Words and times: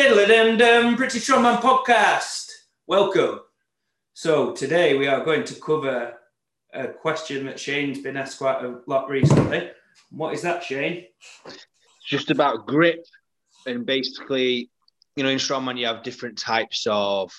Diddle 0.00 0.30
and 0.30 0.62
um, 0.62 0.96
British 0.96 1.28
Strongman 1.28 1.60
podcast. 1.60 2.50
Welcome. 2.86 3.40
So 4.14 4.52
today 4.52 4.96
we 4.96 5.06
are 5.06 5.22
going 5.22 5.44
to 5.44 5.54
cover 5.56 6.14
a 6.72 6.88
question 6.88 7.44
that 7.44 7.60
Shane's 7.60 7.98
been 7.98 8.16
asked 8.16 8.38
quite 8.38 8.64
a 8.64 8.78
lot 8.86 9.10
recently. 9.10 9.70
What 10.10 10.32
is 10.32 10.40
that, 10.40 10.64
Shane? 10.64 11.04
Just 12.02 12.30
about 12.30 12.66
grip 12.66 13.04
and 13.66 13.84
basically, 13.84 14.70
you 15.16 15.22
know, 15.22 15.28
in 15.28 15.36
strongman 15.36 15.78
you 15.78 15.84
have 15.84 16.02
different 16.02 16.38
types 16.38 16.86
of 16.88 17.30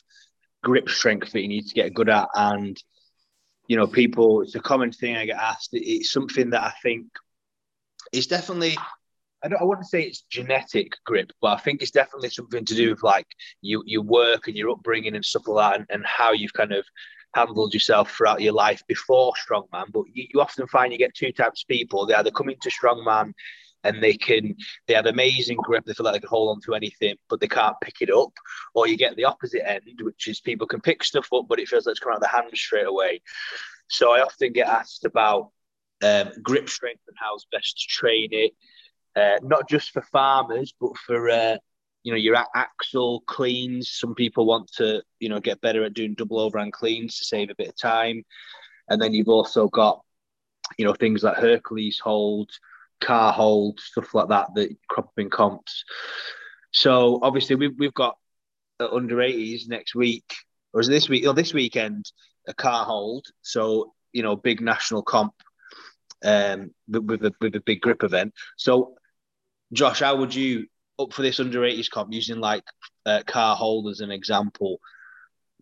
grip 0.61 0.87
strength 0.87 1.31
that 1.31 1.41
you 1.41 1.47
need 1.47 1.65
to 1.65 1.73
get 1.73 1.95
good 1.95 2.09
at, 2.09 2.27
and 2.35 2.77
you 3.65 3.75
know, 3.75 3.87
people. 3.87 4.41
It's 4.41 4.53
a 4.53 4.59
common 4.59 4.91
thing 4.91 5.17
I 5.17 5.25
get 5.25 5.37
asked. 5.37 5.69
It's 5.71 6.11
something 6.11 6.51
that 6.51 6.61
I 6.61 6.73
think 6.83 7.07
is 8.13 8.27
definitely 8.27 8.77
I 9.43 9.47
don't 9.47 9.61
I 9.61 9.63
wouldn't 9.63 9.87
say 9.87 10.03
it's 10.03 10.21
genetic 10.29 10.93
grip, 11.05 11.31
but 11.41 11.57
I 11.57 11.57
think 11.57 11.81
it's 11.81 11.91
definitely 11.91 12.29
something 12.29 12.65
to 12.65 12.75
do 12.75 12.91
with 12.91 13.03
like 13.03 13.27
you 13.61 13.83
your 13.85 14.03
work 14.03 14.47
and 14.47 14.55
your 14.55 14.71
upbringing 14.71 15.15
and 15.15 15.25
stuff 15.25 15.47
like 15.47 15.71
that, 15.71 15.79
and, 15.79 15.87
and 15.89 16.05
how 16.05 16.31
you've 16.31 16.53
kind 16.53 16.71
of 16.73 16.85
handled 17.33 17.73
yourself 17.73 18.11
throughout 18.11 18.41
your 18.41 18.53
life 18.53 18.83
before 18.87 19.33
strongman. 19.33 19.85
But 19.91 20.03
you, 20.13 20.27
you 20.33 20.41
often 20.41 20.67
find 20.67 20.91
you 20.91 20.99
get 20.99 21.15
two 21.15 21.31
types 21.31 21.63
of 21.63 21.67
people. 21.67 22.05
They 22.05 22.13
either 22.13 22.31
come 22.31 22.49
into 22.49 22.69
strongman 22.69 23.33
and 23.83 24.01
they 24.01 24.13
can 24.13 24.55
they 24.87 24.93
have 24.93 25.05
amazing 25.05 25.57
grip, 25.57 25.85
they 25.85 25.93
feel 25.93 26.05
like 26.05 26.13
they 26.13 26.19
can 26.19 26.29
hold 26.29 26.55
on 26.55 26.61
to 26.61 26.75
anything, 26.75 27.15
but 27.29 27.39
they 27.39 27.47
can't 27.47 27.75
pick 27.81 27.95
it 28.01 28.11
up. 28.11 28.31
Or 28.73 28.87
you 28.87 28.97
get 28.97 29.15
the 29.15 29.25
opposite 29.25 29.67
end, 29.67 29.99
which 30.01 30.27
is 30.27 30.39
people 30.39 30.67
can 30.67 30.81
pick 30.81 31.03
stuff 31.03 31.27
up, 31.33 31.45
but 31.47 31.59
it 31.59 31.67
feels 31.67 31.85
like 31.85 31.93
it's 31.93 31.99
coming 31.99 32.13
out 32.13 32.23
of 32.23 32.23
the 32.23 32.27
hand 32.27 32.49
straight 32.53 32.87
away. 32.87 33.21
So 33.89 34.11
I 34.11 34.21
often 34.21 34.53
get 34.53 34.67
asked 34.67 35.05
about 35.05 35.49
um, 36.03 36.31
grip 36.41 36.69
strength 36.69 37.01
and 37.07 37.17
how's 37.19 37.45
best 37.51 37.77
to 37.79 37.87
train 37.87 38.29
it 38.31 38.53
uh, 39.15 39.37
not 39.43 39.69
just 39.69 39.91
for 39.91 40.01
farmers, 40.01 40.73
but 40.79 40.97
for 40.97 41.29
uh, 41.29 41.57
you 42.03 42.11
know 42.11 42.17
your 42.17 42.37
axle 42.55 43.21
cleans. 43.27 43.89
Some 43.89 44.15
people 44.15 44.45
want 44.45 44.71
to 44.77 45.03
you 45.19 45.29
know 45.29 45.39
get 45.39 45.61
better 45.61 45.83
at 45.83 45.93
doing 45.93 46.15
double 46.15 46.39
overhand 46.39 46.73
cleans 46.73 47.17
to 47.17 47.25
save 47.25 47.49
a 47.49 47.55
bit 47.55 47.69
of 47.69 47.77
time, 47.77 48.23
and 48.89 49.01
then 49.01 49.13
you've 49.13 49.29
also 49.29 49.67
got 49.67 50.01
you 50.77 50.85
know 50.85 50.93
things 50.93 51.23
like 51.23 51.37
Hercules 51.37 51.99
hold, 51.99 52.49
car 52.99 53.33
hold, 53.33 53.79
stuff 53.79 54.13
like 54.13 54.29
that 54.29 54.47
that 54.55 54.75
crop 54.87 55.07
up 55.07 55.13
in 55.17 55.29
comps. 55.29 55.83
So 56.71 57.19
obviously 57.21 57.55
we've 57.55 57.77
we've 57.77 57.93
got 57.93 58.17
under 58.79 59.17
80s 59.17 59.67
next 59.67 59.93
week, 59.93 60.33
or 60.73 60.81
is 60.81 60.87
this 60.87 61.09
week? 61.09 61.27
Or 61.27 61.33
this 61.33 61.53
weekend, 61.53 62.11
a 62.47 62.53
car 62.53 62.85
hold. 62.85 63.27
So 63.41 63.93
you 64.13 64.23
know, 64.23 64.35
big 64.35 64.61
national 64.61 65.03
comp 65.03 65.33
um, 66.23 66.71
with 66.87 67.25
a 67.25 67.33
with 67.41 67.55
a 67.55 67.61
big 67.61 67.81
grip 67.81 68.03
event. 68.03 68.33
So 68.57 68.95
Josh, 69.73 69.99
how 69.99 70.17
would 70.17 70.35
you 70.35 70.67
up 70.99 71.13
for 71.13 71.21
this 71.21 71.39
under 71.39 71.61
80s 71.61 71.89
comp 71.89 72.11
using 72.13 72.39
like 72.39 72.63
uh, 73.05 73.23
car 73.25 73.55
hold 73.55 73.87
as 73.89 74.01
an 74.01 74.11
example? 74.11 74.79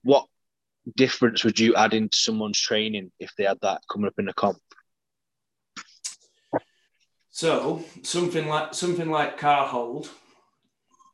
What 0.03 0.25
difference 0.95 1.43
would 1.43 1.59
you 1.59 1.75
add 1.75 1.93
into 1.93 2.17
someone's 2.17 2.59
training 2.59 3.11
if 3.19 3.31
they 3.37 3.43
had 3.43 3.59
that 3.61 3.81
coming 3.91 4.07
up 4.07 4.15
in 4.17 4.25
the 4.25 4.33
comp? 4.33 4.57
So 7.29 7.85
something 8.03 8.47
like 8.47 8.73
something 8.73 9.09
like 9.09 9.37
car 9.37 9.67
hold. 9.67 10.09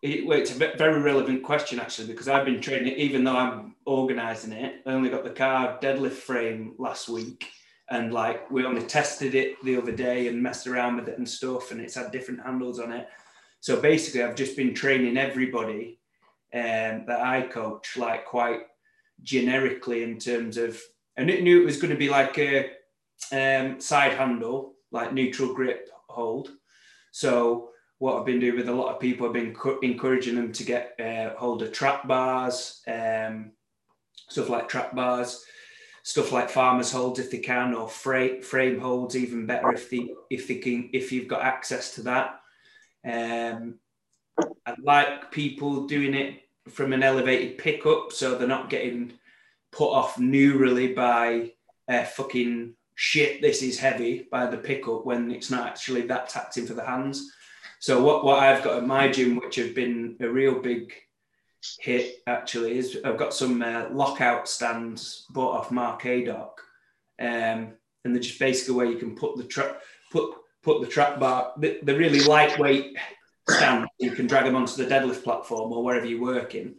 It, 0.01 0.25
well, 0.25 0.39
it's 0.39 0.55
a 0.55 0.75
very 0.77 1.01
relevant 1.01 1.43
question 1.43 1.79
actually 1.79 2.07
because 2.07 2.27
I've 2.27 2.45
been 2.45 2.61
training 2.61 2.93
it, 2.93 2.97
even 2.97 3.23
though 3.23 3.35
I'm 3.35 3.75
organising 3.85 4.53
it. 4.53 4.81
I 4.85 4.91
only 4.91 5.09
got 5.09 5.23
the 5.23 5.29
car 5.31 5.77
deadlift 5.81 6.13
frame 6.13 6.73
last 6.77 7.09
week, 7.09 7.49
and 7.89 8.13
like 8.13 8.49
we 8.49 8.65
only 8.65 8.81
tested 8.81 9.35
it 9.35 9.61
the 9.63 9.77
other 9.77 9.91
day 9.91 10.27
and 10.27 10.41
messed 10.41 10.67
around 10.67 10.95
with 10.95 11.07
it 11.07 11.17
and 11.17 11.27
stuff 11.27 11.71
and 11.71 11.79
it's 11.79 11.95
had 11.95 12.11
different 12.11 12.41
handles 12.41 12.79
on 12.79 12.91
it. 12.91 13.07
So 13.59 13.81
basically 13.81 14.23
i've 14.23 14.35
just 14.35 14.55
been 14.55 14.73
training 14.73 15.17
everybody 15.17 15.99
um, 16.53 17.05
that 17.07 17.19
i 17.21 17.41
coach 17.41 17.97
like 17.97 18.25
quite 18.25 18.61
generically 19.23 20.03
in 20.03 20.19
terms 20.19 20.57
of 20.57 20.79
and 21.17 21.29
it 21.29 21.43
knew 21.43 21.61
it 21.61 21.65
was 21.65 21.77
going 21.77 21.91
to 21.91 21.97
be 21.97 22.09
like 22.09 22.37
a 22.37 22.71
um, 23.31 23.79
side 23.79 24.13
handle 24.13 24.75
like 24.91 25.13
neutral 25.13 25.53
grip 25.53 25.89
hold. 26.09 26.49
So 27.11 27.69
what 27.99 28.17
I've 28.17 28.25
been 28.25 28.39
doing 28.39 28.55
with 28.55 28.69
a 28.69 28.73
lot 28.73 28.93
of 28.93 28.99
people, 28.99 29.27
I've 29.27 29.33
been 29.33 29.55
encouraging 29.81 30.35
them 30.35 30.51
to 30.51 30.63
get 30.63 30.99
uh, 30.99 31.37
hold 31.37 31.61
of 31.61 31.71
trap 31.71 32.07
bars, 32.07 32.81
um, 32.87 33.51
stuff 34.29 34.49
like 34.49 34.69
trap 34.69 34.95
bars, 34.95 35.43
stuff 36.05 36.31
like 36.31 36.51
farmers 36.51 36.91
holds 36.91 37.19
if 37.19 37.31
they 37.31 37.39
can, 37.39 37.73
or 37.73 37.89
frame 37.89 38.41
frame 38.43 38.79
holds 38.79 39.17
even 39.17 39.47
better 39.47 39.73
if 39.73 39.89
they 39.89 40.07
if 40.29 40.47
they 40.47 40.55
can 40.55 40.89
if 40.93 41.11
you've 41.11 41.27
got 41.27 41.41
access 41.41 41.95
to 41.95 42.03
that. 42.03 42.39
Um, 43.03 43.79
I 44.65 44.75
like 44.81 45.31
people 45.31 45.87
doing 45.87 46.13
it 46.13 46.41
from 46.69 46.93
an 46.93 47.01
elevated 47.01 47.57
pickup, 47.57 48.11
so 48.11 48.35
they're 48.35 48.47
not 48.47 48.69
getting 48.69 49.13
put 49.71 49.89
off 49.89 50.17
neurally 50.17 50.95
by 50.95 51.51
uh, 51.89 52.05
fucking 52.05 52.75
shit. 52.93 53.41
This 53.41 53.63
is 53.63 53.79
heavy 53.79 54.27
by 54.31 54.45
the 54.45 54.57
pickup 54.57 55.07
when 55.07 55.31
it's 55.31 55.49
not 55.49 55.67
actually 55.67 56.01
that 56.03 56.29
taxing 56.29 56.67
for 56.67 56.75
the 56.75 56.85
hands. 56.85 57.31
So 57.79 58.03
what 58.03 58.23
what 58.23 58.43
I've 58.43 58.63
got 58.63 58.77
at 58.77 58.87
my 58.87 59.07
gym, 59.07 59.37
which 59.37 59.55
have 59.55 59.73
been 59.73 60.17
a 60.19 60.29
real 60.29 60.61
big 60.61 60.93
hit 61.79 62.17
actually 62.27 62.77
is 62.77 62.97
I've 63.03 63.17
got 63.17 63.33
some 63.33 63.61
uh, 63.61 63.87
lockout 63.91 64.47
stands 64.47 65.25
bought 65.29 65.57
off 65.57 65.71
Mark 65.71 66.03
Adoc, 66.03 66.51
um, 67.19 67.73
and 68.03 68.13
they're 68.13 68.19
just 68.19 68.39
basically 68.39 68.75
where 68.75 68.85
you 68.85 68.97
can 68.97 69.15
put 69.15 69.37
the 69.37 69.43
trap 69.43 69.81
put 70.11 70.35
put 70.63 70.81
the 70.81 70.87
trap 70.87 71.19
bar. 71.19 71.53
They're 71.57 71.97
really 71.97 72.21
lightweight 72.21 72.97
stands. 73.49 73.89
You 73.99 74.11
can 74.11 74.27
drag 74.27 74.45
them 74.45 74.55
onto 74.55 74.75
the 74.75 74.89
deadlift 74.89 75.23
platform 75.23 75.71
or 75.71 75.83
wherever 75.83 76.05
you're 76.05 76.21
working, 76.21 76.75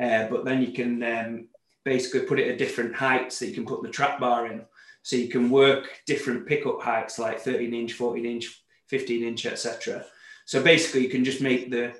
uh, 0.00 0.28
but 0.28 0.44
then 0.44 0.62
you 0.62 0.72
can 0.72 1.02
um, 1.02 1.48
basically 1.84 2.20
put 2.20 2.40
it 2.40 2.48
at 2.48 2.58
different 2.58 2.94
heights 2.94 3.38
that 3.38 3.46
you 3.46 3.54
can 3.54 3.66
put 3.66 3.82
the 3.82 3.88
trap 3.88 4.20
bar 4.20 4.46
in. 4.46 4.62
So 5.02 5.16
you 5.16 5.28
can 5.28 5.48
work 5.50 6.02
different 6.06 6.46
pickup 6.46 6.82
heights 6.82 7.18
like 7.18 7.40
13 7.40 7.72
inch, 7.72 7.94
14 7.94 8.26
inch, 8.26 8.62
15 8.88 9.24
inch, 9.24 9.46
etc. 9.46 10.04
So 10.44 10.62
basically, 10.62 11.02
you 11.02 11.08
can 11.08 11.24
just 11.24 11.40
make 11.40 11.70
the 11.70 11.94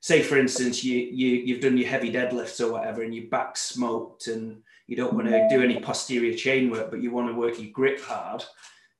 say 0.00 0.22
for 0.22 0.38
instance 0.38 0.84
you, 0.84 0.96
you 0.96 1.28
you've 1.28 1.60
done 1.60 1.76
your 1.76 1.88
heavy 1.88 2.12
deadlifts 2.12 2.64
or 2.64 2.72
whatever 2.72 3.02
and 3.02 3.14
your 3.14 3.26
back 3.26 3.56
smoked 3.56 4.28
and 4.28 4.62
you 4.86 4.96
don't 4.96 5.12
want 5.12 5.28
to 5.28 5.48
do 5.50 5.62
any 5.62 5.80
posterior 5.80 6.34
chain 6.34 6.70
work 6.70 6.90
but 6.90 7.02
you 7.02 7.10
want 7.10 7.28
to 7.28 7.34
work 7.34 7.58
your 7.58 7.70
grip 7.70 8.00
hard 8.00 8.44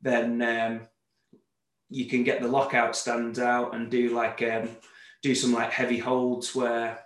then 0.03 0.43
um, 0.43 0.81
you 1.91 2.07
can 2.07 2.25
get 2.25 2.41
the 2.41 2.49
lockout 2.49 2.95
stands 2.95 3.39
out 3.39 3.75
and 3.75 3.91
do 3.91 4.11
like 4.11 4.43
um, 4.43 4.69
do 5.23 5.35
some 5.35 5.53
like 5.53 5.71
heavy 5.71 5.99
holds 5.99 6.55
where 6.55 6.99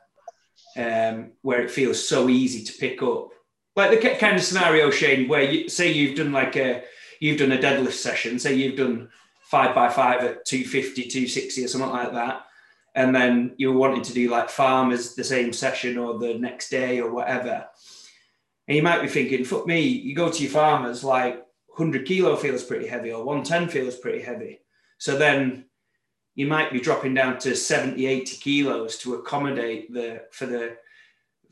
um, 0.77 1.33
where 1.43 1.63
it 1.63 1.71
feels 1.71 2.07
so 2.07 2.29
easy 2.29 2.65
to 2.65 2.79
pick 2.79 3.03
up. 3.03 3.29
Like 3.77 3.91
the 3.91 4.17
kind 4.17 4.37
of 4.37 4.43
scenario 4.43 4.91
shane 4.91 5.29
where 5.29 5.43
you 5.43 5.69
say 5.69 5.93
you've 5.93 6.17
done 6.17 6.33
like 6.33 6.57
a 6.57 6.85
you've 7.21 7.39
done 7.39 7.53
a 7.53 7.59
deadlift 7.59 7.93
session 7.93 8.39
say 8.39 8.55
you've 8.55 8.77
done 8.77 9.09
five 9.41 9.75
by 9.75 9.89
five 9.89 10.23
at 10.23 10.45
250 10.45 11.03
260 11.05 11.65
or 11.65 11.69
something 11.69 11.91
like 11.91 12.13
that 12.13 12.45
and 12.95 13.15
then 13.15 13.55
you're 13.57 13.73
wanting 13.73 14.03
to 14.03 14.13
do 14.13 14.31
like 14.31 14.51
farmers 14.51 15.15
the 15.15 15.25
same 15.25 15.53
session 15.53 15.97
or 15.97 16.19
the 16.19 16.35
next 16.35 16.69
day 16.69 17.01
or 17.01 17.11
whatever. 17.11 17.67
And 18.69 18.77
you 18.77 18.83
might 18.83 19.03
be 19.03 19.09
thinking, 19.09 19.45
fuck 19.45 19.67
me, 19.67 19.81
you 19.81 20.15
go 20.15 20.31
to 20.31 20.43
your 20.43 20.53
farmers, 20.53 21.03
like 21.03 21.35
100 21.69 22.07
kilo 22.07 22.37
feels 22.37 22.63
pretty 22.63 22.87
heavy 22.87 23.13
or 23.13 23.25
110 23.25 23.69
feels 23.69 23.97
pretty 23.97 24.23
heavy. 24.23 24.61
So 24.99 25.17
then 25.17 25.65
you 26.35 26.47
might 26.47 26.73
be 26.73 26.81
dropping 26.81 27.15
down 27.15 27.39
to 27.41 27.57
70, 27.57 28.07
80 28.07 28.37
kilos 28.37 28.99
to 28.99 29.15
accommodate 29.15 29.93
the, 29.93 30.23
for 30.31 30.47
the, 30.47 30.77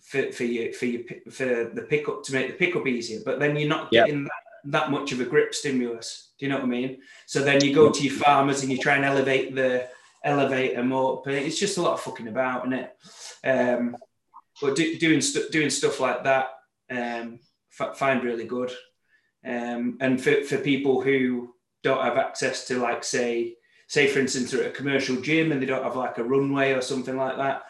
for, 0.01 0.31
for 0.33 0.45
you, 0.45 0.73
for 0.73 0.87
you, 0.87 1.05
for 1.31 1.71
the 1.75 1.87
pickup 1.89 2.23
to 2.25 2.33
make 2.33 2.49
the 2.49 2.65
pickup 2.65 2.87
easier. 2.87 3.21
But 3.25 3.41
then 3.41 3.57
you're 3.57 3.69
not 3.69 3.91
getting 3.91 4.25
that, 4.25 4.33
that 4.67 4.91
much 4.91 5.13
of 5.13 5.21
a 5.21 5.25
grip 5.25 5.55
stimulus. 5.55 6.33
Do 6.39 6.47
you 6.47 6.51
know 6.53 6.57
what 6.57 6.65
I 6.65 6.69
mean? 6.69 6.99
So 7.27 7.43
then 7.43 7.63
you 7.65 7.75
go 7.75 7.91
to 7.91 8.03
your 8.03 8.15
farmers 8.15 8.63
and 8.63 8.71
you 8.71 8.79
try 8.79 8.97
and 8.97 9.05
elevate 9.05 9.55
the, 9.55 9.89
elevate 10.25 10.75
them 10.75 10.93
up. 10.93 11.27
It's 11.27 11.59
just 11.59 11.79
a 11.79 11.83
lot 11.83 11.95
of 11.95 12.01
fucking 12.01 12.29
about, 12.29 12.67
isn't 12.67 12.79
it? 12.79 12.97
Um, 13.45 13.97
but 14.61 14.77
do, 14.77 14.99
doing 14.99 15.21
st- 15.21 15.51
doing 15.51 15.71
stuff 15.71 16.01
like 16.01 16.25
that, 16.25 16.51
um, 16.91 17.41
f- 17.79 17.97
find 17.97 18.23
really 18.23 18.45
good. 18.45 18.71
Um, 19.45 19.97
and 20.01 20.23
for, 20.23 20.43
for 20.43 20.59
people 20.59 21.01
who 21.01 21.55
don't 21.83 22.05
have 22.05 22.19
access 22.19 22.67
to, 22.67 22.79
like, 22.79 23.05
say, 23.05 23.57
say 23.89 24.07
for 24.07 24.19
instance, 24.19 24.51
they're 24.51 24.65
at 24.65 24.71
a 24.71 24.75
commercial 24.75 25.17
gym 25.17 25.51
and 25.51 25.63
they 25.63 25.67
don't 25.67 25.85
have 25.85 25.97
like 25.97 26.19
a 26.19 26.25
runway 26.25 26.73
or 26.73 26.83
something 26.83 27.17
like 27.17 27.37
that, 27.39 27.63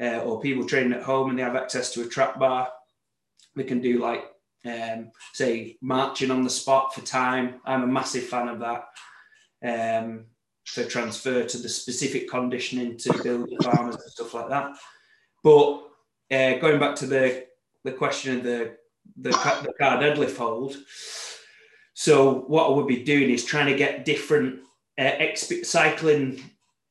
uh, 0.00 0.20
or 0.20 0.40
people 0.40 0.64
training 0.64 0.92
at 0.92 1.02
home 1.02 1.30
and 1.30 1.38
they 1.38 1.42
have 1.42 1.56
access 1.56 1.92
to 1.92 2.02
a 2.02 2.06
trap 2.06 2.38
bar, 2.38 2.68
they 3.56 3.64
can 3.64 3.80
do 3.80 3.98
like, 3.98 4.24
um, 4.64 5.10
say, 5.32 5.76
marching 5.80 6.30
on 6.30 6.44
the 6.44 6.50
spot 6.50 6.94
for 6.94 7.00
time. 7.00 7.60
I'm 7.64 7.82
a 7.82 7.88
massive 7.88 8.24
fan 8.24 8.48
of 8.48 8.60
that. 8.60 8.84
Um, 9.64 10.26
for 10.66 10.84
transfer 10.84 11.44
to 11.44 11.58
the 11.58 11.68
specific 11.68 12.28
conditioning 12.28 12.96
to 12.98 13.22
build 13.22 13.48
the 13.48 13.64
farmers 13.64 13.96
and 13.96 14.10
stuff 14.10 14.34
like 14.34 14.48
that. 14.48 14.76
But 15.42 15.82
uh, 16.30 16.58
going 16.58 16.80
back 16.80 16.96
to 16.96 17.06
the 17.06 17.46
the 17.84 17.92
question 17.92 18.38
of 18.38 18.42
the 18.42 18.76
the, 19.16 19.30
the 19.30 19.72
car 19.78 19.98
deadlift 19.98 20.36
hold. 20.36 20.76
So 21.94 22.40
what 22.48 22.66
I 22.66 22.74
would 22.74 22.88
be 22.88 23.04
doing 23.04 23.30
is 23.30 23.44
trying 23.44 23.66
to 23.66 23.76
get 23.76 24.04
different 24.04 24.60
uh, 24.98 25.02
exp- 25.02 25.64
cycling 25.64 26.42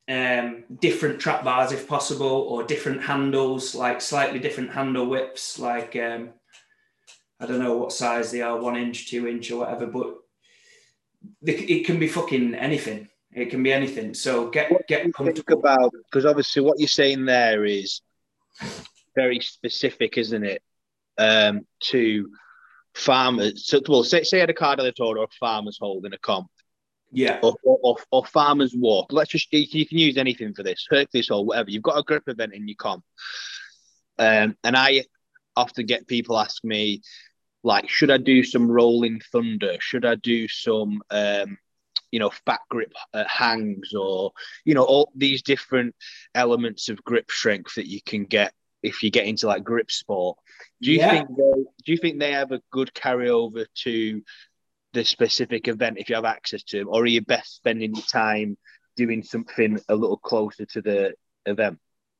um, 0.08 0.64
different 0.80 1.20
trap 1.20 1.44
bars 1.44 1.72
if 1.72 1.86
possible, 1.86 2.26
or 2.26 2.62
different 2.62 3.02
handles, 3.02 3.74
like 3.74 4.00
slightly 4.00 4.38
different 4.38 4.72
handle 4.72 5.06
whips, 5.06 5.58
like 5.58 5.96
um, 5.96 6.30
I 7.40 7.46
don't 7.46 7.58
know 7.58 7.76
what 7.76 7.92
size 7.92 8.30
they 8.30 8.40
are, 8.40 8.58
one 8.58 8.76
inch, 8.76 9.10
two 9.10 9.28
inch, 9.28 9.50
or 9.50 9.60
whatever, 9.60 9.86
but 9.86 10.16
it 11.42 11.84
can 11.84 11.98
be 11.98 12.08
fucking 12.08 12.54
anything. 12.54 13.08
It 13.36 13.50
can 13.50 13.62
be 13.62 13.70
anything. 13.70 14.14
So 14.14 14.48
get 14.48 14.72
what 14.72 14.88
get 14.88 15.14
think 15.14 15.50
about 15.50 15.92
because 16.10 16.24
obviously 16.24 16.62
what 16.62 16.80
you're 16.80 16.88
saying 16.88 17.26
there 17.26 17.66
is 17.66 18.00
very 19.14 19.40
specific, 19.40 20.16
isn't 20.16 20.42
it? 20.42 20.62
Um, 21.18 21.66
to 21.90 22.30
farmers. 22.94 23.66
So, 23.66 23.80
well, 23.86 24.04
say, 24.04 24.22
say 24.22 24.40
at 24.40 24.48
a 24.48 24.54
car 24.54 24.76
or 24.78 25.22
a 25.22 25.26
farmer's 25.38 25.78
holding 25.78 26.14
a 26.14 26.18
comp. 26.18 26.48
Yeah. 27.12 27.38
Or, 27.42 27.54
or, 27.62 27.96
or, 28.10 28.24
farmers 28.24 28.74
walk. 28.74 29.12
Let's 29.12 29.30
just 29.30 29.52
you 29.52 29.86
can 29.86 29.98
use 29.98 30.16
anything 30.16 30.54
for 30.54 30.62
this, 30.62 30.86
Hercules 30.90 31.30
or 31.30 31.44
whatever. 31.44 31.70
You've 31.70 31.82
got 31.82 31.98
a 31.98 32.02
grip 32.02 32.24
event 32.26 32.54
in 32.54 32.66
your 32.66 32.76
comp. 32.78 33.04
Um, 34.18 34.56
and 34.64 34.76
I 34.76 35.04
often 35.54 35.86
get 35.86 36.08
people 36.08 36.38
ask 36.38 36.64
me, 36.64 37.02
like, 37.62 37.88
should 37.88 38.10
I 38.10 38.16
do 38.16 38.42
some 38.42 38.70
rolling 38.70 39.20
thunder? 39.30 39.76
Should 39.78 40.04
I 40.04 40.16
do 40.16 40.48
some, 40.48 41.02
um, 41.10 41.58
you 42.10 42.18
know, 42.18 42.30
fat 42.46 42.60
grip 42.70 42.92
uh, 43.14 43.24
hangs 43.26 43.94
or, 43.94 44.32
you 44.64 44.74
know, 44.74 44.84
all 44.84 45.12
these 45.14 45.42
different 45.42 45.94
elements 46.34 46.88
of 46.88 47.04
grip 47.04 47.30
strength 47.30 47.74
that 47.74 47.88
you 47.88 48.00
can 48.00 48.24
get 48.24 48.52
if 48.82 49.02
you 49.02 49.10
get 49.10 49.26
into 49.26 49.46
like 49.46 49.64
grip 49.64 49.90
sport. 49.90 50.38
Do 50.80 50.92
you 50.92 50.98
yeah. 50.98 51.10
think 51.10 51.28
they, 51.28 51.62
do 51.84 51.92
you 51.92 51.98
think 51.98 52.18
they 52.18 52.32
have 52.32 52.52
a 52.52 52.62
good 52.70 52.92
carryover 52.94 53.66
to 53.82 54.22
the 54.92 55.04
specific 55.04 55.68
event 55.68 55.98
if 55.98 56.08
you 56.08 56.14
have 56.14 56.24
access 56.24 56.62
to 56.64 56.78
them, 56.78 56.88
or 56.88 57.02
are 57.02 57.06
you 57.06 57.20
best 57.20 57.56
spending 57.56 57.94
your 57.94 58.04
time 58.04 58.56
doing 58.96 59.22
something 59.22 59.78
a 59.88 59.94
little 59.94 60.16
closer 60.16 60.64
to 60.64 60.80
the 60.80 61.14
event? 61.44 61.78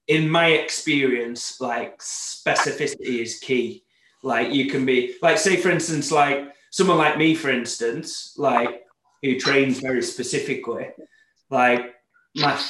In 0.08 0.28
my 0.28 0.48
experience, 0.48 1.60
like 1.60 1.98
specificity 1.98 3.20
is 3.22 3.38
key. 3.38 3.84
Like 4.22 4.52
you 4.52 4.70
can 4.70 4.84
be 4.84 5.14
like, 5.22 5.38
say 5.38 5.56
for 5.56 5.70
instance, 5.70 6.12
like 6.12 6.52
someone 6.70 6.98
like 6.98 7.16
me, 7.16 7.34
for 7.34 7.50
instance, 7.50 8.34
like 8.36 8.85
who 9.26 9.40
trains 9.40 9.81
very 9.81 10.02
specifically, 10.02 10.88
like 11.50 11.94
my 12.34 12.61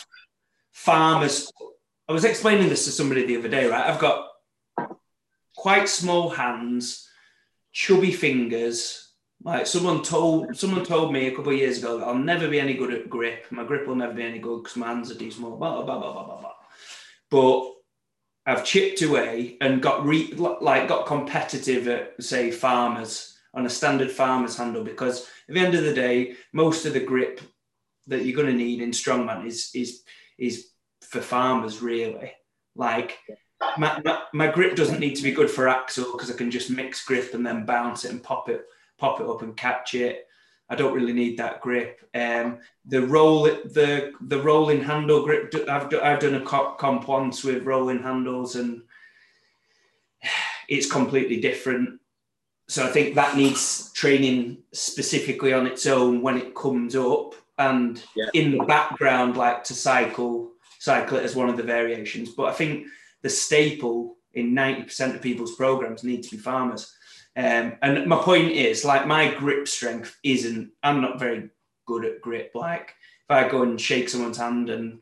farmers. 0.72 1.50
I 2.08 2.12
was 2.12 2.24
explaining 2.24 2.68
this 2.68 2.84
to 2.84 2.90
somebody 2.90 3.26
the 3.26 3.36
other 3.36 3.48
day, 3.48 3.66
right? 3.68 3.88
I've 3.88 4.00
got 4.00 4.28
quite 5.56 5.88
small 5.88 6.30
hands, 6.30 7.08
chubby 7.72 8.12
fingers, 8.12 9.06
like 9.42 9.66
someone 9.66 10.02
told 10.02 10.56
someone 10.56 10.84
told 10.84 11.12
me 11.12 11.26
a 11.26 11.34
couple 11.34 11.52
of 11.52 11.58
years 11.58 11.78
ago 11.78 11.98
that 11.98 12.06
I'll 12.06 12.14
never 12.14 12.48
be 12.48 12.60
any 12.60 12.74
good 12.74 12.92
at 12.92 13.10
grip. 13.10 13.46
My 13.50 13.64
grip 13.64 13.86
will 13.86 13.94
never 13.94 14.14
be 14.14 14.22
any 14.22 14.38
good 14.38 14.62
because 14.62 14.76
my 14.76 14.88
hands 14.88 15.10
are 15.10 15.14
too 15.16 15.30
small. 15.30 15.56
Blah, 15.56 15.82
blah, 15.82 15.98
blah, 15.98 16.12
blah, 16.12 16.24
blah, 16.24 16.40
blah. 16.40 16.52
But 17.30 17.72
I've 18.46 18.64
chipped 18.64 19.02
away 19.02 19.56
and 19.60 19.82
got 19.82 20.06
re, 20.06 20.32
like 20.36 20.88
got 20.88 21.06
competitive 21.06 21.88
at 21.88 22.22
say 22.22 22.50
farmers 22.50 23.35
on 23.56 23.66
a 23.66 23.70
standard 23.70 24.10
farmer's 24.10 24.56
handle 24.56 24.84
because 24.84 25.28
at 25.48 25.54
the 25.54 25.60
end 25.60 25.74
of 25.74 25.82
the 25.82 25.94
day, 25.94 26.36
most 26.52 26.84
of 26.84 26.92
the 26.92 27.00
grip 27.00 27.40
that 28.06 28.24
you're 28.24 28.36
going 28.36 28.46
to 28.46 28.64
need 28.64 28.80
in 28.80 28.90
strongman 28.90 29.46
is 29.46 29.70
is 29.74 30.02
is 30.38 30.68
for 31.00 31.20
farmers 31.20 31.82
really. 31.82 32.32
Like 32.76 33.18
my, 33.78 34.00
my, 34.04 34.22
my 34.32 34.46
grip 34.48 34.76
doesn't 34.76 35.00
need 35.00 35.16
to 35.16 35.22
be 35.22 35.32
good 35.32 35.50
for 35.50 35.66
axle 35.66 36.12
because 36.12 36.30
I 36.30 36.34
can 36.34 36.50
just 36.50 36.70
mix 36.70 37.04
grip 37.04 37.32
and 37.32 37.44
then 37.44 37.64
bounce 37.64 38.04
it 38.04 38.12
and 38.12 38.22
pop 38.22 38.48
it 38.50 38.66
pop 38.98 39.20
it 39.20 39.26
up 39.26 39.42
and 39.42 39.56
catch 39.56 39.94
it. 39.94 40.26
I 40.68 40.74
don't 40.74 40.94
really 40.94 41.12
need 41.12 41.38
that 41.38 41.60
grip. 41.60 42.00
Um, 42.14 42.58
the 42.84 43.02
roll, 43.02 43.44
the 43.44 44.12
the 44.20 44.40
rolling 44.40 44.82
handle 44.82 45.24
grip. 45.24 45.54
I've 45.68 45.92
I've 45.94 46.20
done 46.20 46.34
a 46.34 46.44
comp 46.44 47.08
once 47.08 47.44
with 47.44 47.64
rolling 47.64 48.02
handles, 48.02 48.56
and 48.56 48.82
it's 50.68 50.90
completely 50.90 51.40
different. 51.40 52.00
So 52.68 52.84
I 52.84 52.88
think 52.88 53.14
that 53.14 53.36
needs 53.36 53.92
training 53.92 54.58
specifically 54.72 55.52
on 55.52 55.66
its 55.66 55.86
own 55.86 56.22
when 56.22 56.36
it 56.36 56.54
comes 56.54 56.96
up, 56.96 57.34
and 57.58 58.02
yeah. 58.14 58.26
in 58.34 58.58
the 58.58 58.64
background, 58.64 59.36
like 59.36 59.64
to 59.64 59.74
cycle 59.74 60.50
cycle 60.78 61.18
it 61.18 61.24
as 61.24 61.36
one 61.36 61.48
of 61.48 61.56
the 61.56 61.62
variations. 61.62 62.30
But 62.30 62.46
I 62.46 62.52
think 62.52 62.86
the 63.22 63.30
staple 63.30 64.16
in 64.34 64.52
ninety 64.52 64.82
percent 64.82 65.14
of 65.14 65.22
people's 65.22 65.54
programs 65.54 66.04
need 66.04 66.22
to 66.24 66.30
be 66.30 66.36
farmers. 66.36 66.92
Um, 67.36 67.74
and 67.82 68.06
my 68.06 68.16
point 68.16 68.52
is, 68.52 68.82
like, 68.82 69.06
my 69.06 69.34
grip 69.34 69.68
strength 69.68 70.16
isn't, 70.22 70.70
I'm 70.82 71.02
not 71.02 71.20
very 71.20 71.50
good 71.84 72.06
at 72.06 72.22
grip. 72.22 72.52
Like, 72.54 72.94
if 73.28 73.30
I 73.30 73.46
go 73.46 73.60
and 73.62 73.78
shake 73.78 74.08
someone's 74.08 74.38
hand 74.38 74.70
and 74.70 75.00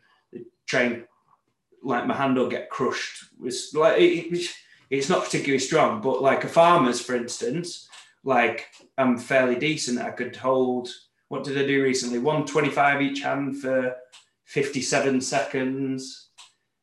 try 0.67 0.83
and, 0.83 1.05
like, 1.81 2.09
my 2.09 2.15
hand 2.17 2.37
will 2.37 2.49
get 2.49 2.71
crushed, 2.71 3.27
it's 3.45 3.73
like, 3.73 4.01
it, 4.01 4.51
it's 4.99 5.09
not 5.09 5.25
particularly 5.25 5.59
strong. 5.59 6.01
But, 6.01 6.23
like, 6.23 6.45
a 6.45 6.49
farmer's, 6.49 7.01
for 7.01 7.15
instance, 7.15 7.89
like, 8.25 8.67
I'm 8.99 9.19
fairly 9.19 9.57
decent. 9.57 10.01
I 10.01 10.11
could 10.11 10.37
hold, 10.37 10.89
what 11.29 11.45
did 11.45 11.59
I 11.59 11.67
do 11.67 11.83
recently? 11.83 12.19
125 12.19 13.03
each 13.03 13.23
hand 13.23 13.61
for 13.61 13.97
57 14.45 15.21
seconds. 15.21 16.29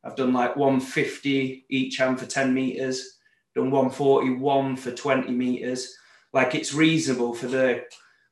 I've 0.04 0.16
done 0.16 0.34
like 0.34 0.56
150 0.56 1.66
each 1.70 1.98
hand 1.98 2.20
for 2.20 2.26
10 2.26 2.54
meters 2.54 3.20
done 3.56 3.72
141 3.72 4.76
for 4.78 4.92
20 4.92 5.32
meters. 5.32 5.96
Like 6.34 6.56
it's 6.56 6.74
reasonable 6.74 7.34
for 7.34 7.48
the 7.48 7.84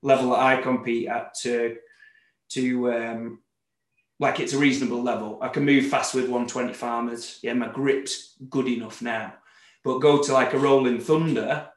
level 0.02 0.32
that 0.32 0.40
I 0.40 0.62
compete 0.62 1.08
at 1.08 1.34
to 1.42 1.78
to 2.50 2.94
um, 2.94 3.40
like 4.20 4.40
it's 4.40 4.54
a 4.54 4.58
reasonable 4.58 5.04
level. 5.04 5.40
I 5.42 5.50
can 5.50 5.66
move 5.66 5.88
fast 5.88 6.16
with 6.16 6.24
120 6.24 6.74
farmers. 6.74 7.40
Yeah, 7.44 7.54
my 7.54 7.68
grip's 7.68 8.36
good 8.50 8.68
enough 8.68 9.02
now. 9.02 9.34
But 9.84 10.00
go 10.00 10.22
to 10.22 10.34
like 10.34 10.54
a 10.54 10.60
rolling 10.60 11.00
thunder, 11.00 11.70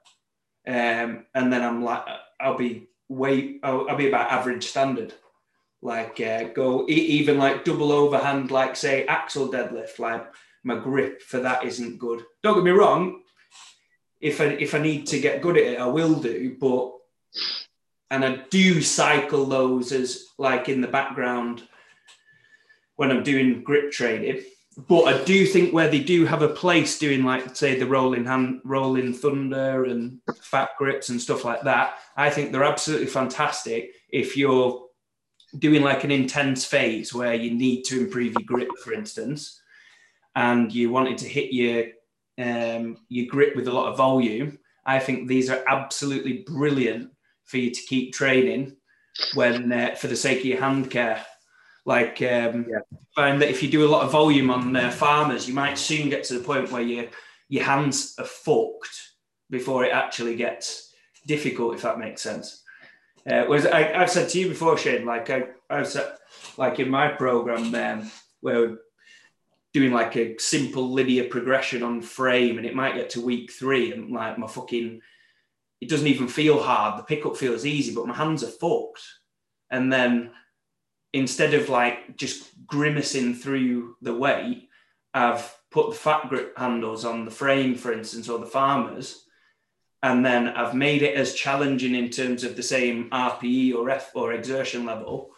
um, 0.66 1.26
and 1.34 1.52
then 1.52 1.62
I'm 1.62 1.84
like, 1.84 2.04
I'll 2.40 2.58
be 2.58 2.88
way, 3.08 3.58
I'll, 3.62 3.88
I'll 3.88 3.96
be 3.96 4.08
about 4.08 4.32
average 4.32 4.66
standard. 4.66 5.14
Like 5.80 6.20
uh, 6.20 6.44
go 6.44 6.86
even 6.88 7.38
like 7.38 7.64
double 7.64 7.90
overhand, 7.92 8.50
like 8.50 8.76
say 8.76 9.04
axle 9.06 9.48
deadlift. 9.50 9.98
Like 9.98 10.26
my 10.62 10.78
grip 10.78 11.22
for 11.22 11.40
that 11.40 11.64
isn't 11.64 11.98
good. 11.98 12.24
Don't 12.42 12.54
get 12.54 12.64
me 12.64 12.70
wrong, 12.70 13.22
if 14.22 14.40
I 14.40 14.44
if 14.44 14.74
I 14.74 14.78
need 14.78 15.06
to 15.08 15.20
get 15.20 15.42
good 15.42 15.58
at 15.58 15.64
it, 15.64 15.80
I 15.80 15.86
will 15.86 16.14
do. 16.14 16.56
But 16.58 16.92
and 18.10 18.24
I 18.24 18.44
do 18.48 18.80
cycle 18.80 19.44
those 19.44 19.90
as 19.92 20.26
like 20.38 20.68
in 20.68 20.80
the 20.80 20.88
background 20.88 21.66
when 22.96 23.10
I'm 23.10 23.24
doing 23.24 23.62
grip 23.62 23.90
training. 23.90 24.42
But 24.88 25.02
I 25.02 25.24
do 25.24 25.46
think 25.46 25.74
where 25.74 25.88
they 25.88 26.00
do 26.00 26.24
have 26.24 26.42
a 26.42 26.48
place 26.48 26.98
doing 26.98 27.24
like 27.24 27.54
say 27.54 27.78
the 27.78 27.86
rolling 27.86 28.24
hand, 28.24 28.60
rolling 28.64 29.12
thunder 29.12 29.84
and 29.84 30.18
fat 30.40 30.70
grips 30.78 31.10
and 31.10 31.20
stuff 31.20 31.44
like 31.44 31.62
that. 31.62 31.96
I 32.16 32.30
think 32.30 32.52
they're 32.52 32.64
absolutely 32.64 33.06
fantastic 33.06 33.92
if 34.08 34.36
you're 34.36 34.86
doing 35.58 35.82
like 35.82 36.04
an 36.04 36.10
intense 36.10 36.64
phase 36.64 37.12
where 37.12 37.34
you 37.34 37.52
need 37.52 37.82
to 37.82 38.00
improve 38.00 38.32
your 38.32 38.46
grip, 38.46 38.70
for 38.82 38.94
instance, 38.94 39.60
and 40.34 40.72
you 40.72 40.90
wanted 40.90 41.18
to 41.18 41.28
hit 41.28 41.52
your 41.52 41.84
um, 42.38 42.96
your 43.08 43.26
grip 43.26 43.54
with 43.54 43.68
a 43.68 43.72
lot 43.72 43.90
of 43.90 43.98
volume. 43.98 44.58
I 44.86 44.98
think 44.98 45.28
these 45.28 45.50
are 45.50 45.62
absolutely 45.68 46.44
brilliant 46.46 47.10
for 47.44 47.58
you 47.58 47.70
to 47.70 47.80
keep 47.82 48.14
training 48.14 48.76
when 49.34 49.70
uh, 49.70 49.94
for 49.94 50.06
the 50.06 50.16
sake 50.16 50.40
of 50.40 50.46
your 50.46 50.60
hand 50.60 50.90
care. 50.90 51.24
Like, 51.84 52.22
um, 52.22 52.66
yeah. 52.68 52.80
find 53.14 53.42
that 53.42 53.50
if 53.50 53.62
you 53.62 53.68
do 53.68 53.84
a 53.84 53.90
lot 53.90 54.04
of 54.04 54.12
volume 54.12 54.50
on 54.50 54.76
uh, 54.76 54.90
farmers, 54.90 55.48
you 55.48 55.54
might 55.54 55.78
soon 55.78 56.08
get 56.08 56.24
to 56.24 56.34
the 56.34 56.44
point 56.44 56.70
where 56.70 56.82
your 56.82 57.06
your 57.48 57.64
hands 57.64 58.14
are 58.18 58.24
fucked 58.24 59.12
before 59.50 59.84
it 59.84 59.92
actually 59.92 60.36
gets 60.36 60.94
difficult, 61.26 61.74
if 61.74 61.82
that 61.82 61.98
makes 61.98 62.22
sense. 62.22 62.62
Uh, 63.26 63.44
whereas 63.44 63.66
I, 63.66 63.82
have 63.98 64.10
said 64.10 64.30
to 64.30 64.40
you 64.40 64.48
before, 64.48 64.78
Shane, 64.78 65.04
like 65.04 65.28
I, 65.28 65.44
I've 65.68 65.86
said, 65.86 66.12
like 66.56 66.80
in 66.80 66.88
my 66.88 67.08
program, 67.08 67.74
um, 67.74 68.10
where 68.40 68.60
we're 68.60 68.78
doing 69.72 69.92
like 69.92 70.16
a 70.16 70.36
simple 70.38 70.92
linear 70.92 71.24
progression 71.24 71.82
on 71.82 72.02
frame 72.02 72.58
and 72.58 72.66
it 72.66 72.74
might 72.74 72.94
get 72.94 73.10
to 73.10 73.24
week 73.24 73.50
three 73.52 73.92
and 73.92 74.10
like 74.12 74.38
my 74.38 74.46
fucking 74.46 75.00
it 75.80 75.88
doesn't 75.88 76.06
even 76.06 76.28
feel 76.28 76.62
hard 76.62 76.98
the 76.98 77.04
pickup 77.04 77.36
feels 77.36 77.64
easy 77.64 77.94
but 77.94 78.06
my 78.06 78.14
hands 78.14 78.44
are 78.44 78.48
fucked 78.48 79.02
and 79.70 79.90
then 79.90 80.30
instead 81.12 81.54
of 81.54 81.68
like 81.68 82.16
just 82.16 82.50
grimacing 82.66 83.34
through 83.34 83.96
the 84.02 84.14
weight 84.14 84.68
i've 85.14 85.54
put 85.70 85.90
the 85.90 85.96
fat 85.96 86.28
grip 86.28 86.56
handles 86.56 87.04
on 87.04 87.24
the 87.24 87.30
frame 87.30 87.74
for 87.74 87.92
instance 87.92 88.28
or 88.28 88.38
the 88.38 88.46
farmers 88.46 89.24
and 90.02 90.24
then 90.24 90.48
i've 90.48 90.74
made 90.74 91.02
it 91.02 91.16
as 91.16 91.34
challenging 91.34 91.94
in 91.94 92.08
terms 92.08 92.44
of 92.44 92.56
the 92.56 92.62
same 92.62 93.10
rpe 93.10 93.74
or 93.74 93.90
f 93.90 94.10
or 94.14 94.32
exertion 94.32 94.84
level 94.86 95.32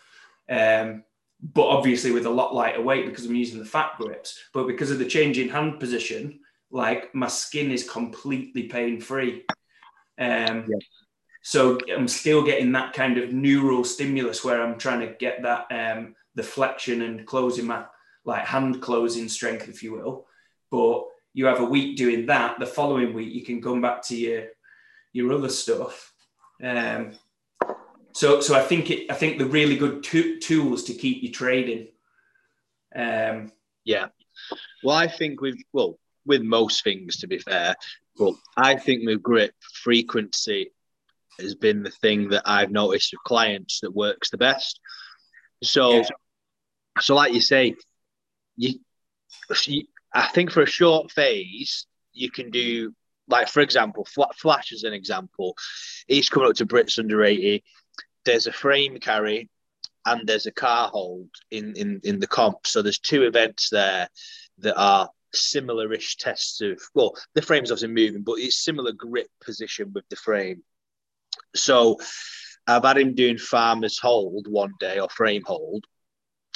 um, 0.49 1.05
but 1.53 1.67
obviously 1.67 2.11
with 2.11 2.27
a 2.27 2.31
lot 2.31 2.55
lighter 2.55 2.81
weight 2.81 3.07
because 3.07 3.27
I'm 3.27 3.35
using 3.35 3.59
the 3.59 3.65
fat 3.65 3.93
grips. 3.99 4.39
But 4.53 4.67
because 4.67 4.91
of 4.91 4.99
the 4.99 5.05
change 5.05 5.39
in 5.39 5.49
hand 5.49 5.79
position, 5.79 6.41
like 6.71 7.15
my 7.15 7.29
skin 7.29 7.71
is 7.71 7.89
completely 7.89 8.65
pain 8.65 9.01
free. 9.01 9.45
Um, 10.19 10.65
yeah. 10.69 10.79
So 11.47 11.79
I'm 11.95 12.09
still 12.09 12.43
getting 12.43 12.73
that 12.73 12.95
kind 12.95 13.19
of 13.19 13.35
neural 13.35 13.85
stimulus 13.85 14.43
where 14.43 14.63
I'm 14.63 14.79
trying 14.79 15.01
to 15.01 15.15
get 15.15 15.43
that 15.43 15.67
um, 15.71 16.15
the 16.35 16.43
flexion 16.43 17.03
and 17.03 17.27
closing 17.27 17.67
my 17.67 17.85
like 18.25 18.47
hand 18.47 18.81
closing 18.81 19.29
strength, 19.29 19.69
if 19.69 19.83
you 19.83 19.93
will. 19.93 20.27
But 20.71 21.05
you 21.35 21.45
have 21.45 21.61
a 21.61 21.67
week 21.67 21.99
doing 21.99 22.25
that. 22.27 22.59
The 22.59 22.67
following 22.67 23.13
week, 23.13 23.35
you 23.35 23.45
can 23.45 23.61
come 23.61 23.83
back 23.83 24.01
to 24.05 24.17
your 24.17 24.45
your 25.13 25.35
other 25.35 25.51
stuff. 25.51 26.15
Um, 26.63 27.13
so, 28.13 28.41
so 28.41 28.55
I 28.55 28.63
think 28.63 28.91
it. 28.91 29.11
I 29.11 29.15
think 29.15 29.37
the 29.37 29.45
really 29.45 29.77
good 29.77 30.03
to- 30.05 30.39
tools 30.41 30.85
to 30.85 30.95
keep 30.95 31.23
you 31.23 31.31
trading. 31.31 31.89
Um, 32.97 33.53
yeah. 33.85 34.07
Well, 34.83 34.97
I 34.97 35.09
think 35.09 35.43
with 35.43 35.59
well 35.75 35.99
with 36.25 36.41
most 36.41 36.85
things, 36.85 37.19
to 37.19 37.27
be 37.27 37.39
fair, 37.39 37.75
but 38.17 38.33
I 38.57 38.77
think 38.77 39.05
with 39.05 39.23
grip 39.23 39.53
frequency 39.83 40.71
has 41.39 41.55
been 41.55 41.83
the 41.83 41.91
thing 41.91 42.29
that 42.31 42.43
I've 42.45 42.71
noticed 42.71 43.13
with 43.13 43.23
clients 43.25 43.81
that 43.81 43.95
works 43.95 44.31
the 44.31 44.39
best. 44.39 44.81
So, 45.63 45.97
yeah. 45.97 46.09
so 47.01 47.15
like 47.15 47.33
you 47.33 47.41
say, 47.41 47.75
you, 48.57 48.79
you, 49.67 49.85
I 50.13 50.29
think 50.29 50.51
for 50.51 50.63
a 50.63 50.67
short 50.67 51.11
phase, 51.11 51.87
you 52.13 52.31
can 52.31 52.51
do 52.51 52.95
like 53.29 53.49
for 53.49 53.61
example, 53.61 54.07
Flash 54.37 54.73
as 54.73 54.85
an 54.85 54.93
example, 54.93 55.57
he's 56.07 56.29
coming 56.29 56.49
up 56.49 56.57
to 56.57 56.67
Brits 56.67 56.99
under 56.99 57.25
80. 57.25 57.65
There's 58.25 58.47
a 58.47 58.53
frame 58.53 58.99
carry 58.99 59.49
and 60.07 60.27
there's 60.27 60.47
a 60.47 60.53
car 60.53 60.91
hold 60.91 61.31
in, 61.51 61.75
in, 61.77 62.01
in 62.05 62.21
the 62.21 62.27
comp. 62.27 62.67
So 62.67 62.83
there's 62.83 62.99
two 62.99 63.23
events 63.23 63.71
there 63.71 64.09
that 64.59 64.77
are 64.77 65.09
similar-ish 65.33 66.17
tests 66.17 66.61
of 66.61 66.81
well, 66.95 67.15
the 67.35 67.43
frame's 67.43 67.71
obviously 67.71 67.95
moving, 67.95 68.23
but 68.23 68.39
it's 68.39 68.63
similar 68.63 68.93
grip 68.93 69.29
position 69.43 69.93
with 69.95 70.05
the 70.11 70.17
frame. 70.17 70.63
So 71.55 71.99
I've 72.67 72.85
had 72.85 72.99
him 72.99 73.15
doing 73.15 73.39
farmer's 73.39 73.99
hold 73.99 74.47
one 74.49 74.73
day 74.81 74.99
or 74.99 75.09
frame 75.09 75.43
hold, 75.45 75.85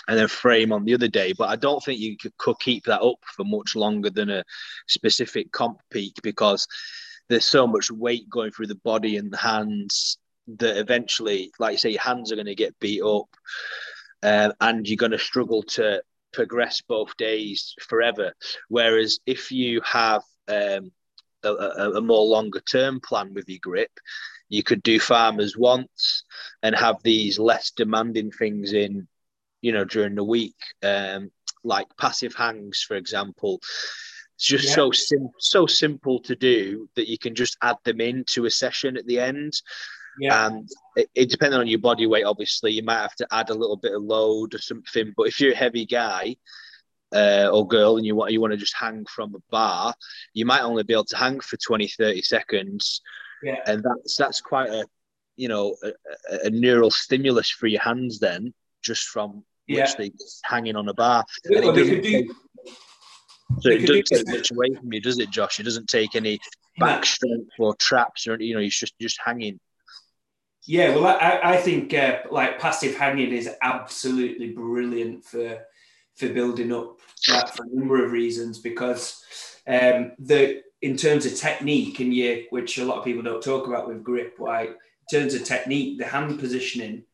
and 0.08 0.18
then 0.18 0.28
frame 0.28 0.72
on 0.72 0.84
the 0.84 0.94
other 0.94 1.08
day. 1.08 1.34
But 1.36 1.50
I 1.50 1.56
don't 1.56 1.82
think 1.84 2.00
you 2.00 2.16
could, 2.16 2.32
keep 2.60 2.84
that 2.84 3.02
up 3.02 3.18
for 3.36 3.44
much 3.44 3.76
longer 3.76 4.10
than 4.10 4.30
a 4.30 4.44
specific 4.86 5.52
comp 5.52 5.78
peak 5.90 6.14
because 6.22 6.66
there's 7.28 7.44
so 7.44 7.66
much 7.66 7.90
weight 7.90 8.28
going 8.30 8.50
through 8.50 8.68
the 8.68 8.74
body 8.76 9.18
and 9.18 9.30
the 9.30 9.36
hands 9.36 10.18
that 10.56 10.78
eventually, 10.78 11.52
like 11.58 11.72
you 11.72 11.78
say, 11.78 11.90
your 11.90 12.00
hands 12.00 12.32
are 12.32 12.36
going 12.36 12.46
to 12.46 12.54
get 12.54 12.78
beat 12.80 13.02
up, 13.02 13.28
uh, 14.22 14.50
and 14.62 14.88
you're 14.88 14.96
going 14.96 15.12
to 15.12 15.18
struggle 15.18 15.62
to 15.62 16.02
progress 16.32 16.80
both 16.80 17.14
days 17.18 17.74
forever. 17.86 18.32
Whereas 18.68 19.18
if 19.26 19.52
you 19.52 19.82
have 19.84 20.22
um, 20.48 20.90
a, 21.42 21.50
a, 21.50 21.90
a 21.96 22.00
more 22.00 22.24
longer 22.24 22.60
term 22.60 23.00
plan 23.00 23.34
with 23.34 23.48
your 23.48 23.58
grip, 23.60 23.90
you 24.48 24.62
could 24.62 24.82
do 24.82 24.98
farmers 24.98 25.56
once 25.56 26.24
and 26.62 26.74
have 26.74 27.02
these 27.02 27.38
less 27.38 27.70
demanding 27.70 28.30
things 28.30 28.72
in 28.72 29.06
you 29.60 29.72
know, 29.72 29.84
during 29.84 30.14
the 30.14 30.24
week, 30.24 30.56
um, 30.82 31.30
like 31.64 31.86
passive 31.96 32.34
hangs, 32.34 32.82
for 32.86 32.96
example. 32.96 33.60
It's 34.36 34.46
just 34.46 34.68
yeah. 34.68 34.74
so 34.74 34.90
sim- 34.92 35.30
so 35.38 35.66
simple 35.66 36.20
to 36.20 36.36
do 36.36 36.88
that 36.94 37.08
you 37.08 37.18
can 37.18 37.34
just 37.34 37.56
add 37.62 37.76
them 37.84 38.00
into 38.00 38.44
a 38.44 38.50
session 38.50 38.96
at 38.96 39.06
the 39.06 39.18
end. 39.18 39.54
Yeah. 40.20 40.46
And 40.46 40.68
it, 40.96 41.10
it 41.14 41.30
depending 41.30 41.60
on 41.60 41.66
your 41.66 41.80
body 41.80 42.06
weight, 42.06 42.24
obviously, 42.24 42.72
you 42.72 42.82
might 42.82 43.00
have 43.00 43.16
to 43.16 43.26
add 43.32 43.50
a 43.50 43.54
little 43.54 43.76
bit 43.76 43.94
of 43.94 44.02
load 44.02 44.54
or 44.54 44.58
something. 44.58 45.12
But 45.16 45.28
if 45.28 45.40
you're 45.40 45.52
a 45.52 45.56
heavy 45.56 45.86
guy, 45.86 46.36
uh, 47.14 47.48
or 47.50 47.66
girl 47.66 47.96
and 47.96 48.04
you 48.04 48.14
want 48.14 48.32
you 48.32 48.40
want 48.40 48.52
to 48.52 48.58
just 48.58 48.76
hang 48.76 49.04
from 49.06 49.34
a 49.34 49.38
bar, 49.50 49.94
you 50.34 50.44
might 50.44 50.62
only 50.62 50.82
be 50.82 50.92
able 50.92 51.04
to 51.04 51.16
hang 51.16 51.40
for 51.40 51.56
20, 51.56 51.88
30 51.88 52.22
seconds. 52.22 53.00
Yeah. 53.42 53.60
And 53.66 53.82
that's 53.82 54.16
that's 54.16 54.40
quite 54.40 54.70
a 54.70 54.86
you 55.36 55.48
know 55.48 55.76
a, 55.82 56.46
a 56.46 56.50
neural 56.50 56.90
stimulus 56.90 57.50
for 57.50 57.66
your 57.66 57.80
hands 57.80 58.18
then 58.18 58.52
just 58.82 59.04
from 59.04 59.44
yeah. 59.66 59.84
literally 59.84 60.12
hanging 60.44 60.76
on 60.76 60.88
a 60.88 60.94
bar. 60.94 61.24
Well, 61.48 61.72
do, 61.72 62.28
so 63.60 63.70
it 63.70 63.86
doesn't 63.86 64.06
take 64.06 64.28
much 64.28 64.50
away 64.50 64.74
from 64.74 64.92
you, 64.92 65.00
does 65.00 65.18
it, 65.18 65.30
Josh? 65.30 65.58
It 65.58 65.64
doesn't 65.64 65.88
take 65.88 66.14
any 66.14 66.38
back 66.78 67.04
strength 67.04 67.50
or 67.58 67.74
traps 67.76 68.26
or 68.26 68.40
you 68.40 68.54
know, 68.54 68.60
he's 68.60 68.78
just 68.78 68.94
just 69.00 69.18
hanging. 69.24 69.58
Yeah, 70.66 70.94
well, 70.94 71.06
I, 71.06 71.54
I 71.54 71.56
think 71.56 71.94
uh, 71.94 72.18
like 72.30 72.58
passive 72.58 72.96
hanging 72.96 73.32
is 73.32 73.48
absolutely 73.62 74.50
brilliant 74.50 75.24
for 75.24 75.58
for 76.16 76.28
building 76.28 76.72
up 76.72 77.00
for 77.24 77.64
a 77.64 77.74
number 77.74 78.04
of 78.04 78.12
reasons 78.12 78.58
because 78.58 79.22
um, 79.66 80.12
the 80.18 80.62
in 80.82 80.96
terms 80.96 81.26
of 81.26 81.34
technique 81.34 82.00
and 82.00 82.14
yeah, 82.14 82.36
which 82.50 82.78
a 82.78 82.84
lot 82.84 82.98
of 82.98 83.04
people 83.04 83.22
don't 83.22 83.42
talk 83.42 83.66
about 83.66 83.88
with 83.88 84.04
grip, 84.04 84.36
like 84.38 84.70
in 84.70 85.20
terms 85.20 85.34
of 85.34 85.44
technique, 85.44 85.98
the 85.98 86.04
hand 86.04 86.38
positioning 86.38 87.04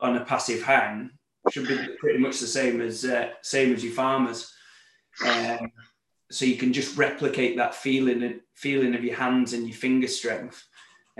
on 0.00 0.16
a 0.16 0.24
passive 0.24 0.62
hang 0.62 1.10
should 1.50 1.68
be 1.68 1.78
pretty 1.98 2.18
much 2.18 2.38
the 2.40 2.46
same 2.46 2.80
as 2.80 3.04
uh, 3.04 3.30
same 3.42 3.74
as 3.74 3.84
your 3.84 3.92
farmers. 3.92 4.52
Um, 5.26 5.70
so 6.30 6.46
you 6.46 6.56
can 6.56 6.72
just 6.72 6.96
replicate 6.96 7.56
that 7.56 7.74
feeling 7.74 8.40
feeling 8.54 8.94
of 8.94 9.04
your 9.04 9.16
hands 9.16 9.52
and 9.52 9.66
your 9.66 9.76
finger 9.76 10.08
strength 10.08 10.64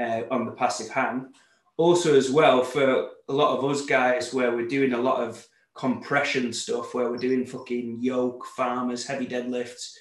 uh, 0.00 0.22
on 0.30 0.46
the 0.46 0.52
passive 0.52 0.88
hang. 0.88 1.32
Also, 1.76 2.16
as 2.16 2.30
well 2.30 2.62
for 2.62 3.10
a 3.28 3.32
lot 3.32 3.58
of 3.58 3.64
us 3.64 3.84
guys, 3.84 4.32
where 4.32 4.54
we're 4.54 4.68
doing 4.68 4.94
a 4.94 4.98
lot 4.98 5.22
of 5.22 5.46
compression 5.74 6.52
stuff, 6.52 6.94
where 6.94 7.10
we're 7.10 7.16
doing 7.16 7.46
fucking 7.46 7.98
yoke 8.00 8.44
farmers, 8.56 9.06
heavy 9.06 9.26
deadlifts, 9.26 9.94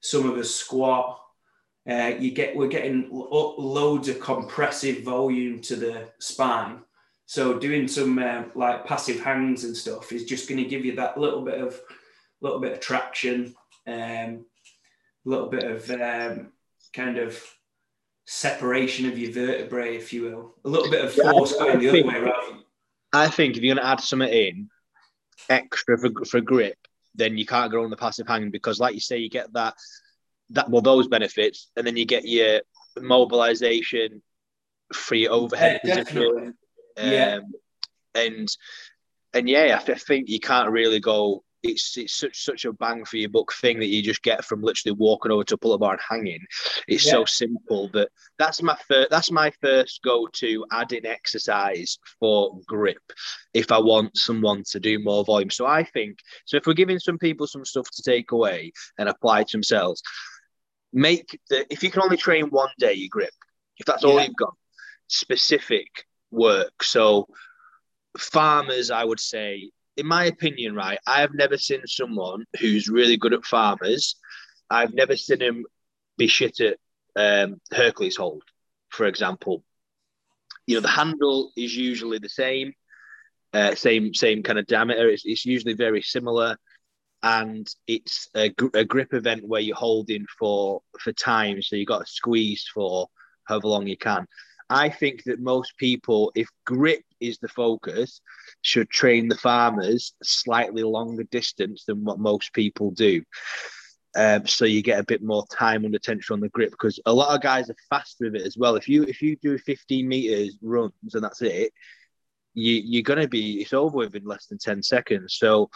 some 0.00 0.28
of 0.28 0.38
us 0.38 0.50
squat. 0.50 1.18
Uh, 1.88 2.12
you 2.18 2.32
get 2.32 2.56
we're 2.56 2.66
getting 2.66 3.08
lo- 3.12 3.54
loads 3.58 4.08
of 4.08 4.18
compressive 4.20 5.02
volume 5.04 5.60
to 5.60 5.76
the 5.76 6.08
spine 6.18 6.80
so 7.26 7.58
doing 7.58 7.88
some 7.88 8.18
uh, 8.20 8.44
like 8.54 8.86
passive 8.86 9.20
hangs 9.20 9.64
and 9.64 9.76
stuff 9.76 10.12
is 10.12 10.24
just 10.24 10.48
going 10.48 10.62
to 10.62 10.70
give 10.70 10.84
you 10.84 10.94
that 10.96 11.18
little 11.18 11.42
bit 11.42 11.60
of 11.60 11.78
little 12.40 12.60
bit 12.60 12.72
of 12.72 12.80
traction, 12.80 13.54
um, 13.86 13.94
a 13.94 14.44
little 15.24 15.48
bit 15.48 15.64
of 15.64 15.90
um, 15.90 16.52
kind 16.92 17.18
of 17.18 17.42
separation 18.26 19.06
of 19.08 19.18
your 19.18 19.32
vertebrae, 19.32 19.96
if 19.96 20.12
you 20.12 20.22
will, 20.22 20.54
a 20.64 20.68
little 20.68 20.90
bit 20.90 21.04
of 21.04 21.12
force 21.12 21.52
yeah, 21.52 21.58
going 21.58 21.80
the 21.80 21.90
think, 21.90 22.06
other 22.06 22.20
way 22.20 22.24
around. 22.24 22.62
I 23.12 23.28
think 23.28 23.56
if 23.56 23.62
you're 23.62 23.74
going 23.74 23.84
to 23.84 23.90
add 23.90 24.00
something 24.00 24.28
in 24.28 24.70
extra 25.48 25.98
for, 25.98 26.24
for 26.24 26.40
grip, 26.40 26.78
then 27.14 27.36
you 27.36 27.46
can't 27.46 27.72
go 27.72 27.82
on 27.82 27.90
the 27.90 27.96
passive 27.96 28.28
hang 28.28 28.50
because, 28.50 28.78
like 28.78 28.94
you 28.94 29.00
say, 29.00 29.18
you 29.18 29.30
get 29.30 29.52
that 29.54 29.74
that 30.50 30.70
well 30.70 30.82
those 30.82 31.08
benefits, 31.08 31.70
and 31.76 31.86
then 31.86 31.96
you 31.96 32.04
get 32.04 32.26
your 32.26 32.60
mobilization 33.00 34.22
free 34.92 35.26
overhead 35.26 35.80
yeah, 35.84 36.04
position 36.04 36.54
yeah. 36.96 37.36
Um, 37.36 37.52
and 38.14 38.56
and 39.34 39.48
yeah, 39.48 39.78
I 39.86 39.94
think 39.94 40.28
you 40.28 40.40
can't 40.40 40.70
really 40.70 41.00
go. 41.00 41.42
It's 41.62 41.96
it's 41.98 42.14
such 42.14 42.44
such 42.44 42.64
a 42.64 42.72
bang 42.72 43.04
for 43.04 43.16
your 43.16 43.28
buck 43.28 43.52
thing 43.52 43.80
that 43.80 43.88
you 43.88 44.02
just 44.02 44.22
get 44.22 44.44
from 44.44 44.62
literally 44.62 44.96
walking 44.96 45.32
over 45.32 45.42
to 45.44 45.56
pull-up 45.56 45.80
bar 45.80 45.92
and 45.92 46.00
hanging. 46.08 46.46
It's 46.86 47.04
yeah. 47.04 47.12
so 47.12 47.24
simple 47.24 47.90
that 47.92 48.08
that's 48.38 48.62
my 48.62 48.76
first 48.88 49.10
that's 49.10 49.30
my 49.30 49.52
first 49.60 50.00
go 50.02 50.28
to 50.34 50.64
adding 50.70 51.04
exercise 51.04 51.98
for 52.20 52.58
grip 52.66 53.02
if 53.52 53.72
I 53.72 53.78
want 53.78 54.16
someone 54.16 54.62
to 54.70 54.80
do 54.80 54.98
more 55.00 55.24
volume. 55.24 55.50
So 55.50 55.66
I 55.66 55.82
think 55.82 56.20
so 56.44 56.56
if 56.56 56.66
we're 56.66 56.74
giving 56.74 57.00
some 57.00 57.18
people 57.18 57.46
some 57.46 57.64
stuff 57.64 57.90
to 57.90 58.02
take 58.02 58.32
away 58.32 58.72
and 58.98 59.08
apply 59.08 59.42
to 59.42 59.52
themselves, 59.52 60.02
make 60.96 61.38
the 61.50 61.66
if 61.70 61.82
you 61.82 61.90
can 61.90 62.02
only 62.02 62.16
train 62.16 62.46
one 62.46 62.70
day 62.78 62.94
your 62.94 63.08
grip, 63.10 63.34
if 63.76 63.86
that's 63.86 64.02
all 64.02 64.16
yeah. 64.16 64.24
you've 64.24 64.36
got, 64.36 64.54
specific 65.08 65.88
work. 66.30 66.82
So 66.82 67.28
farmers, 68.18 68.90
I 68.90 69.04
would 69.04 69.20
say, 69.20 69.70
in 69.96 70.06
my 70.06 70.24
opinion, 70.24 70.74
right, 70.74 70.98
I 71.06 71.20
have 71.20 71.34
never 71.34 71.58
seen 71.58 71.86
someone 71.86 72.44
who's 72.58 72.88
really 72.88 73.18
good 73.18 73.34
at 73.34 73.44
farmers. 73.44 74.16
I've 74.70 74.94
never 74.94 75.16
seen 75.16 75.40
him 75.40 75.66
be 76.16 76.26
shit 76.26 76.60
at 76.60 76.78
um, 77.14 77.60
Hercules 77.72 78.16
hold, 78.16 78.42
for 78.88 79.06
example. 79.06 79.62
You 80.66 80.76
know, 80.76 80.80
the 80.80 80.88
handle 80.88 81.52
is 81.56 81.76
usually 81.76 82.18
the 82.18 82.28
same, 82.28 82.72
uh, 83.52 83.74
same 83.74 84.14
same 84.14 84.42
kind 84.42 84.58
of 84.58 84.66
diameter. 84.66 85.08
It's, 85.10 85.24
it's 85.26 85.44
usually 85.44 85.74
very 85.74 86.02
similar, 86.02 86.56
and 87.26 87.68
it's 87.88 88.28
a, 88.36 88.54
a 88.74 88.84
grip 88.84 89.12
event 89.12 89.46
where 89.48 89.60
you're 89.60 89.74
holding 89.74 90.26
for 90.38 90.80
for 91.00 91.12
time, 91.12 91.60
so 91.60 91.74
you've 91.74 91.88
got 91.88 92.06
to 92.06 92.12
squeeze 92.12 92.64
for 92.72 93.08
however 93.44 93.66
long 93.66 93.86
you 93.88 93.96
can. 93.96 94.26
I 94.70 94.88
think 94.88 95.24
that 95.24 95.40
most 95.40 95.76
people, 95.76 96.30
if 96.36 96.48
grip 96.64 97.02
is 97.20 97.38
the 97.38 97.48
focus, 97.48 98.20
should 98.62 98.90
train 98.90 99.28
the 99.28 99.36
farmers 99.36 100.12
slightly 100.22 100.84
longer 100.84 101.24
distance 101.24 101.84
than 101.84 102.04
what 102.04 102.20
most 102.20 102.52
people 102.52 102.92
do. 102.92 103.22
Um, 104.16 104.46
so 104.46 104.64
you 104.64 104.82
get 104.82 105.00
a 105.00 105.04
bit 105.04 105.22
more 105.22 105.44
time 105.48 105.84
under 105.84 105.98
tension 105.98 106.34
on 106.34 106.40
the 106.40 106.48
grip 106.48 106.70
because 106.70 107.00
a 107.06 107.12
lot 107.12 107.34
of 107.34 107.42
guys 107.42 107.70
are 107.70 107.76
fast 107.90 108.16
with 108.20 108.36
it 108.36 108.46
as 108.46 108.56
well. 108.56 108.76
If 108.76 108.88
you 108.88 109.02
if 109.02 109.20
you 109.20 109.36
do 109.42 109.58
15 109.58 110.06
meters 110.06 110.58
runs 110.62 111.14
and 111.14 111.24
that's 111.24 111.42
it, 111.42 111.72
you 112.54 112.74
you're 112.84 113.02
gonna 113.02 113.28
be 113.28 113.60
it's 113.62 113.72
over 113.72 113.96
with 113.96 114.14
in 114.14 114.24
less 114.24 114.46
than 114.46 114.58
10 114.58 114.82
seconds. 114.84 115.36
So 115.38 115.70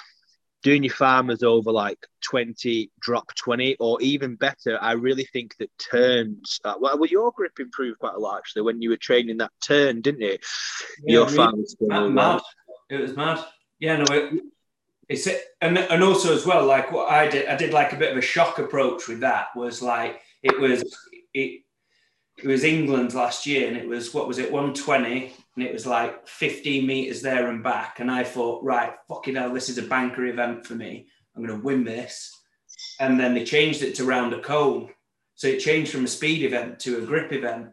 doing 0.62 0.84
your 0.84 0.92
farmers 0.92 1.42
over 1.42 1.72
like 1.72 1.98
20, 2.22 2.90
drop 3.00 3.34
20, 3.34 3.76
or 3.80 4.00
even 4.02 4.36
better, 4.36 4.78
I 4.80 4.92
really 4.92 5.24
think 5.24 5.56
that 5.58 5.70
turns, 5.78 6.60
uh, 6.64 6.74
well, 6.80 6.98
well, 6.98 7.08
your 7.08 7.32
grip 7.32 7.58
improved 7.58 7.98
quite 7.98 8.14
a 8.14 8.18
lot 8.18 8.38
actually 8.38 8.62
when 8.62 8.82
you 8.82 8.90
were 8.90 8.96
training 8.96 9.38
that 9.38 9.52
turn, 9.62 10.00
didn't 10.00 10.22
it? 10.22 10.44
Yeah, 11.04 11.12
your 11.12 11.24
really, 11.26 11.36
farmers. 11.36 11.76
Mad, 11.80 12.08
mad. 12.10 12.40
It 12.90 13.00
was 13.00 13.16
mad. 13.16 13.44
Yeah, 13.78 13.96
no, 13.96 14.04
it, 14.14 14.42
it's 15.08 15.26
and 15.60 15.76
and 15.76 16.04
also 16.04 16.34
as 16.34 16.46
well, 16.46 16.64
like 16.64 16.92
what 16.92 17.10
I 17.10 17.28
did, 17.28 17.48
I 17.48 17.56
did 17.56 17.72
like 17.72 17.92
a 17.92 17.96
bit 17.96 18.12
of 18.12 18.18
a 18.18 18.22
shock 18.22 18.58
approach 18.60 19.08
with 19.08 19.20
that. 19.20 19.48
Was 19.56 19.82
like 19.82 20.20
it 20.42 20.58
was 20.60 20.84
it 21.34 21.62
it 22.36 22.46
was 22.46 22.62
England 22.62 23.12
last 23.12 23.44
year, 23.44 23.66
and 23.66 23.76
it 23.76 23.88
was 23.88 24.14
what 24.14 24.28
was 24.28 24.38
it 24.38 24.52
120, 24.52 25.32
and 25.56 25.64
it 25.64 25.72
was 25.72 25.86
like 25.86 26.26
15 26.28 26.86
meters 26.86 27.22
there 27.22 27.48
and 27.48 27.62
back, 27.62 28.00
and 28.00 28.10
I 28.10 28.24
thought, 28.24 28.64
right, 28.64 28.92
fucking 29.08 29.36
hell, 29.36 29.52
this 29.52 29.68
is 29.68 29.78
a 29.78 29.82
banker 29.82 30.26
event 30.26 30.66
for 30.66 30.74
me. 30.74 31.08
I'm 31.34 31.44
going 31.44 31.58
to 31.58 31.64
win 31.64 31.84
this, 31.84 32.34
and 32.98 33.18
then 33.18 33.34
they 33.34 33.44
changed 33.44 33.82
it 33.82 33.94
to 33.96 34.04
round 34.04 34.32
a 34.32 34.40
cone, 34.40 34.90
so 35.34 35.48
it 35.48 35.60
changed 35.60 35.92
from 35.92 36.04
a 36.04 36.08
speed 36.08 36.42
event 36.44 36.80
to 36.80 36.98
a 36.98 37.06
grip 37.06 37.32
event, 37.32 37.70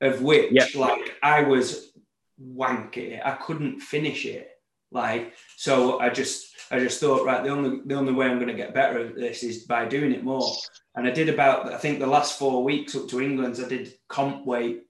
of 0.00 0.22
which 0.22 0.52
yep. 0.52 0.74
like 0.74 1.14
I 1.22 1.42
was 1.42 1.92
wanky, 2.40 3.20
I 3.24 3.32
couldn't 3.32 3.80
finish 3.80 4.24
it 4.24 4.52
like, 4.92 5.32
so 5.56 5.98
I 6.00 6.10
just, 6.10 6.54
I 6.70 6.78
just 6.78 7.00
thought, 7.00 7.24
right, 7.24 7.42
the 7.42 7.48
only, 7.50 7.80
the 7.86 7.94
only 7.94 8.12
way 8.12 8.26
I'm 8.26 8.38
going 8.38 8.48
to 8.48 8.54
get 8.54 8.74
better 8.74 9.06
at 9.06 9.16
this 9.16 9.42
is 9.42 9.64
by 9.64 9.86
doing 9.86 10.12
it 10.12 10.22
more. 10.22 10.54
And 10.94 11.06
I 11.06 11.10
did 11.10 11.30
about, 11.30 11.72
I 11.72 11.78
think 11.78 11.98
the 11.98 12.06
last 12.06 12.38
four 12.38 12.62
weeks 12.62 12.94
up 12.94 13.08
to 13.08 13.20
England, 13.20 13.58
I 13.64 13.68
did 13.68 13.94
comp 14.08 14.46
weight 14.46 14.82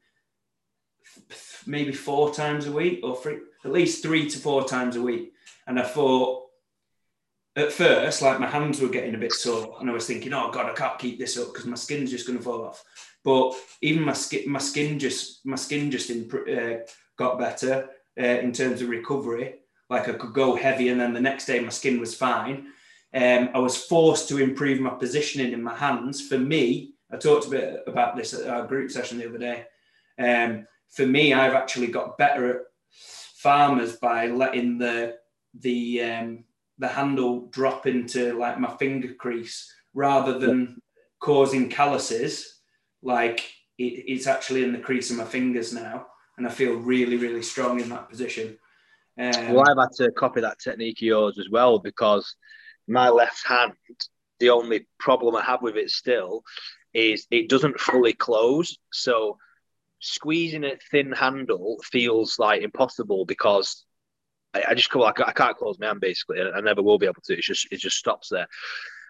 maybe 1.66 1.92
four 1.92 2.34
times 2.34 2.66
a 2.66 2.72
week 2.72 3.00
or 3.02 3.16
three, 3.16 3.38
at 3.64 3.72
least 3.72 4.02
three 4.02 4.28
to 4.28 4.38
four 4.38 4.64
times 4.64 4.96
a 4.96 5.02
week. 5.02 5.32
And 5.66 5.78
I 5.78 5.84
thought, 5.84 6.48
at 7.54 7.72
first, 7.72 8.22
like 8.22 8.40
my 8.40 8.48
hands 8.48 8.80
were 8.80 8.88
getting 8.88 9.14
a 9.14 9.18
bit 9.18 9.32
sore, 9.32 9.76
and 9.80 9.90
I 9.90 9.92
was 9.92 10.06
thinking, 10.06 10.32
"Oh 10.32 10.50
God, 10.50 10.66
I 10.66 10.74
can't 10.74 10.98
keep 10.98 11.18
this 11.18 11.36
up 11.36 11.48
because 11.52 11.66
my 11.66 11.76
skin's 11.76 12.10
just 12.10 12.26
going 12.26 12.38
to 12.38 12.44
fall 12.44 12.64
off." 12.64 12.82
But 13.24 13.54
even 13.82 14.04
my 14.04 14.14
skin, 14.14 14.50
my 14.50 14.58
skin 14.58 14.98
just, 14.98 15.44
my 15.44 15.56
skin 15.56 15.90
just 15.90 16.10
uh, 16.10 16.76
got 17.16 17.38
better 17.38 17.90
uh, 18.18 18.24
in 18.24 18.52
terms 18.52 18.80
of 18.80 18.88
recovery 18.88 19.56
like 19.92 20.08
I 20.08 20.14
could 20.14 20.32
go 20.32 20.56
heavy, 20.56 20.88
and 20.88 20.98
then 20.98 21.12
the 21.12 21.20
next 21.20 21.44
day 21.44 21.60
my 21.60 21.68
skin 21.68 22.00
was 22.00 22.14
fine. 22.14 22.68
Um, 23.14 23.50
I 23.54 23.58
was 23.58 23.76
forced 23.76 24.28
to 24.30 24.38
improve 24.38 24.80
my 24.80 24.90
positioning 24.90 25.52
in 25.52 25.62
my 25.62 25.76
hands. 25.76 26.26
For 26.26 26.38
me, 26.38 26.94
I 27.12 27.18
talked 27.18 27.46
a 27.46 27.50
bit 27.50 27.80
about 27.86 28.16
this 28.16 28.32
at 28.32 28.48
our 28.48 28.66
group 28.66 28.90
session 28.90 29.18
the 29.18 29.28
other 29.28 29.38
day. 29.38 29.66
Um, 30.18 30.66
for 30.92 31.06
me, 31.06 31.32
I've 31.32 31.54
actually 31.54 31.88
got 31.88 32.18
better 32.18 32.50
at 32.50 32.60
farmers 33.36 33.96
by 33.96 34.28
letting 34.28 34.78
the 34.78 35.16
the 35.58 36.02
um, 36.02 36.44
the 36.78 36.88
handle 36.88 37.48
drop 37.50 37.86
into 37.86 38.38
like 38.38 38.58
my 38.60 38.76
finger 38.76 39.14
crease 39.14 39.72
rather 39.94 40.38
than 40.38 40.80
causing 41.20 41.68
calluses. 41.68 42.60
Like 43.02 43.40
it, 43.78 44.04
it's 44.06 44.26
actually 44.26 44.64
in 44.64 44.72
the 44.72 44.78
crease 44.78 45.10
of 45.10 45.16
my 45.16 45.24
fingers 45.24 45.72
now, 45.72 46.06
and 46.36 46.46
I 46.46 46.50
feel 46.50 46.74
really, 46.74 47.16
really 47.16 47.42
strong 47.42 47.80
in 47.80 47.88
that 47.88 48.08
position. 48.08 48.58
Um, 49.18 49.52
well, 49.52 49.64
I've 49.68 49.76
had 49.76 50.04
to 50.04 50.12
copy 50.12 50.40
that 50.40 50.58
technique 50.58 50.98
of 50.98 51.02
yours 51.02 51.38
as 51.38 51.50
well 51.50 51.78
because 51.78 52.36
my 52.88 53.08
left 53.08 53.46
hand, 53.46 53.72
the 54.40 54.50
only 54.50 54.86
problem 54.98 55.36
I 55.36 55.42
have 55.42 55.62
with 55.62 55.76
it 55.76 55.90
still 55.90 56.42
is 56.94 57.26
it 57.30 57.48
doesn't 57.48 57.80
fully 57.80 58.12
close. 58.12 58.76
So 58.90 59.38
squeezing 60.02 60.64
a 60.64 60.76
thin 60.90 61.12
handle 61.12 61.78
feels 61.84 62.38
like 62.38 62.62
impossible 62.62 63.24
because 63.24 63.86
I, 64.52 64.64
I 64.70 64.74
just 64.74 64.90
go, 64.90 65.04
I, 65.04 65.12
I 65.26 65.32
can't 65.32 65.56
close 65.56 65.78
my 65.78 65.86
hand 65.86 66.00
basically. 66.00 66.40
I, 66.40 66.58
I 66.58 66.60
never 66.60 66.82
will 66.82 66.98
be 66.98 67.06
able 67.06 67.22
to. 67.24 67.34
It 67.34 67.42
just 67.42 67.68
it 67.72 67.78
just 67.78 67.96
stops 67.96 68.28
there. 68.28 68.48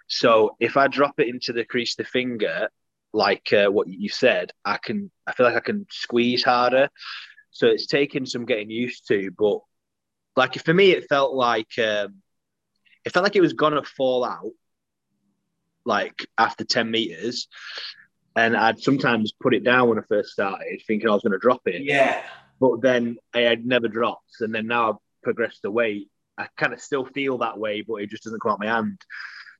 So 0.07 0.57
if 0.61 0.77
I 0.77 0.89
drop 0.89 1.19
it 1.19 1.29
into 1.29 1.53
the 1.53 1.65
crease 1.65 1.99
of 1.99 2.05
the 2.05 2.11
finger, 2.11 2.69
like 3.13 3.53
uh, 3.53 3.69
what 3.69 3.89
you 3.89 4.09
said, 4.09 4.53
I 4.65 4.79
can. 4.79 5.11
I 5.27 5.33
feel 5.33 5.47
like 5.47 5.57
I 5.57 5.61
can 5.61 5.87
squeeze 5.91 6.45
harder. 6.45 6.89
So 7.51 7.67
it's 7.67 7.87
taken 7.87 8.25
some 8.27 8.47
getting 8.47 8.71
used 8.71 9.09
to, 9.09 9.31
but 9.37 9.59
like 10.37 10.55
for 10.65 10.73
me, 10.73 10.93
it 10.93 11.09
felt 11.09 11.35
like 11.35 11.79
um, 11.79 12.23
it 13.05 13.13
felt 13.13 13.25
like 13.25 13.37
it 13.37 13.43
was 13.43 13.53
gonna 13.53 13.83
fall 13.83 14.25
out, 14.25 14.53
like 15.85 16.27
after 16.39 16.65
ten 16.65 16.91
meters, 16.91 17.49
and 18.37 18.57
I'd 18.57 18.81
sometimes 18.81 19.33
put 19.33 19.55
it 19.55 19.65
down 19.65 19.89
when 19.89 19.99
I 19.99 20.03
first 20.09 20.31
started, 20.31 20.83
thinking 20.87 21.09
I 21.09 21.13
was 21.13 21.23
gonna 21.23 21.39
drop 21.39 21.63
it. 21.67 21.83
Yeah. 21.83 22.23
But 22.61 22.81
then 22.81 23.17
I 23.35 23.41
had 23.41 23.67
never 23.67 23.89
dropped, 23.89 24.41
and 24.41 24.55
then 24.55 24.67
now 24.67 24.91
I've 24.91 24.97
progressed 25.23 25.63
the 25.63 25.71
weight. 25.71 26.09
I 26.39 26.47
kind 26.57 26.73
of 26.73 26.81
still 26.81 27.05
feel 27.05 27.39
that 27.39 27.59
way, 27.59 27.83
but 27.83 27.97
it 27.97 28.11
just 28.11 28.25
doesn't 28.25 28.41
come 28.41 28.53
out 28.53 28.61
my 28.61 28.67
hand. 28.67 29.01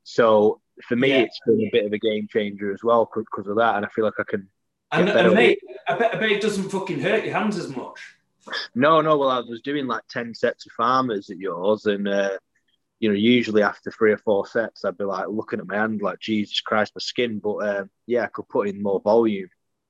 So 0.05 0.61
for 0.87 0.97
me, 0.97 1.09
yeah. 1.09 1.19
it's 1.21 1.39
been 1.47 1.61
a 1.61 1.71
bit 1.73 1.87
of 1.87 1.93
a 1.93 1.99
game 1.99 2.27
changer 2.31 2.73
as 2.73 2.83
well 2.83 3.11
because 3.15 3.49
of 3.49 3.57
that, 3.57 3.77
and 3.77 3.85
I 3.85 3.89
feel 3.89 4.05
like 4.05 4.15
I 4.19 4.25
can. 4.29 4.49
And, 4.91 5.09
and 5.09 5.35
mate, 5.35 5.59
I 5.89 5.97
bet, 5.97 6.15
I 6.15 6.19
bet 6.19 6.33
it 6.33 6.43
doesn't 6.43 6.69
fucking 6.69 7.01
hurt 7.01 7.25
your 7.25 7.35
hands 7.35 7.57
as 7.57 7.75
much. 7.75 7.99
No, 8.75 9.01
no. 9.01 9.17
Well, 9.17 9.31
I 9.31 9.41
was 9.41 9.61
doing 9.63 9.87
like 9.87 10.03
ten 10.09 10.35
sets 10.35 10.67
of 10.67 10.73
farmers 10.73 11.31
at 11.31 11.39
yours, 11.39 11.87
and 11.87 12.09
uh, 12.09 12.39
you 13.03 13.09
know, 13.09 13.17
usually 13.17 13.65
after 13.65 13.91
three 13.91 14.13
or 14.13 14.19
four 14.19 14.47
sets, 14.47 14.85
I'd 14.85 14.97
be 14.97 15.03
like 15.03 15.27
looking 15.29 15.59
at 15.59 15.67
my 15.67 15.75
hand, 15.75 16.03
like 16.03 16.21
Jesus 16.21 16.61
Christ, 16.61 16.93
my 16.95 17.01
skin. 17.01 17.41
But 17.41 17.57
uh, 17.57 17.85
yeah, 18.07 18.23
I 18.23 18.27
could 18.29 18.49
put 18.49 18.69
in 18.69 18.81
more 18.81 19.01
volume. 19.01 19.49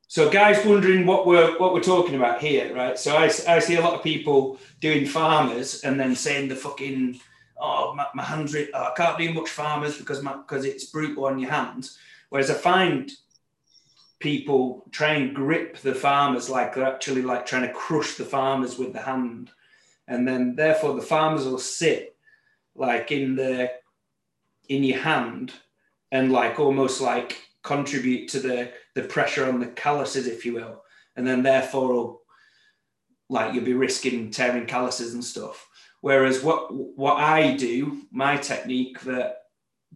So, 0.09 0.31
guys, 0.31 0.65
wondering 0.65 1.05
what 1.05 1.27
we're 1.27 1.59
what 1.59 1.75
we're 1.75 1.83
talking 1.83 2.15
about 2.15 2.41
here, 2.41 2.75
right? 2.75 2.99
So, 2.99 3.15
I, 3.15 3.25
I 3.47 3.59
see 3.59 3.77
a 3.77 3.83
lot 3.83 3.93
of 3.93 4.03
people 4.03 4.59
doing 4.81 5.05
farmers 5.05 5.83
and 5.83 6.01
then 6.01 6.17
saying 6.17 6.49
the 6.49 6.57
fucking 6.57 7.21
oh 7.61 7.95
my, 7.95 8.07
my 8.15 8.23
hands, 8.23 8.57
oh, 8.57 8.67
I 8.75 8.93
can't 8.97 9.19
do 9.19 9.31
much 9.35 9.51
farmers 9.51 9.99
because 9.99 10.23
my 10.23 10.33
because 10.33 10.65
it's 10.65 10.87
brutal 10.87 11.27
on 11.27 11.39
your 11.39 11.51
hands. 11.51 11.99
Whereas 12.31 12.51
I 12.51 12.55
find 12.55 13.13
people 14.21 14.87
try 14.91 15.15
and 15.15 15.35
grip 15.35 15.77
the 15.79 15.95
farmers 15.95 16.49
like 16.49 16.75
they're 16.75 16.87
actually 16.87 17.21
like 17.21 17.45
trying 17.45 17.69
to 17.69 17.75
crush 17.75 18.15
the 18.15 18.25
farmers 18.25 18.79
with 18.79 18.95
the 18.95 19.01
hand 19.01 19.51
and 20.07 20.27
then 20.27 20.55
therefore 20.55 20.95
the 20.95 21.03
farmers 21.03 21.45
will 21.45 21.59
sit 21.59 22.13
like 22.75 23.13
in 23.13 23.37
the 23.37 23.71
in 24.69 24.85
your 24.85 24.99
hand 24.99 25.53
and 26.11 26.33
like 26.33 26.59
almost 26.59 27.01
like 27.01 27.39
contribute 27.63 28.29
to 28.29 28.41
the 28.41 28.73
the 28.95 29.03
pressure 29.03 29.49
on 29.49 29.61
the 29.61 29.67
calluses 29.67 30.27
if 30.27 30.45
you 30.45 30.55
will. 30.55 30.83
And 31.17 31.27
then 31.27 31.43
therefore 31.43 32.19
like 33.29 33.55
you'll 33.55 33.65
be 33.65 33.75
risking 33.75 34.31
tearing 34.31 34.67
calluses 34.67 35.15
and 35.15 35.25
stuff. 35.25 35.69
Whereas 36.01 36.43
what 36.43 36.73
what 36.73 37.19
i 37.19 37.55
do 37.57 38.03
my 38.11 38.37
technique 38.37 39.01
that 39.03 39.43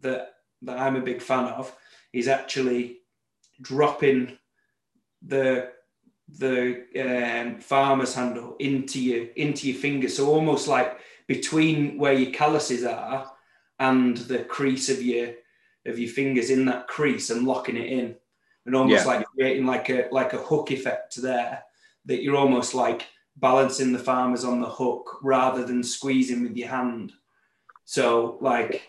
that 0.00 0.34
that 0.62 0.78
i'm 0.78 0.96
a 0.96 1.00
big 1.00 1.20
fan 1.20 1.46
of 1.46 1.74
is 2.12 2.28
actually 2.28 2.98
dropping 3.60 4.38
the 5.22 5.70
the 6.28 6.84
um, 6.98 7.60
farmer's 7.60 8.14
handle 8.14 8.56
into 8.58 9.00
your 9.00 9.26
into 9.36 9.68
your 9.68 9.78
finger, 9.78 10.08
so 10.08 10.28
almost 10.28 10.66
like 10.66 10.98
between 11.26 11.98
where 11.98 12.12
your 12.12 12.32
calluses 12.32 12.84
are 12.84 13.30
and 13.78 14.16
the 14.16 14.40
crease 14.40 14.88
of 14.88 15.02
your 15.02 15.34
of 15.86 15.98
your 15.98 16.10
fingers 16.10 16.50
in 16.50 16.64
that 16.64 16.88
crease 16.88 17.30
and 17.30 17.46
locking 17.46 17.76
it 17.76 17.90
in, 17.90 18.16
and 18.64 18.74
almost 18.74 19.06
yeah. 19.06 19.12
like 19.12 19.26
creating 19.26 19.66
like 19.66 19.88
a 19.88 20.08
like 20.10 20.32
a 20.32 20.38
hook 20.38 20.70
effect 20.70 21.16
there 21.16 21.62
that 22.06 22.22
you're 22.22 22.36
almost 22.36 22.74
like 22.74 23.06
balancing 23.36 23.92
the 23.92 23.98
farmers 23.98 24.44
on 24.44 24.60
the 24.60 24.68
hook 24.68 25.18
rather 25.22 25.64
than 25.64 25.82
squeezing 25.82 26.42
with 26.42 26.56
your 26.56 26.68
hand. 26.68 27.12
So 27.84 28.38
like 28.40 28.82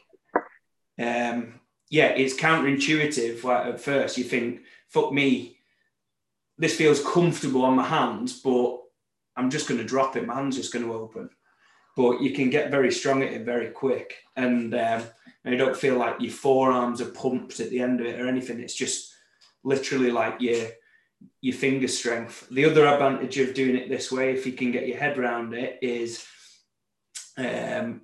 um 1.00 1.60
yeah, 1.90 2.08
it's 2.08 2.36
counterintuitive. 2.36 3.44
Like 3.44 3.68
at 3.68 3.80
first, 3.80 4.18
you 4.18 4.24
think, 4.24 4.62
"Fuck 4.90 5.14
me, 5.14 5.58
this 6.58 6.76
feels 6.76 7.04
comfortable 7.04 7.64
on 7.64 7.76
my 7.76 7.86
hands, 7.86 8.42
but 8.42 8.82
I'm 9.36 9.50
just 9.50 9.68
going 9.68 9.80
to 9.80 9.86
drop 9.86 10.16
it. 10.16 10.26
My 10.26 10.36
hand's 10.36 10.58
just 10.58 10.74
going 10.74 10.86
to 10.86 10.94
open." 10.94 11.30
But 11.98 12.22
you 12.22 12.32
can 12.32 12.52
get 12.52 12.70
very 12.72 12.92
strong 12.92 13.24
at 13.24 13.34
it 13.34 13.42
very 13.44 13.72
quick, 13.72 14.24
and, 14.36 14.72
um, 14.76 15.04
and 15.44 15.54
you 15.54 15.58
don't 15.58 15.76
feel 15.76 15.98
like 15.98 16.22
your 16.22 16.32
forearms 16.32 17.02
are 17.02 17.10
pumped 17.10 17.60
at 17.60 17.72
the 17.72 17.80
end 17.80 18.00
of 18.00 18.06
it 18.06 18.22
or 18.22 18.28
anything. 18.28 18.60
It's 18.60 18.76
just 18.76 19.14
literally 19.64 20.12
like 20.12 20.40
your 20.40 20.68
your 21.42 21.56
finger 21.56 21.88
strength. 21.88 22.48
The 22.52 22.66
other 22.66 22.86
advantage 22.86 23.40
of 23.40 23.56
doing 23.56 23.76
it 23.76 23.90
this 23.90 24.12
way, 24.12 24.32
if 24.34 24.46
you 24.46 24.54
can 24.54 24.72
get 24.72 24.88
your 24.88 25.00
head 25.00 25.18
around 25.18 25.56
it, 25.56 25.80
is 25.82 26.24
um, 27.36 28.02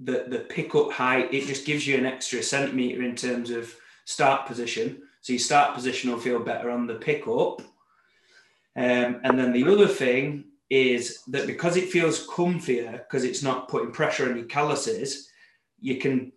the 0.00 0.24
the 0.26 0.40
pickup 0.48 0.90
height, 0.90 1.32
it 1.32 1.46
just 1.46 1.64
gives 1.64 1.86
you 1.86 1.96
an 1.96 2.06
extra 2.06 2.42
centimeter 2.42 3.02
in 3.02 3.14
terms 3.14 3.50
of 3.50 3.72
start 4.04 4.46
position. 4.48 5.02
So 5.20 5.32
your 5.32 5.40
start 5.40 5.74
position 5.74 6.10
will 6.10 6.18
feel 6.18 6.40
better 6.40 6.68
on 6.70 6.88
the 6.88 6.96
pickup. 6.96 7.60
Um, 8.74 9.20
and 9.22 9.38
then 9.38 9.52
the 9.52 9.70
other 9.72 9.88
thing 9.88 10.44
is 10.70 11.22
that 11.28 11.46
because 11.46 11.76
it 11.76 11.90
feels 11.90 12.26
comfier, 12.26 12.92
because 12.92 13.24
it's 13.24 13.42
not 13.42 13.68
putting 13.68 13.92
pressure 13.92 14.28
on 14.28 14.36
your 14.36 14.46
calluses, 14.46 15.30
you 15.80 15.98
can 15.98 16.32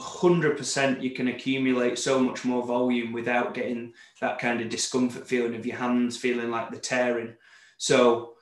100% 0.00 1.02
you 1.02 1.10
can 1.10 1.28
accumulate 1.28 1.98
so 1.98 2.20
much 2.20 2.44
more 2.44 2.64
volume 2.64 3.12
without 3.12 3.52
getting 3.52 3.92
that 4.20 4.38
kind 4.38 4.60
of 4.60 4.68
discomfort 4.68 5.26
feeling 5.26 5.56
of 5.56 5.66
your 5.66 5.76
hands 5.76 6.16
feeling 6.16 6.50
like 6.50 6.70
the 6.70 6.78
tearing. 6.78 7.34
So 7.78 8.34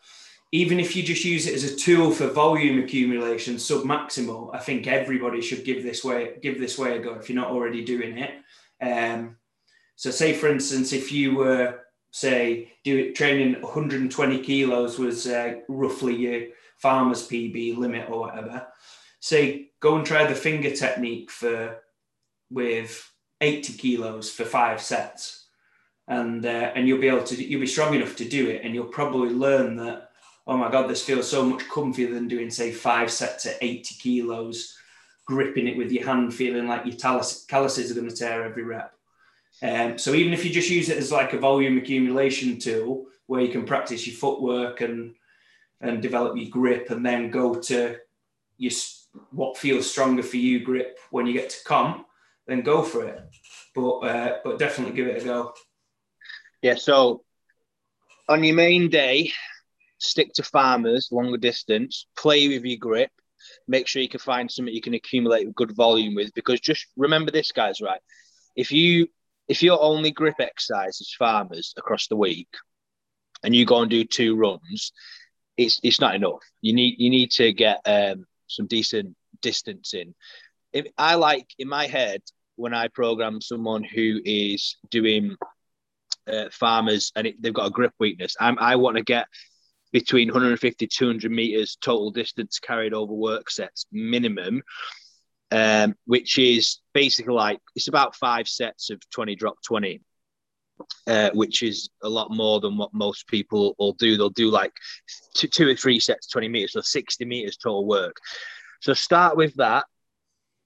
even 0.53 0.79
if 0.79 0.95
you 0.95 1.03
just 1.03 1.25
use 1.25 1.47
it 1.47 1.55
as 1.55 1.65
a 1.65 1.75
tool 1.75 2.11
for 2.11 2.29
volume 2.29 2.79
accumulation, 2.83 3.59
sub-maximal, 3.59 4.55
I 4.55 4.59
think 4.59 4.87
everybody 4.87 5.41
should 5.41 5.65
give 5.65 5.83
this 5.83 6.05
way 6.05 6.37
give 6.43 6.61
this 6.61 6.79
way 6.79 6.97
a 6.97 7.01
go 7.01 7.15
if 7.15 7.29
you're 7.29 7.37
not 7.37 7.51
already 7.51 7.85
doing 7.85 8.19
it. 8.19 8.33
Um, 8.81 9.37
so, 9.97 10.11
say 10.11 10.35
for 10.35 10.49
instance, 10.49 10.93
if 10.93 11.11
you 11.11 11.37
were 11.37 11.81
say 12.17 12.73
do 12.83 13.13
training 13.13 13.61
120 13.61 14.39
kilos 14.39 14.99
was 14.99 15.27
uh, 15.27 15.57
roughly 15.69 16.17
your 16.17 16.47
farmer's 16.79 17.29
PB 17.29 17.77
limit 17.77 18.09
or 18.09 18.21
whatever. 18.21 18.67
say 19.21 19.69
go 19.81 19.97
and 19.97 20.07
try 20.07 20.25
the 20.25 20.35
finger 20.35 20.75
technique 20.75 21.31
for 21.31 21.77
with 22.51 23.13
80 23.43 23.75
kilos 23.75 24.31
for 24.31 24.47
five 24.47 24.81
sets 24.81 25.49
and 26.09 26.47
uh, 26.47 26.73
and 26.75 26.89
you'll 26.89 27.03
be 27.03 27.09
able 27.09 27.23
to 27.23 27.37
you'll 27.37 27.61
be 27.61 27.67
strong 27.67 27.95
enough 27.95 28.17
to 28.17 28.25
do 28.27 28.49
it 28.49 28.63
and 28.65 28.75
you'll 28.75 28.87
probably 28.87 29.29
learn 29.29 29.77
that 29.77 30.09
oh 30.47 30.57
my 30.57 30.71
god 30.71 30.89
this 30.89 31.05
feels 31.05 31.29
so 31.29 31.45
much 31.45 31.65
comfier 31.65 32.11
than 32.11 32.29
doing 32.29 32.49
say 32.49 32.73
five 32.73 33.11
sets 33.11 33.45
at 33.45 33.59
80 33.61 33.95
kilos 33.97 34.75
gripping 35.27 35.69
it 35.69 35.77
with 35.77 35.93
your 35.93 36.07
hand 36.07 36.33
feeling 36.33 36.67
like 36.67 36.87
your 36.87 36.97
talus, 36.97 37.45
calluses 37.45 37.91
are 37.91 37.95
going 37.95 38.09
to 38.09 38.17
tear 38.17 38.43
every 38.43 38.63
rep 38.63 38.96
um, 39.63 39.99
so 39.99 40.15
even 40.15 40.33
if 40.33 40.45
you 40.45 40.51
just 40.51 40.71
use 40.71 40.89
it 40.89 40.99
as 40.99 41.13
like 41.13 41.33
a 41.33 41.39
volume 41.39 41.79
accumulation 41.79 42.59
tool 42.59 43.07
where 43.27 43.41
you 43.41 43.49
can 43.49 43.65
practice 43.65 44.07
your 44.07 44.17
footwork 44.17 44.81
and 44.81 45.15
and 45.81 46.03
develop 46.03 46.37
your 46.37 46.49
grip 46.49 46.91
and 46.91 47.05
then 47.05 47.31
go 47.31 47.55
to 47.55 47.97
your 48.59 48.73
what 49.31 49.57
feels 49.57 49.91
stronger 49.91 50.23
for 50.23 50.37
you 50.37 50.61
grip 50.61 50.99
when 51.11 51.27
you 51.27 51.33
get 51.33 51.51
to 51.51 51.65
comp 51.65 52.07
then 52.47 52.63
go 52.63 52.83
for 52.83 53.05
it. 53.05 53.21
But 53.75 53.99
uh, 53.99 54.39
but 54.45 54.59
definitely 54.59 54.95
give 54.95 55.09
it 55.09 55.23
a 55.23 55.25
go. 55.25 55.53
Yeah 56.63 56.77
so 56.77 57.23
on 58.29 58.43
your 58.45 58.57
main 58.57 58.89
day 58.89 59.31
stick 59.99 60.33
to 60.35 60.43
farmers 60.43 61.09
longer 61.11 61.39
distance 61.39 62.07
play 62.17 62.49
with 62.49 62.65
your 62.65 62.77
grip 62.77 63.11
make 63.67 63.87
sure 63.87 64.03
you 64.03 64.09
can 64.09 64.21
find 64.21 64.51
something 64.51 64.75
you 64.75 64.81
can 64.81 64.95
accumulate 64.95 65.55
good 65.55 65.75
volume 65.75 66.15
with 66.15 66.31
because 66.35 66.61
just 66.61 66.87
remember 66.97 67.31
this 67.31 67.53
guys 67.53 67.81
right? 67.81 68.01
If 68.57 68.73
you 68.73 69.09
if 69.49 69.63
your 69.63 69.81
only 69.81 70.11
grip 70.11 70.37
exercise 70.39 71.01
is 71.01 71.15
farmers 71.19 71.75
across 71.77 72.09
the 72.09 72.17
week 72.17 72.49
and 73.43 73.55
you 73.55 73.65
go 73.65 73.83
and 73.83 73.91
do 73.91 74.05
two 74.05 74.37
runs 74.37 74.93
it's 75.57 75.81
it's 75.83 76.01
not 76.01 76.15
enough. 76.15 76.43
You 76.61 76.73
need 76.73 76.97
you 76.99 77.11
need 77.11 77.31
to 77.33 77.53
get 77.53 77.81
um, 77.87 78.27
some 78.47 78.67
decent 78.67 79.17
distance 79.43 79.95
in. 79.95 80.15
If 80.73 80.87
I 80.99 81.15
like 81.15 81.47
in 81.59 81.69
my 81.69 81.87
head 81.87 82.23
when 82.57 82.75
I 82.75 82.89
program 82.89 83.41
someone 83.41 83.85
who 83.85 84.21
is 84.25 84.77
doing 84.91 85.37
uh, 86.27 86.49
farmers 86.51 87.13
and 87.15 87.27
it, 87.27 87.41
they've 87.41 87.55
got 87.55 87.67
a 87.67 87.71
grip 87.71 87.93
weakness, 87.99 88.37
I'm, 88.41 88.59
I 88.59 88.77
want 88.77 88.97
to 88.97 89.03
get 89.03 89.27
between 89.93 90.29
150 90.29 90.87
200 90.87 91.31
meters 91.31 91.79
total 91.81 92.11
distance 92.11 92.59
carried 92.59 92.93
over 92.93 93.13
work 93.13 93.51
sets 93.51 93.87
minimum 93.93 94.63
um, 95.53 95.95
which 96.07 96.39
is 96.39 96.79
basically 96.93 97.35
like 97.35 97.61
it's 97.75 97.89
about 97.89 98.17
five 98.17 98.49
sets 98.49 98.91
of 98.91 99.01
20 99.11 99.37
drop 99.37 99.57
20 99.67 100.01
uh, 101.07 101.31
which 101.35 101.63
is 101.63 101.89
a 102.03 102.09
lot 102.09 102.31
more 102.31 102.61
than 102.61 102.77
what 102.77 102.93
most 102.93 103.27
people 103.29 103.75
will 103.79 103.95
do. 103.95 104.17
They'll 104.17 104.31
do 104.31 104.51
like 104.51 104.73
two, 105.35 105.49
two 105.49 105.69
or 105.69 105.75
three 105.75 105.99
sets, 105.99 106.27
20 106.29 106.49
meters, 106.49 106.73
so 106.73 106.81
60 106.81 107.25
meters 107.25 107.57
total 107.57 107.87
work. 107.87 108.17
So 108.81 108.93
start 108.93 109.37
with 109.37 109.55
that. 109.55 109.87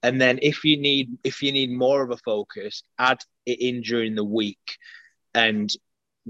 And 0.03 0.21
then 0.21 0.39
if 0.43 0.65
you 0.65 0.79
need 0.79 1.19
if 1.25 1.43
you 1.43 1.53
need 1.53 1.71
more 1.71 2.03
of 2.03 2.11
a 2.11 2.17
focus, 2.17 2.83
add 2.99 3.19
it 3.45 3.61
in 3.61 3.83
during 3.83 4.15
the 4.15 4.25
week 4.25 4.79
and 5.35 5.71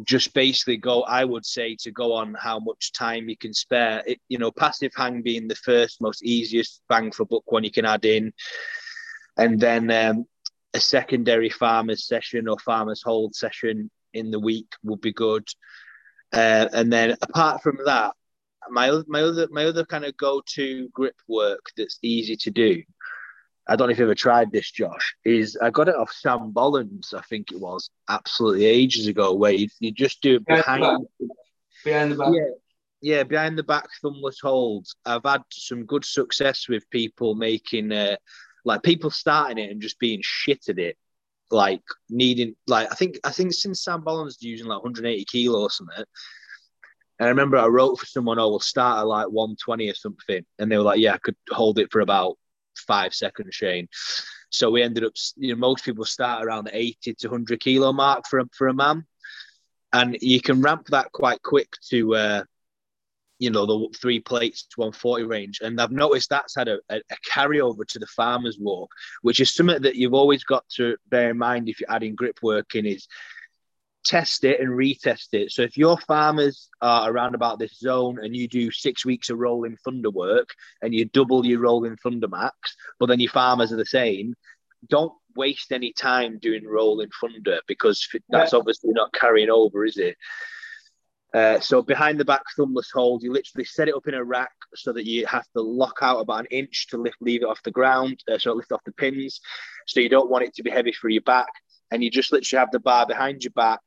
just 0.05 0.33
basically 0.35 0.76
go, 0.76 1.03
I 1.03 1.24
would 1.24 1.44
say 1.44 1.76
to 1.81 1.90
go 1.90 2.12
on 2.12 2.35
how 2.38 2.59
much 2.59 2.92
time 2.92 3.29
you 3.29 3.37
can 3.37 3.53
spare. 3.53 4.03
It, 4.07 4.20
you 4.29 4.38
know, 4.38 4.50
passive 4.50 4.92
hang 4.96 5.22
being 5.22 5.48
the 5.48 5.57
first 5.57 6.00
most 6.00 6.24
easiest 6.24 6.83
bang 6.88 7.11
for 7.11 7.24
buck 7.24 7.50
one 7.50 7.64
you 7.64 7.70
can 7.70 7.85
add 7.85 8.05
in. 8.05 8.33
And 9.37 9.59
then 9.59 9.90
um, 9.90 10.26
a 10.74 10.81
secondary 10.81 11.50
farmers 11.50 12.07
session 12.07 12.48
or 12.48 12.59
farmers 12.59 13.03
hold 13.03 13.35
session 13.35 13.90
in 14.12 14.31
the 14.31 14.40
week 14.40 14.72
would 14.83 15.00
be 15.00 15.12
good. 15.12 15.46
Uh, 16.33 16.68
and 16.72 16.92
then 16.92 17.16
apart 17.22 17.62
from 17.62 17.79
that, 17.85 18.14
my 18.70 19.03
my 19.09 19.22
other 19.22 19.48
my 19.50 19.64
other 19.64 19.85
kind 19.85 20.05
of 20.05 20.16
go 20.16 20.42
to 20.46 20.88
grip 20.90 21.16
work 21.29 21.70
that's 21.76 21.98
easy 22.03 22.37
to 22.37 22.50
do. 22.50 22.83
I 23.70 23.76
don't 23.76 23.87
know 23.87 23.92
if 23.92 23.98
you've 24.00 24.06
ever 24.06 24.16
tried 24.16 24.50
this, 24.50 24.68
Josh. 24.68 25.14
Is 25.24 25.56
I 25.62 25.70
got 25.70 25.88
it 25.88 25.94
off 25.94 26.11
Sam 26.11 26.50
Bollins, 26.50 27.14
I 27.14 27.20
think 27.22 27.52
it 27.52 27.61
was, 27.61 27.88
absolutely 28.09 28.64
ages 28.64 29.06
ago, 29.06 29.33
where 29.33 29.52
you, 29.52 29.68
you 29.78 29.92
just 29.92 30.20
do 30.22 30.37
it 30.37 30.44
behind 30.44 31.06
behind 31.85 32.12
the 32.12 32.16
back. 32.16 32.33
Yeah, 32.33 32.50
yeah, 33.00 33.22
behind 33.22 33.56
the 33.56 33.62
back 33.62 33.88
thumbless 34.02 34.40
holds. 34.42 34.96
I've 35.06 35.22
had 35.24 35.42
some 35.52 35.87
good 35.87 36.04
success 36.04 36.68
with 36.68 36.90
people 36.90 37.37
making 37.37 37.92
uh, 37.92 38.16
like 38.64 38.83
people 38.83 39.09
starting 39.09 39.59
it 39.64 39.70
and 39.70 39.80
just 39.80 40.00
being 40.00 40.18
shit 40.20 40.68
at 40.68 40.80
it, 40.80 40.98
like 41.52 41.83
needing 42.09 42.56
like 42.66 42.90
I 42.90 42.96
think 42.96 43.20
I 43.22 43.30
think 43.30 43.52
since 43.52 43.85
Sam 43.85 44.02
Bollins 44.02 44.38
using 44.40 44.66
like 44.66 44.83
180 44.83 45.24
kilo 45.26 45.61
or 45.61 45.70
something. 45.70 46.04
And 47.20 47.26
I 47.26 47.28
remember 47.28 47.56
I 47.56 47.66
wrote 47.66 48.00
for 48.00 48.06
someone, 48.06 48.40
oh, 48.40 48.48
we'll 48.48 48.61
start 48.61 48.98
at 48.98 49.06
like 49.06 49.28
120 49.28 49.90
or 49.90 49.94
something. 49.94 50.44
And 50.59 50.72
they 50.72 50.76
were 50.78 50.83
like, 50.83 50.98
yeah, 50.98 51.12
I 51.12 51.18
could 51.18 51.37
hold 51.50 51.78
it 51.78 51.92
for 51.92 52.00
about 52.00 52.38
five 52.90 53.14
seconds, 53.14 53.55
Shane. 53.55 53.88
So 54.50 54.68
we 54.70 54.83
ended 54.83 55.05
up, 55.05 55.12
you 55.37 55.55
know, 55.55 55.61
most 55.61 55.85
people 55.85 56.05
start 56.05 56.44
around 56.44 56.64
the 56.64 56.76
80 56.76 57.14
to 57.14 57.29
100 57.29 57.61
kilo 57.61 57.92
mark 57.92 58.26
for 58.29 58.40
a, 58.40 58.46
for 58.53 58.66
a 58.66 58.74
man. 58.74 59.07
And 59.92 60.16
you 60.20 60.40
can 60.40 60.61
ramp 60.61 60.87
that 60.88 61.12
quite 61.12 61.40
quick 61.42 61.68
to 61.90 62.14
uh, 62.14 62.42
you 63.38 63.50
know 63.50 63.64
the 63.64 63.98
three 63.98 64.20
plates 64.20 64.64
to 64.64 64.81
140 64.81 65.24
range 65.24 65.61
and 65.62 65.81
i've 65.81 65.90
noticed 65.90 66.29
that's 66.29 66.55
had 66.55 66.68
a, 66.68 66.79
a, 66.90 66.96
a, 66.96 67.16
carryover 67.26 67.87
to 67.87 67.98
the 67.98 68.07
farmers 68.09 68.59
walk 68.61 68.90
which 69.22 69.40
is 69.40 69.55
something 69.55 69.81
that 69.81 69.96
you've 69.96 70.12
always 70.12 70.44
got 70.44 70.62
to 70.68 70.94
bear 71.09 71.31
in 71.31 71.38
mind 71.38 71.66
if 71.66 71.81
you're 71.81 71.90
adding 71.90 72.14
grip 72.14 72.38
work 72.42 72.74
in 72.74 72.85
is 72.85 73.09
test 74.04 74.44
it 74.44 74.60
and 74.60 74.70
retest 74.70 75.28
it. 75.32 75.52
So 75.52 75.62
if 75.62 75.76
your 75.76 75.98
farmers 75.98 76.68
are 76.80 77.10
around 77.10 77.34
about 77.34 77.58
this 77.58 77.78
zone 77.78 78.18
and 78.22 78.34
you 78.34 78.48
do 78.48 78.70
six 78.70 79.04
weeks 79.04 79.30
of 79.30 79.38
rolling 79.38 79.76
thunder 79.84 80.10
work 80.10 80.48
and 80.82 80.94
you 80.94 81.04
double 81.04 81.44
your 81.44 81.60
rolling 81.60 81.96
thunder 81.96 82.28
max 82.28 82.76
but 82.98 83.06
then 83.06 83.20
your 83.20 83.30
farmers 83.30 83.72
are 83.72 83.76
the 83.76 83.84
same 83.84 84.34
don't 84.88 85.12
waste 85.36 85.72
any 85.72 85.92
time 85.92 86.38
doing 86.38 86.66
rolling 86.66 87.10
thunder 87.20 87.60
because 87.66 88.08
that's 88.28 88.54
obviously 88.54 88.90
not 88.92 89.12
carrying 89.12 89.50
over 89.50 89.84
is 89.84 89.98
it? 89.98 90.16
Uh, 91.32 91.60
so 91.60 91.80
behind 91.80 92.18
the 92.18 92.24
back 92.24 92.42
thumbless 92.58 92.90
hold, 92.92 93.22
you 93.22 93.32
literally 93.32 93.64
set 93.64 93.88
it 93.88 93.94
up 93.94 94.08
in 94.08 94.14
a 94.14 94.24
rack 94.24 94.50
so 94.74 94.92
that 94.92 95.06
you 95.06 95.24
have 95.26 95.46
to 95.54 95.62
lock 95.62 95.98
out 96.02 96.18
about 96.18 96.40
an 96.40 96.46
inch 96.46 96.88
to 96.88 96.96
lift, 96.96 97.16
leave 97.20 97.42
it 97.42 97.48
off 97.48 97.62
the 97.62 97.70
ground, 97.70 98.20
uh, 98.28 98.36
so 98.36 98.50
it 98.50 98.56
lift 98.56 98.72
off 98.72 98.82
the 98.84 98.92
pins. 98.92 99.40
So 99.86 100.00
you 100.00 100.08
don't 100.08 100.30
want 100.30 100.44
it 100.44 100.54
to 100.54 100.64
be 100.64 100.70
heavy 100.70 100.92
for 100.92 101.08
your 101.08 101.22
back, 101.22 101.46
and 101.90 102.03
you 102.03 102.11
just 102.11 102.33
literally 102.33 102.61
have 102.61 102.70
the 102.70 102.81
bar 102.81 103.07
behind 103.07 103.44
your 103.44 103.53
back, 103.53 103.81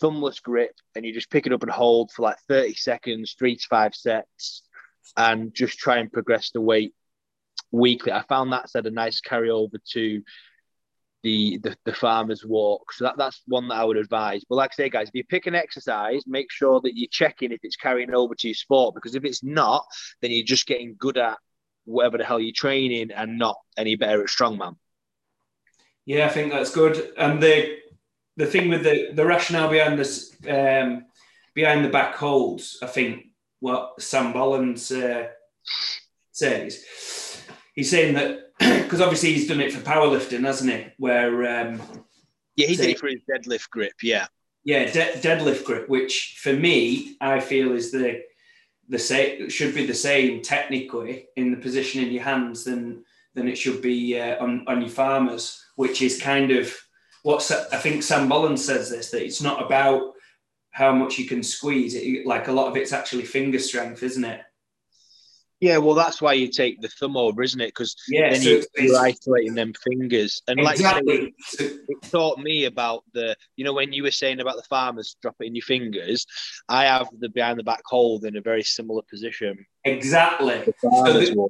thumbless 0.00 0.40
grip, 0.42 0.74
and 0.94 1.04
you 1.04 1.12
just 1.12 1.30
pick 1.30 1.46
it 1.46 1.52
up 1.52 1.62
and 1.62 1.70
hold 1.70 2.10
for 2.10 2.22
like 2.22 2.38
30 2.48 2.74
seconds, 2.74 3.34
three 3.38 3.56
to 3.56 3.66
five 3.68 3.94
sets, 3.94 4.62
and 5.16 5.54
just 5.54 5.78
try 5.78 5.98
and 5.98 6.12
progress 6.12 6.50
the 6.50 6.60
weight 6.60 6.94
weekly. 7.70 8.12
I 8.12 8.22
found 8.28 8.52
that's 8.52 8.74
had 8.74 8.86
a 8.86 8.90
nice 8.90 9.20
carryover 9.20 9.78
to 9.92 10.22
the, 11.22 11.58
the, 11.58 11.76
the 11.84 11.92
farmer's 11.92 12.44
walk. 12.44 12.92
So 12.92 13.04
that, 13.04 13.16
that's 13.16 13.42
one 13.46 13.68
that 13.68 13.74
I 13.74 13.84
would 13.84 13.96
advise. 13.96 14.44
But 14.48 14.56
like 14.56 14.70
I 14.72 14.76
say, 14.76 14.88
guys, 14.88 15.08
if 15.08 15.14
you 15.14 15.24
pick 15.24 15.46
an 15.46 15.54
exercise, 15.54 16.22
make 16.26 16.52
sure 16.52 16.80
that 16.82 16.96
you're 16.96 17.08
checking 17.10 17.52
if 17.52 17.60
it's 17.62 17.76
carrying 17.76 18.14
over 18.14 18.34
to 18.34 18.48
your 18.48 18.54
sport 18.54 18.94
because 18.94 19.14
if 19.14 19.24
it's 19.24 19.42
not, 19.42 19.84
then 20.22 20.30
you're 20.30 20.44
just 20.44 20.66
getting 20.66 20.94
good 20.98 21.18
at 21.18 21.38
whatever 21.84 22.18
the 22.18 22.24
hell 22.24 22.40
you're 22.40 22.52
training 22.54 23.10
and 23.12 23.38
not 23.38 23.56
any 23.76 23.96
better 23.96 24.22
at 24.22 24.28
strongman. 24.28 24.76
Yeah, 26.06 26.26
I 26.26 26.28
think 26.28 26.52
that's 26.52 26.70
good. 26.70 27.12
And 27.18 27.42
the 27.42 27.78
the 28.36 28.46
thing 28.46 28.68
with 28.68 28.84
the 28.84 29.10
the 29.12 29.26
rationale 29.26 29.68
behind 29.68 29.98
this 29.98 30.36
um, 30.48 31.06
behind 31.54 31.84
the 31.84 31.90
back 31.90 32.14
holds, 32.14 32.78
I 32.82 32.86
think 32.86 33.26
what 33.60 34.00
Sam 34.00 34.32
Bollins 34.32 34.92
uh, 34.92 35.28
says, 36.30 36.84
he's 37.74 37.90
saying 37.90 38.14
that 38.14 38.38
because 38.58 39.00
obviously 39.00 39.32
he's 39.32 39.48
done 39.48 39.60
it 39.60 39.72
for 39.72 39.80
powerlifting, 39.80 40.44
hasn't 40.44 40.72
he? 40.72 40.86
Where 40.98 41.60
um, 41.60 41.82
yeah, 42.54 42.68
he 42.68 42.76
did 42.76 42.90
it 42.90 42.98
for 42.98 43.08
his 43.08 43.20
deadlift 43.28 43.68
grip. 43.70 43.94
Yeah, 44.02 44.26
yeah, 44.64 44.90
de- 44.90 45.18
deadlift 45.18 45.64
grip, 45.64 45.88
which 45.88 46.38
for 46.40 46.52
me 46.52 47.16
I 47.20 47.40
feel 47.40 47.72
is 47.72 47.90
the 47.90 48.22
the 48.88 48.98
same 48.98 49.48
should 49.48 49.74
be 49.74 49.86
the 49.86 49.94
same 49.94 50.42
technically 50.42 51.26
in 51.34 51.50
the 51.50 51.56
position 51.56 52.04
in 52.04 52.12
your 52.12 52.22
hands 52.22 52.64
than 52.64 53.04
than 53.34 53.48
it 53.48 53.58
should 53.58 53.82
be 53.82 54.18
uh, 54.20 54.42
on 54.42 54.64
on 54.68 54.80
your 54.80 54.90
farmers, 54.90 55.65
which 55.76 56.02
is 56.02 56.20
kind 56.20 56.50
of 56.50 56.74
what 57.22 57.50
I 57.72 57.78
think 57.78 58.02
Sam 58.02 58.28
Bollins 58.28 58.58
says 58.58 58.90
this 58.90 59.10
that 59.10 59.24
it's 59.24 59.42
not 59.42 59.64
about 59.64 60.12
how 60.70 60.92
much 60.92 61.18
you 61.18 61.26
can 61.26 61.42
squeeze 61.42 61.94
it. 61.94 62.26
Like 62.26 62.48
a 62.48 62.52
lot 62.52 62.68
of 62.68 62.76
it's 62.76 62.92
actually 62.92 63.24
finger 63.24 63.58
strength, 63.58 64.02
isn't 64.02 64.24
it? 64.24 64.42
Yeah, 65.60 65.78
well, 65.78 65.94
that's 65.94 66.20
why 66.20 66.34
you 66.34 66.48
take 66.48 66.82
the 66.82 66.88
thumb 66.88 67.16
over, 67.16 67.42
isn't 67.42 67.60
it? 67.60 67.68
Because 67.68 67.96
yeah, 68.08 68.30
then 68.30 68.42
so 68.42 68.62
you, 68.76 68.94
are 68.94 69.06
isolating 69.06 69.54
them 69.54 69.72
fingers. 69.90 70.42
And 70.46 70.60
exactly. 70.60 71.20
like 71.20 71.34
say, 71.40 71.64
it 71.88 72.02
taught 72.10 72.38
me 72.38 72.66
about 72.66 73.04
the, 73.14 73.34
you 73.56 73.64
know, 73.64 73.72
when 73.72 73.90
you 73.92 74.02
were 74.02 74.10
saying 74.10 74.40
about 74.40 74.56
the 74.56 74.62
farmers 74.64 75.16
dropping 75.22 75.54
your 75.54 75.62
fingers, 75.62 76.26
I 76.68 76.84
have 76.84 77.08
the 77.18 77.30
behind 77.30 77.58
the 77.58 77.64
back 77.64 77.80
hold 77.86 78.26
in 78.26 78.36
a 78.36 78.42
very 78.42 78.62
similar 78.62 79.00
position. 79.08 79.64
Exactly. 79.84 80.62
So, 80.82 81.12
the, 81.12 81.48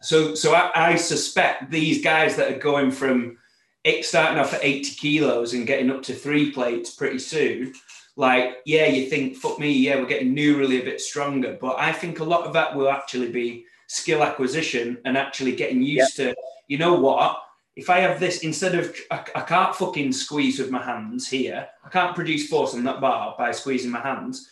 so, 0.00 0.34
so 0.34 0.54
I, 0.54 0.92
I, 0.92 0.96
suspect 0.96 1.70
these 1.70 2.02
guys 2.02 2.36
that 2.36 2.50
are 2.50 2.58
going 2.58 2.90
from 2.90 3.36
starting 4.02 4.38
off 4.38 4.54
at 4.54 4.64
80 4.64 4.94
kilos 4.94 5.54
and 5.54 5.66
getting 5.66 5.90
up 5.90 6.02
to 6.02 6.14
three 6.14 6.50
plates 6.50 6.94
pretty 6.94 7.18
soon 7.18 7.74
like, 8.16 8.58
yeah, 8.64 8.86
you 8.86 9.06
think, 9.06 9.36
fuck 9.36 9.58
me, 9.58 9.72
yeah, 9.72 9.96
we're 9.96 10.06
getting 10.06 10.34
neurally 10.34 10.80
a 10.80 10.84
bit 10.84 11.00
stronger. 11.00 11.58
But 11.60 11.76
I 11.78 11.92
think 11.92 12.20
a 12.20 12.24
lot 12.24 12.46
of 12.46 12.52
that 12.52 12.74
will 12.74 12.88
actually 12.88 13.30
be 13.30 13.66
skill 13.88 14.22
acquisition 14.22 14.98
and 15.04 15.16
actually 15.16 15.56
getting 15.56 15.82
used 15.82 16.16
to, 16.16 16.34
you 16.68 16.78
know 16.78 16.94
what? 16.94 17.40
If 17.76 17.90
I 17.90 17.98
have 18.00 18.20
this 18.20 18.44
instead 18.44 18.76
of 18.76 18.94
I, 19.10 19.24
I 19.34 19.40
can't 19.40 19.74
fucking 19.74 20.12
squeeze 20.12 20.60
with 20.60 20.70
my 20.70 20.82
hands 20.82 21.28
here. 21.28 21.66
I 21.84 21.88
can't 21.88 22.14
produce 22.14 22.48
force 22.48 22.72
on 22.74 22.84
that 22.84 23.00
bar 23.00 23.34
by 23.36 23.50
squeezing 23.50 23.90
my 23.90 24.00
hands, 24.00 24.48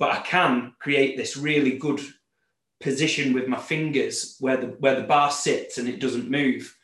but 0.00 0.10
I 0.10 0.18
can 0.22 0.74
create 0.80 1.16
this 1.16 1.36
really 1.36 1.78
good 1.78 2.00
position 2.80 3.32
with 3.32 3.46
my 3.46 3.56
fingers 3.56 4.36
where 4.40 4.56
the 4.56 4.66
where 4.80 4.96
the 4.96 5.06
bar 5.06 5.30
sits 5.30 5.78
and 5.78 5.88
it 5.88 6.00
doesn't 6.00 6.28
move, 6.28 6.76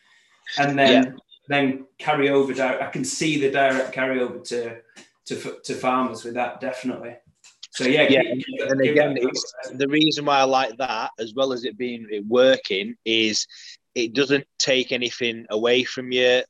and 0.57 0.79
then 0.79 1.03
yeah. 1.03 1.11
Then 1.49 1.87
carry 1.99 2.31
over. 2.31 2.53
I 2.63 2.89
can 2.91 3.05
see 3.05 3.41
the 3.41 3.51
direct 3.51 3.95
carryover 3.95 4.43
to 4.49 4.79
to 5.27 5.57
to 5.65 5.75
farmers 5.75 6.25
with 6.25 6.35
that 6.35 6.61
definitely. 6.61 7.17
So 7.73 7.85
yeah, 7.85 8.03
yeah, 8.03 8.21
and 8.69 8.81
again, 8.83 9.17
it's, 9.19 9.55
the 9.73 9.89
reason 9.89 10.27
why 10.27 10.41
I 10.41 10.45
like 10.45 10.77
that, 10.77 11.11
as 11.19 11.33
well 11.35 11.55
as 11.55 11.65
it 11.65 11.79
being 11.79 12.07
it 12.11 12.25
working, 12.27 12.97
is 13.07 13.47
it 13.95 14.13
doesn't 14.13 14.45
take 14.59 14.93
anything 14.93 15.47
away 15.49 15.85
from 15.85 16.13
you 16.13 16.43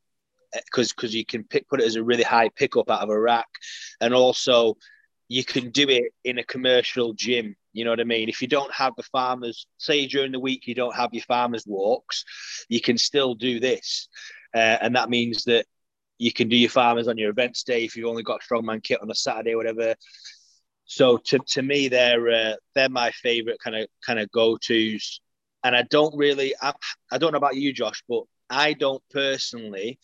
because 0.53 0.91
eh, 0.91 0.95
because 0.97 1.15
you 1.15 1.25
can 1.25 1.45
pick, 1.45 1.69
put 1.69 1.81
it 1.81 1.87
as 1.87 1.95
a 1.95 2.03
really 2.03 2.25
high 2.25 2.49
pickup 2.49 2.91
out 2.91 3.03
of 3.03 3.09
a 3.09 3.19
rack, 3.19 3.47
and 4.01 4.13
also 4.13 4.77
you 5.29 5.45
can 5.45 5.71
do 5.71 5.89
it 5.89 6.13
in 6.25 6.39
a 6.39 6.45
commercial 6.45 7.13
gym. 7.15 7.55
You 7.73 7.85
know 7.85 7.91
what 7.91 8.01
I 8.01 8.05
mean? 8.05 8.29
If 8.29 8.43
you 8.43 8.49
don't 8.49 8.73
have 8.75 8.95
the 8.97 9.05
farmers, 9.05 9.67
say 9.79 10.07
during 10.07 10.33
the 10.33 10.41
week 10.41 10.67
you 10.67 10.75
don't 10.75 10.95
have 10.97 11.15
your 11.15 11.23
farmers 11.23 11.65
walks, 11.67 12.25
you 12.69 12.81
can 12.81 12.99
still 12.99 13.35
do 13.35 13.61
this, 13.61 14.09
uh, 14.55 14.79
and 14.81 14.97
that 14.97 15.11
means 15.11 15.45
that 15.45 15.67
you 16.19 16.33
can 16.33 16.49
do 16.49 16.57
your 16.57 16.71
farmers 16.71 17.09
on 17.09 17.19
your 17.19 17.31
events 17.31 17.65
day 17.65 17.85
if 17.85 17.97
you've 17.97 18.09
only 18.09 18.23
got 18.23 18.43
strongman 18.43 18.83
kit 18.83 19.03
on 19.03 19.11
a 19.11 19.15
Saturday 19.15 19.55
whatever. 19.55 19.95
So 20.85 21.17
to, 21.17 21.38
to 21.38 21.62
me, 21.62 21.88
they're 21.88 22.29
uh, 22.29 22.55
they're 22.75 22.88
my 22.88 23.11
favorite 23.11 23.59
kind 23.62 23.77
of 23.77 23.88
kind 24.05 24.19
of 24.19 24.31
go 24.31 24.57
tos, 24.57 25.21
and 25.65 25.75
I 25.75 25.83
don't 25.83 26.17
really 26.17 26.55
I, 26.61 26.73
I 27.11 27.19
don't 27.19 27.33
know 27.33 27.38
about 27.38 27.57
you, 27.57 27.73
Josh, 27.73 28.03
but 28.09 28.25
I 28.51 28.75
don't 28.75 29.03
personally 29.11 29.99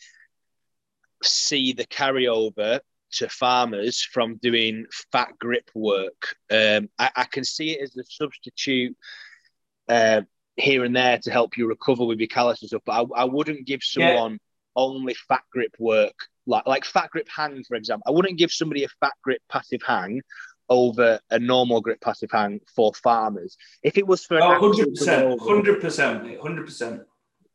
see 1.23 1.73
the 1.73 1.85
carryover 1.87 2.81
to 3.11 3.29
farmers 3.29 4.03
from 4.03 4.37
doing 4.37 4.87
fat 5.13 5.31
grip 5.39 5.71
work. 5.75 6.37
Um, 6.51 6.89
I, 6.99 7.11
I, 7.17 7.25
can 7.25 7.45
see 7.45 7.71
it 7.71 7.83
as 7.83 7.97
a 7.97 8.05
substitute 8.05 8.97
uh, 9.89 10.23
here 10.59 10.85
and 10.85 10.95
there 10.95 11.19
to 11.19 11.31
help 11.31 11.57
you 11.57 11.67
recover 11.67 12.05
with 12.05 12.19
your 12.19 12.29
callus 12.29 12.63
and 12.63 12.69
stuff, 12.69 12.83
but 12.85 12.93
I, 12.93 13.23
I 13.23 13.25
wouldn't 13.25 13.67
give 13.67 13.83
someone 13.83 14.33
yeah. 14.33 14.39
only 14.77 15.15
fat 15.29 15.43
grip 15.53 15.75
work 15.79 16.15
like 16.49 16.67
like 16.67 16.85
fat 16.85 17.11
grip 17.11 17.29
hang, 17.35 17.63
for 17.65 17.77
example. 17.77 18.05
I 18.07 18.11
wouldn't 18.11 18.39
give 18.39 18.51
somebody 18.51 18.85
a 18.85 18.89
fat 19.01 19.13
grip 19.23 19.43
passive 19.49 19.83
hang 19.87 20.23
over 20.69 21.21
a 21.31 21.39
normal 21.39 21.81
grip 21.81 22.01
passive 22.01 22.31
hang 22.33 22.61
for 22.75 22.93
farmers. 22.95 23.57
If 23.83 23.99
it 23.99 24.07
was 24.07 24.25
for 24.25 24.43
oh, 24.43 24.61
100%, 24.61 25.39
100%, 25.39 26.41
100%. 26.41 27.05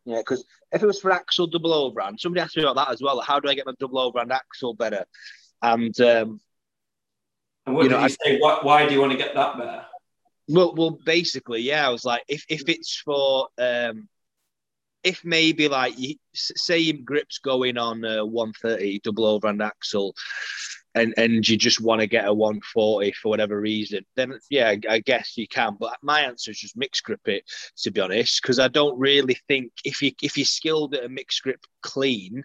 Yeah, 0.05 0.17
because 0.17 0.45
if 0.71 0.83
it 0.83 0.85
was 0.85 0.99
for 0.99 1.11
axle 1.11 1.47
double 1.47 1.73
overhand, 1.73 2.19
somebody 2.19 2.41
asked 2.41 2.57
me 2.57 2.63
about 2.63 2.75
that 2.75 2.91
as 2.91 3.01
well. 3.01 3.21
How 3.21 3.39
do 3.39 3.49
I 3.49 3.55
get 3.55 3.65
my 3.65 3.73
double 3.79 3.99
overhand 3.99 4.31
axle 4.31 4.73
better? 4.73 5.05
And 5.61 5.99
um, 6.01 6.41
and 7.65 7.75
what 7.75 7.83
you 7.83 7.89
did 7.89 7.95
know, 7.95 7.99
you 7.99 8.05
I, 8.05 8.07
say? 8.09 8.39
Why, 8.39 8.59
why 8.61 8.85
do 8.85 8.93
you 8.93 8.99
want 8.99 9.13
to 9.13 9.17
get 9.17 9.33
that 9.33 9.57
better? 9.57 9.85
Well, 10.47 10.73
well, 10.75 10.91
basically, 10.91 11.61
yeah. 11.61 11.87
I 11.87 11.89
was 11.89 12.03
like, 12.05 12.23
if 12.27 12.43
if 12.49 12.67
it's 12.67 12.97
for 12.97 13.47
um, 13.57 14.09
if 15.03 15.23
maybe 15.23 15.67
like 15.67 15.97
you 15.99 16.15
say 16.33 16.79
your 16.79 16.97
grips 17.03 17.39
going 17.39 17.77
on 17.77 18.03
a 18.05 18.25
130 18.25 18.99
double 19.03 19.25
overhand 19.25 19.61
axle 19.61 20.15
and 20.95 21.13
and 21.17 21.47
you 21.47 21.57
just 21.57 21.81
want 21.81 22.01
to 22.01 22.07
get 22.07 22.27
a 22.27 22.33
140 22.33 23.11
for 23.11 23.29
whatever 23.29 23.59
reason 23.59 24.05
then 24.15 24.37
yeah 24.49 24.75
i 24.89 24.99
guess 24.99 25.37
you 25.37 25.47
can 25.47 25.75
but 25.79 25.97
my 26.01 26.21
answer 26.21 26.51
is 26.51 26.59
just 26.59 26.77
mixed 26.77 27.03
grip 27.03 27.27
it 27.27 27.43
to 27.77 27.91
be 27.91 28.01
honest 28.01 28.41
because 28.41 28.59
i 28.59 28.67
don't 28.67 28.97
really 28.97 29.37
think 29.47 29.71
if 29.83 30.01
you 30.01 30.11
if 30.21 30.37
you're 30.37 30.45
skilled 30.45 30.95
at 30.95 31.03
a 31.03 31.09
mixed 31.09 31.43
grip 31.43 31.59
clean 31.81 32.43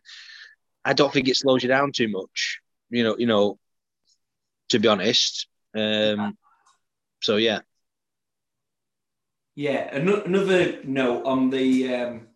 i 0.85 0.93
don't 0.93 1.13
think 1.13 1.29
it 1.29 1.37
slows 1.37 1.63
you 1.63 1.69
down 1.69 1.93
too 1.93 2.09
much 2.09 2.59
you 2.91 3.05
know 3.05 3.17
you 3.19 3.27
know 3.27 3.59
to 4.69 4.79
be 4.79 4.89
honest 4.89 5.47
um 5.75 6.37
so 7.21 7.37
yeah 7.37 7.61
yeah 9.59 9.83
another 9.95 10.79
note 10.85 11.25
on 11.25 11.51
the 11.51 11.95
um 11.95 12.29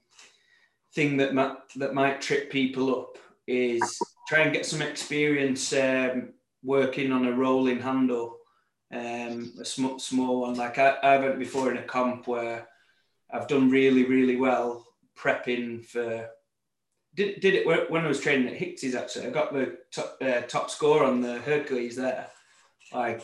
thing 0.95 1.17
that 1.17 1.35
might, 1.35 1.57
that 1.77 1.95
might 1.95 2.21
trip 2.21 2.51
people 2.51 2.95
up 2.95 3.19
is 3.47 3.99
try 4.29 4.41
and 4.41 4.53
get 4.53 4.67
some 4.67 4.83
experience 4.83 5.73
um, 5.73 6.31
working 6.63 7.13
on 7.13 7.27
a 7.27 7.33
rolling 7.33 7.81
handle, 7.81 8.37
um, 8.93 9.53
a 9.61 9.65
sm- 9.65 9.99
small 9.99 10.43
one. 10.43 10.55
Like 10.55 10.79
I, 10.79 10.91
I 11.03 11.19
went 11.19 11.39
before 11.39 11.71
in 11.71 11.79
a 11.79 11.83
comp 11.83 12.27
where 12.29 12.69
I've 13.33 13.49
done 13.49 13.71
really, 13.71 14.05
really 14.05 14.37
well 14.37 14.87
prepping 15.19 15.85
for. 15.85 16.29
Did, 17.15 17.41
did 17.41 17.55
it 17.55 17.91
when 17.91 18.05
I 18.05 18.09
was 18.09 18.21
training 18.21 18.49
at 18.49 18.57
Hicks's 18.57 18.95
actually. 18.95 19.27
I 19.27 19.31
got 19.31 19.53
the 19.53 19.79
top, 19.91 20.17
uh, 20.23 20.41
top 20.43 20.71
score 20.71 21.05
on 21.05 21.21
the 21.21 21.39
Hercules 21.41 21.97
there. 21.97 22.27
Like, 22.93 23.21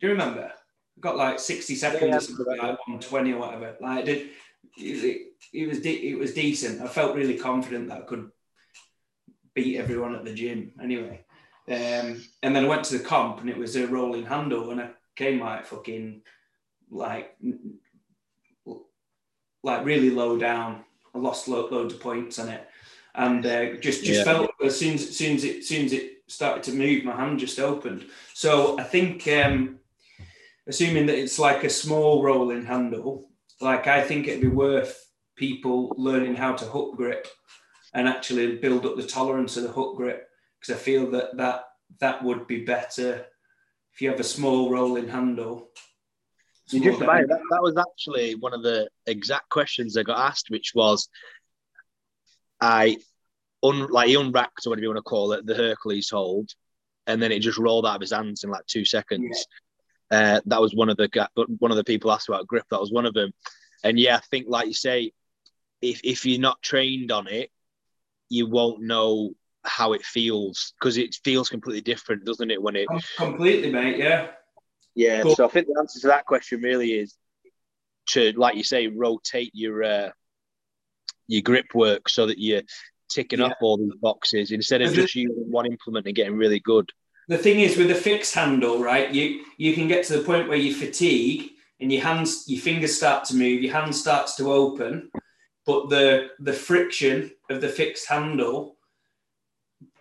do 0.00 0.08
you 0.08 0.10
remember? 0.10 0.52
I 0.96 1.00
got 1.00 1.16
like 1.16 1.38
60 1.38 1.74
seconds 1.74 2.02
yeah, 2.02 2.16
or 2.16 2.20
something, 2.20 2.46
like 2.46 2.58
120 2.60 3.32
or 3.32 3.38
whatever. 3.38 3.76
Like, 3.80 4.04
did 4.04 4.30
it, 4.78 5.32
it 5.52 5.68
was 5.68 5.80
de- 5.80 6.08
it 6.08 6.18
was 6.18 6.34
decent. 6.34 6.80
I 6.80 6.88
felt 6.88 7.16
really 7.16 7.36
confident 7.36 7.88
that 7.88 7.98
I 7.98 8.02
could 8.02 8.30
beat 9.54 9.78
everyone 9.78 10.14
at 10.14 10.24
the 10.24 10.34
gym 10.34 10.72
anyway. 10.82 11.24
Um, 11.68 12.22
and 12.42 12.54
then 12.54 12.64
I 12.64 12.68
went 12.68 12.84
to 12.84 12.98
the 12.98 13.04
comp 13.04 13.40
and 13.40 13.50
it 13.50 13.56
was 13.56 13.74
a 13.76 13.86
rolling 13.86 14.24
handle 14.24 14.70
and 14.70 14.80
I 14.80 14.90
came 15.16 15.40
like 15.40 15.66
fucking 15.66 16.22
like 16.90 17.36
like 19.62 19.84
really 19.84 20.10
low 20.10 20.38
down. 20.38 20.84
I 21.14 21.18
lost 21.18 21.48
lo- 21.48 21.68
loads 21.70 21.94
of 21.94 22.00
points 22.00 22.38
on 22.38 22.50
it 22.50 22.68
and 23.16 23.44
uh, 23.44 23.74
just 23.76 24.04
just 24.04 24.18
yeah. 24.18 24.24
felt 24.24 24.50
as 24.62 24.78
soon 24.78 24.94
as, 24.94 25.02
as 25.08 25.16
soon 25.16 25.36
as 25.36 25.44
it 25.44 25.58
as 25.58 25.68
soon 25.68 25.86
as 25.86 25.92
it 25.92 26.22
started 26.28 26.62
to 26.64 26.72
move, 26.72 27.04
my 27.04 27.16
hand 27.16 27.38
just 27.38 27.58
opened. 27.58 28.06
So 28.34 28.78
I 28.78 28.84
think 28.84 29.26
um, 29.28 29.78
assuming 30.66 31.06
that 31.06 31.18
it's 31.18 31.38
like 31.38 31.64
a 31.64 31.70
small 31.70 32.22
rolling 32.22 32.64
handle, 32.64 33.30
like 33.60 33.86
I 33.86 34.02
think 34.02 34.26
it'd 34.26 34.40
be 34.40 34.48
worth 34.48 35.02
people 35.36 35.94
learning 35.96 36.34
how 36.34 36.54
to 36.54 36.64
hook 36.64 36.96
grip 36.96 37.28
and 37.94 38.08
actually 38.08 38.56
build 38.56 38.84
up 38.84 38.96
the 38.96 39.06
tolerance 39.06 39.56
of 39.56 39.62
the 39.62 39.70
hook 39.70 39.96
grip 39.96 40.28
because 40.58 40.74
I 40.74 40.78
feel 40.78 41.10
that 41.12 41.36
that 41.36 41.64
that 42.00 42.22
would 42.22 42.46
be 42.46 42.64
better 42.64 43.26
if 43.92 44.00
you 44.00 44.10
have 44.10 44.20
a 44.20 44.24
small 44.24 44.70
rolling 44.70 45.08
handle. 45.08 45.70
You 46.70 46.80
just 46.80 47.00
about 47.00 47.22
it. 47.22 47.28
That, 47.28 47.40
that 47.50 47.62
was 47.62 47.76
actually 47.78 48.34
one 48.34 48.52
of 48.52 48.62
the 48.62 48.88
exact 49.06 49.48
questions 49.50 49.96
I 49.96 50.02
got 50.02 50.18
asked, 50.18 50.50
which 50.50 50.72
was 50.74 51.08
I 52.60 52.98
un, 53.62 53.86
like 53.86 54.08
he 54.08 54.16
unracked 54.16 54.66
or 54.66 54.70
whatever 54.70 54.82
you 54.82 54.88
want 54.88 54.98
to 54.98 55.02
call 55.02 55.32
it, 55.32 55.46
the 55.46 55.54
Hercules 55.54 56.10
hold, 56.10 56.50
and 57.06 57.22
then 57.22 57.30
it 57.30 57.38
just 57.38 57.58
rolled 57.58 57.86
out 57.86 57.96
of 57.96 58.00
his 58.00 58.12
hands 58.12 58.42
in 58.44 58.50
like 58.50 58.66
two 58.66 58.84
seconds. 58.84 59.22
Yeah. 59.38 59.56
Uh, 60.10 60.40
that 60.46 60.60
was 60.60 60.74
one 60.74 60.88
of 60.88 60.96
the 60.96 61.28
one 61.58 61.70
of 61.70 61.76
the 61.76 61.84
people 61.84 62.12
asked 62.12 62.28
about 62.28 62.46
grip. 62.46 62.64
That 62.70 62.80
was 62.80 62.92
one 62.92 63.06
of 63.06 63.14
them, 63.14 63.32
and 63.82 63.98
yeah, 63.98 64.16
I 64.16 64.20
think 64.30 64.46
like 64.48 64.68
you 64.68 64.74
say, 64.74 65.12
if 65.82 66.00
if 66.04 66.24
you're 66.24 66.40
not 66.40 66.62
trained 66.62 67.10
on 67.10 67.26
it, 67.26 67.50
you 68.28 68.46
won't 68.46 68.82
know 68.82 69.32
how 69.64 69.92
it 69.92 70.04
feels 70.04 70.72
because 70.78 70.96
it 70.96 71.16
feels 71.24 71.48
completely 71.48 71.80
different, 71.80 72.24
doesn't 72.24 72.50
it? 72.50 72.62
When 72.62 72.76
it 72.76 72.88
completely, 73.16 73.70
mate. 73.72 73.98
Yeah. 73.98 74.28
Yeah. 74.94 75.24
But, 75.24 75.36
so 75.36 75.44
I 75.44 75.48
think 75.48 75.66
the 75.66 75.76
answer 75.78 76.00
to 76.00 76.06
that 76.08 76.24
question 76.24 76.62
really 76.62 76.92
is 76.92 77.16
to, 78.10 78.32
like 78.36 78.56
you 78.56 78.64
say, 78.64 78.86
rotate 78.86 79.50
your 79.54 79.82
uh, 79.82 80.10
your 81.26 81.42
grip 81.42 81.66
work 81.74 82.08
so 82.08 82.26
that 82.26 82.38
you're 82.38 82.62
ticking 83.08 83.40
yeah. 83.40 83.46
off 83.46 83.54
all 83.60 83.76
these 83.76 83.94
boxes 84.00 84.52
instead 84.52 84.82
of 84.82 84.92
just 84.92 85.14
using 85.14 85.50
one 85.50 85.66
implement 85.66 86.06
and 86.06 86.14
getting 86.14 86.36
really 86.36 86.60
good. 86.60 86.90
The 87.28 87.38
thing 87.38 87.60
is, 87.60 87.76
with 87.76 87.90
a 87.90 87.94
fixed 87.94 88.34
handle, 88.34 88.78
right? 88.78 89.12
You 89.12 89.44
you 89.56 89.74
can 89.74 89.88
get 89.88 90.04
to 90.06 90.16
the 90.16 90.24
point 90.24 90.48
where 90.48 90.58
you 90.58 90.74
fatigue 90.74 91.50
and 91.80 91.92
your 91.92 92.02
hands, 92.02 92.44
your 92.46 92.60
fingers 92.60 92.96
start 92.96 93.24
to 93.26 93.36
move, 93.36 93.62
your 93.62 93.72
hand 93.72 93.94
starts 93.94 94.36
to 94.36 94.52
open, 94.52 95.10
but 95.66 95.90
the 95.90 96.28
the 96.38 96.52
friction 96.52 97.32
of 97.50 97.60
the 97.60 97.68
fixed 97.68 98.08
handle 98.08 98.76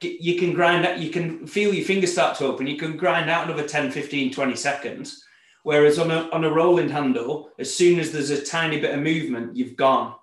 you 0.02 0.38
can 0.38 0.54
grind 0.54 0.86
out 0.86 1.00
you 1.00 1.10
can 1.10 1.46
feel 1.48 1.74
your 1.74 1.86
fingers 1.86 2.12
start 2.12 2.38
to 2.38 2.46
open 2.46 2.68
you 2.68 2.78
can 2.78 2.96
grind 2.96 3.30
out 3.30 3.46
another 3.46 3.68
10 3.68 3.92
15 3.92 4.32
20 4.32 4.56
seconds 4.56 5.24
whereas 5.64 6.00
on 6.00 6.12
a, 6.12 6.30
on 6.32 6.46
a 6.46 6.50
rolling 6.50 6.90
handle 6.90 7.50
as 7.60 7.74
soon 7.74 8.00
as 8.00 8.12
there's 8.12 8.30
a 8.30 8.46
tiny 8.46 8.80
bit 8.80 8.94
of 8.94 9.02
movement 9.02 9.56
you've 9.56 9.76
gone 9.76 10.14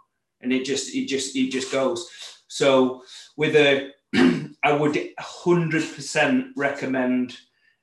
and 0.40 0.52
it 0.52 0.64
just 0.64 0.94
it 0.94 1.06
just 1.06 1.36
it 1.36 1.50
just 1.50 1.70
goes 1.72 2.08
so 2.48 3.02
with 3.36 3.56
a 3.56 3.90
i 4.64 4.72
would 4.72 4.94
100% 4.94 6.50
recommend 6.56 7.36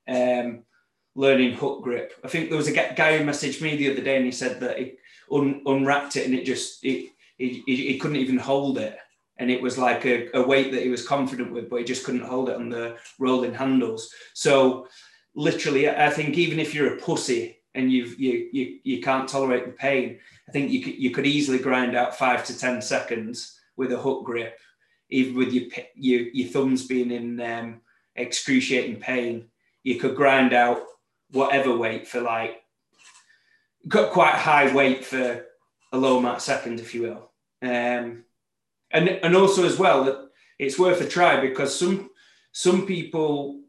um, 0.08 0.64
learning 1.16 1.54
hook 1.54 1.84
grip 1.84 2.14
i 2.24 2.28
think 2.28 2.50
there 2.50 2.58
was 2.58 2.68
a 2.68 2.74
guy 2.74 3.18
who 3.18 3.26
messaged 3.26 3.62
me 3.62 3.76
the 3.76 3.92
other 3.92 4.02
day 4.02 4.18
and 4.18 4.26
he 4.26 4.32
said 4.32 4.60
that 4.60 4.78
he 4.78 4.94
un- 5.32 5.62
unwrapped 5.66 6.16
it 6.16 6.26
and 6.26 6.36
it 6.36 6.46
just 6.46 6.84
he, 7.40 7.64
he, 7.66 7.98
couldn't 7.98 8.18
even 8.18 8.38
hold 8.38 8.78
it. 8.78 8.98
And 9.38 9.50
it 9.50 9.62
was 9.62 9.78
like 9.78 10.06
a, 10.06 10.30
a 10.38 10.46
weight 10.46 10.72
that 10.74 10.84
he 10.84 10.90
was 10.90 11.08
confident 11.08 11.54
with, 11.54 11.70
but 11.70 11.78
he 11.78 11.86
just 11.86 12.04
couldn't 12.04 12.26
hold 12.26 12.50
it 12.50 12.58
on 12.58 12.70
the 12.70 12.98
rolling 13.20 13.54
handles. 13.54 14.14
So 14.34 14.88
literally, 15.34 15.90
I 15.90 16.10
think 16.10 16.38
even 16.38 16.60
if 16.60 16.76
you're 16.76 16.96
a 16.96 17.00
pussy 17.00 17.62
and 17.74 17.92
you've 17.92 18.20
you 18.20 18.50
you 18.52 18.80
you 18.84 19.02
can't 19.02 19.30
tolerate 19.30 19.66
the 19.66 19.72
pain, 19.72 20.20
I 20.48 20.52
think 20.52 20.72
you 20.72 20.84
could 20.84 20.96
you 20.96 21.12
could 21.12 21.26
easily 21.26 21.58
grind 21.58 21.96
out 21.96 22.18
five 22.18 22.44
to 22.46 22.58
ten 22.58 22.82
seconds 22.82 23.58
with 23.78 23.94
a 23.94 23.98
hook 23.98 24.26
grip, 24.26 24.60
even 25.10 25.36
with 25.36 25.54
your 25.54 25.66
your, 25.96 26.22
your 26.34 26.50
thumbs 26.50 26.86
being 26.86 27.12
in 27.12 27.40
um, 27.42 27.82
excruciating 28.16 28.98
pain. 28.98 29.50
You 29.84 30.00
could 30.00 30.16
grind 30.16 30.54
out 30.54 30.82
whatever 31.32 31.76
weight 31.76 32.08
for 32.08 32.22
like 32.22 32.62
got 33.88 34.12
quite 34.12 34.36
high 34.36 34.74
weight 34.74 35.06
for 35.06 35.46
a 35.92 35.98
low 35.98 36.20
mat 36.20 36.42
second, 36.42 36.80
if 36.80 36.94
you 36.94 37.04
will. 37.04 37.32
Um, 37.62 38.26
and 38.92 39.10
and 39.10 39.36
also 39.36 39.66
as 39.66 39.78
well 39.78 40.04
that 40.06 40.30
it's 40.58 40.80
worth 40.80 41.02
a 41.02 41.08
try 41.08 41.40
because 41.40 41.78
some 41.78 42.10
some 42.52 42.86
people 42.86 43.62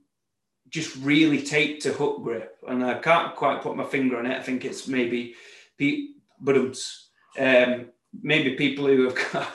just 0.69 0.97
really 0.97 1.43
take 1.43 1.81
to 1.81 1.93
hook 1.93 2.23
grip, 2.23 2.57
and 2.69 2.85
I 2.85 2.95
can't 2.95 3.35
quite 3.35 3.63
put 3.63 3.77
my 3.77 3.85
finger 3.85 4.19
on 4.19 4.27
it. 4.27 4.39
I 4.39 4.43
think 4.43 4.65
it's 4.65 4.87
maybe, 4.87 5.35
but 6.41 6.57
um, 7.39 7.87
maybe 8.23 8.57
people 8.57 8.87
who 8.87 9.05
have 9.05 9.33
got, 9.33 9.49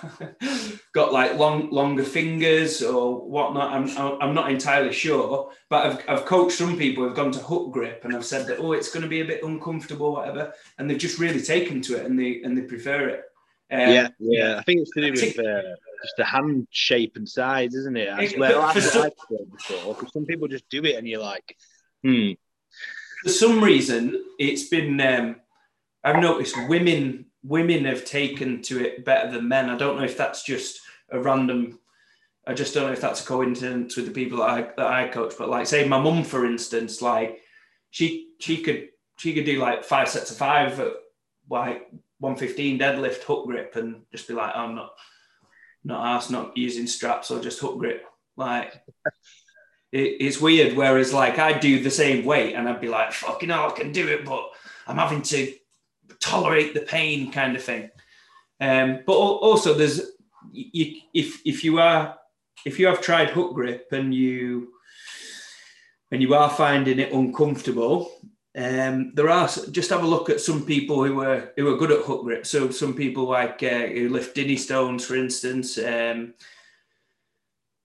got, 0.93 1.13
like 1.13 1.37
long 1.37 1.69
longer 1.69 2.03
fingers 2.03 2.81
or 2.81 3.27
whatnot. 3.27 3.73
I'm 3.73 4.21
I'm 4.21 4.33
not 4.33 4.51
entirely 4.51 4.93
sure, 4.93 5.51
but 5.69 5.85
I've 5.85 6.09
I've 6.09 6.25
coached 6.25 6.57
some 6.57 6.77
people 6.77 7.03
who've 7.03 7.15
gone 7.15 7.31
to 7.31 7.39
hook 7.39 7.71
grip 7.71 8.05
and 8.05 8.15
I've 8.15 8.25
said 8.25 8.47
that 8.47 8.59
oh 8.59 8.73
it's 8.73 8.91
going 8.91 9.03
to 9.03 9.09
be 9.09 9.21
a 9.21 9.25
bit 9.25 9.43
uncomfortable 9.43 10.13
whatever, 10.13 10.53
and 10.77 10.89
they've 10.89 10.97
just 10.97 11.19
really 11.19 11.41
taken 11.41 11.81
to 11.83 11.97
it 11.97 12.05
and 12.05 12.17
they 12.17 12.41
and 12.43 12.57
they 12.57 12.61
prefer 12.61 13.09
it. 13.09 13.23
Um, 13.71 13.79
yeah, 13.79 14.07
yeah. 14.19 14.57
I 14.59 14.63
think 14.63 14.81
it's 14.81 14.91
to 14.91 15.01
do 15.01 15.11
with 15.11 15.39
uh, 15.39 15.75
just 16.03 16.17
the 16.17 16.25
hand 16.25 16.67
shape 16.69 17.15
and 17.15 17.27
size, 17.27 17.73
isn't 17.73 17.97
it? 17.97 18.09
As 18.09 18.35
well, 18.37 18.69
for 18.71 18.81
some, 18.81 19.09
before, 19.51 19.97
some 20.13 20.25
people 20.25 20.47
just 20.47 20.69
do 20.69 20.85
it, 20.85 20.95
and 20.95 21.07
you're 21.07 21.21
like, 21.21 21.57
hmm. 22.03 22.31
For 23.23 23.29
some 23.29 23.63
reason, 23.63 24.23
it's 24.37 24.65
been. 24.69 25.01
Um, 25.01 25.37
I've 26.03 26.21
noticed 26.21 26.55
women 26.69 27.25
women 27.45 27.85
have 27.85 28.05
taken 28.05 28.61
to 28.63 28.83
it 28.83 29.05
better 29.05 29.31
than 29.31 29.47
men. 29.47 29.69
I 29.69 29.77
don't 29.77 29.97
know 29.97 30.03
if 30.03 30.17
that's 30.17 30.43
just 30.43 30.81
a 31.11 31.19
random. 31.19 31.79
I 32.47 32.53
just 32.53 32.73
don't 32.73 32.87
know 32.87 32.93
if 32.93 33.01
that's 33.01 33.23
a 33.23 33.27
coincidence 33.27 33.95
with 33.95 34.05
the 34.05 34.11
people 34.11 34.39
that 34.39 34.49
I 34.49 34.61
that 34.77 34.87
I 34.87 35.07
coach. 35.07 35.33
But 35.37 35.49
like, 35.49 35.67
say 35.67 35.87
my 35.87 35.99
mum, 35.99 36.23
for 36.23 36.45
instance, 36.45 37.01
like 37.01 37.41
she 37.91 38.29
she 38.39 38.57
could 38.57 38.89
she 39.17 39.33
could 39.33 39.45
do 39.45 39.59
like 39.59 39.83
five 39.83 40.09
sets 40.09 40.31
of 40.31 40.37
five 40.37 40.79
at 40.79 40.93
like 41.49 41.87
115 42.19 42.79
deadlift 42.79 43.23
hook 43.23 43.45
grip 43.45 43.75
and 43.75 44.01
just 44.11 44.27
be 44.27 44.33
like, 44.33 44.51
oh, 44.55 44.59
I'm 44.59 44.75
not 44.75 44.91
not 45.83 46.15
asked 46.15 46.31
not 46.31 46.57
using 46.57 46.87
straps 46.87 47.29
or 47.29 47.39
just 47.39 47.59
hook 47.59 47.77
grip. 47.77 48.05
Like 48.35 48.73
it, 49.91 50.17
it's 50.19 50.41
weird. 50.41 50.75
Whereas 50.75 51.13
like 51.13 51.37
I 51.37 51.57
do 51.57 51.81
the 51.81 51.91
same 51.91 52.25
weight 52.25 52.55
and 52.55 52.67
I'd 52.67 52.81
be 52.81 52.89
like, 52.89 53.13
fucking 53.13 53.49
hell, 53.49 53.69
I 53.69 53.79
can 53.79 53.91
do 53.91 54.07
it, 54.07 54.25
but 54.25 54.49
I'm 54.87 54.97
having 54.97 55.21
to 55.21 55.53
tolerate 56.25 56.73
the 56.73 56.81
pain 56.81 57.31
kind 57.31 57.55
of 57.55 57.63
thing. 57.63 57.89
Um, 58.59 58.99
but 59.05 59.13
also 59.13 59.73
there's 59.73 60.01
you, 60.51 61.01
if 61.13 61.41
if 61.45 61.63
you 61.63 61.79
are 61.79 62.17
if 62.65 62.79
you 62.79 62.87
have 62.87 63.01
tried 63.01 63.29
hook 63.29 63.53
grip 63.53 63.87
and 63.91 64.13
you 64.13 64.73
and 66.11 66.21
you 66.21 66.33
are 66.33 66.49
finding 66.49 66.99
it 66.99 67.11
uncomfortable, 67.11 68.11
um, 68.57 69.11
there 69.15 69.29
are 69.29 69.47
just 69.71 69.89
have 69.89 70.03
a 70.03 70.07
look 70.07 70.29
at 70.29 70.39
some 70.39 70.65
people 70.65 71.03
who 71.03 71.15
were 71.15 71.51
who 71.57 71.73
are 71.73 71.77
good 71.77 71.91
at 71.91 72.05
hook 72.05 72.23
grip. 72.23 72.45
So 72.45 72.69
some 72.69 72.93
people 72.93 73.25
like 73.25 73.61
uh, 73.63 73.87
who 73.87 74.09
lift 74.09 74.35
Dinnie 74.35 74.57
stones, 74.57 75.05
for 75.05 75.15
instance. 75.15 75.77
Um, 75.77 76.33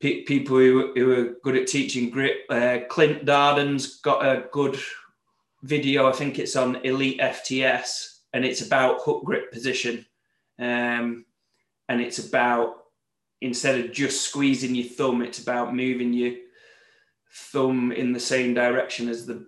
pe- 0.00 0.22
people 0.22 0.56
who, 0.56 0.92
who 0.94 1.12
are 1.12 1.34
good 1.42 1.56
at 1.56 1.66
teaching 1.66 2.10
grip. 2.10 2.44
Uh, 2.48 2.78
Clint 2.88 3.24
Darden's 3.24 4.00
got 4.00 4.24
a 4.24 4.46
good 4.52 4.78
video. 5.62 6.08
I 6.08 6.12
think 6.12 6.38
it's 6.38 6.56
on 6.56 6.76
Elite 6.76 7.20
FTS, 7.20 8.19
and 8.32 8.44
it's 8.44 8.60
about 8.60 9.02
hook 9.02 9.24
grip 9.24 9.52
position. 9.52 10.06
Um, 10.58 11.24
and 11.88 12.00
it's 12.00 12.18
about 12.18 12.76
instead 13.40 13.80
of 13.80 13.92
just 13.92 14.22
squeezing 14.22 14.74
your 14.74 14.86
thumb, 14.86 15.22
it's 15.22 15.40
about 15.40 15.74
moving 15.74 16.12
your 16.12 16.34
thumb 17.32 17.92
in 17.92 18.12
the 18.12 18.20
same 18.20 18.54
direction 18.54 19.08
as 19.08 19.26
the 19.26 19.46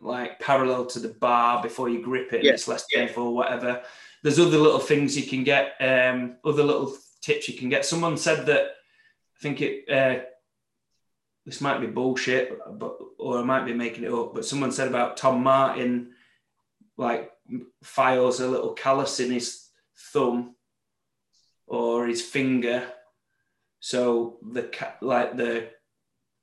like 0.00 0.40
parallel 0.40 0.86
to 0.86 0.98
the 0.98 1.08
bar 1.08 1.62
before 1.62 1.88
you 1.88 2.02
grip 2.02 2.32
it. 2.32 2.44
Yeah. 2.44 2.52
It's 2.52 2.68
less 2.68 2.86
painful, 2.92 3.24
yeah. 3.24 3.30
whatever. 3.30 3.82
There's 4.22 4.38
other 4.38 4.58
little 4.58 4.80
things 4.80 5.16
you 5.16 5.24
can 5.24 5.44
get, 5.44 5.74
um, 5.80 6.36
other 6.44 6.62
little 6.62 6.96
tips 7.20 7.48
you 7.48 7.58
can 7.58 7.68
get. 7.68 7.84
Someone 7.84 8.16
said 8.16 8.46
that 8.46 8.62
I 8.62 9.42
think 9.42 9.60
it. 9.60 9.90
Uh, 9.90 10.24
this 11.44 11.60
might 11.60 11.80
be 11.80 11.88
bullshit, 11.88 12.56
but 12.78 12.96
or 13.18 13.38
I 13.38 13.42
might 13.42 13.64
be 13.64 13.74
making 13.74 14.04
it 14.04 14.12
up. 14.12 14.32
But 14.32 14.44
someone 14.44 14.70
said 14.70 14.86
about 14.86 15.16
Tom 15.16 15.42
Martin, 15.42 16.12
like 16.96 17.32
files 17.82 18.40
a 18.40 18.48
little 18.48 18.72
callus 18.72 19.20
in 19.20 19.30
his 19.30 19.68
thumb 20.12 20.54
or 21.66 22.06
his 22.06 22.22
finger, 22.22 22.86
so 23.80 24.38
the 24.42 24.70
like 25.00 25.36
the 25.36 25.70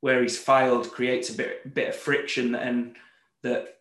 where 0.02 0.22
he's 0.22 0.38
filed 0.38 0.91
creates 0.91 1.30
a 1.30 1.34
bit 1.34 1.74
bit 1.74 1.89
of 1.89 1.95
friction 1.95 2.56
and 2.56 2.95
that 3.43 3.76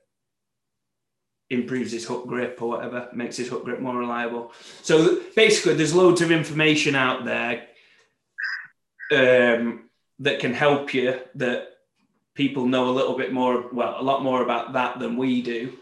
improves 1.51 1.93
his 1.93 2.05
hook 2.05 2.27
grip 2.27 2.61
or 2.61 2.69
whatever, 2.69 3.09
makes 3.13 3.37
his 3.37 3.49
hook 3.49 3.65
grip 3.65 3.81
more 3.81 3.97
reliable. 3.97 4.53
So 4.83 5.21
basically, 5.35 5.75
there's 5.75 5.95
loads 5.95 6.21
of 6.21 6.31
information 6.31 6.95
out 6.95 7.25
there 7.25 7.67
um, 9.11 9.89
that 10.19 10.41
can 10.41 10.53
help 10.53 10.93
you 10.93 11.19
that 11.37 11.69
people 12.35 12.67
know 12.67 12.91
a 12.91 12.93
little 12.93 13.17
bit 13.17 13.33
more, 13.33 13.67
well, 13.73 13.97
a 13.99 14.03
lot 14.03 14.23
more 14.23 14.43
about 14.43 14.75
that 14.75 14.99
than 14.99 15.17
we 15.17 15.43
do. 15.43 15.73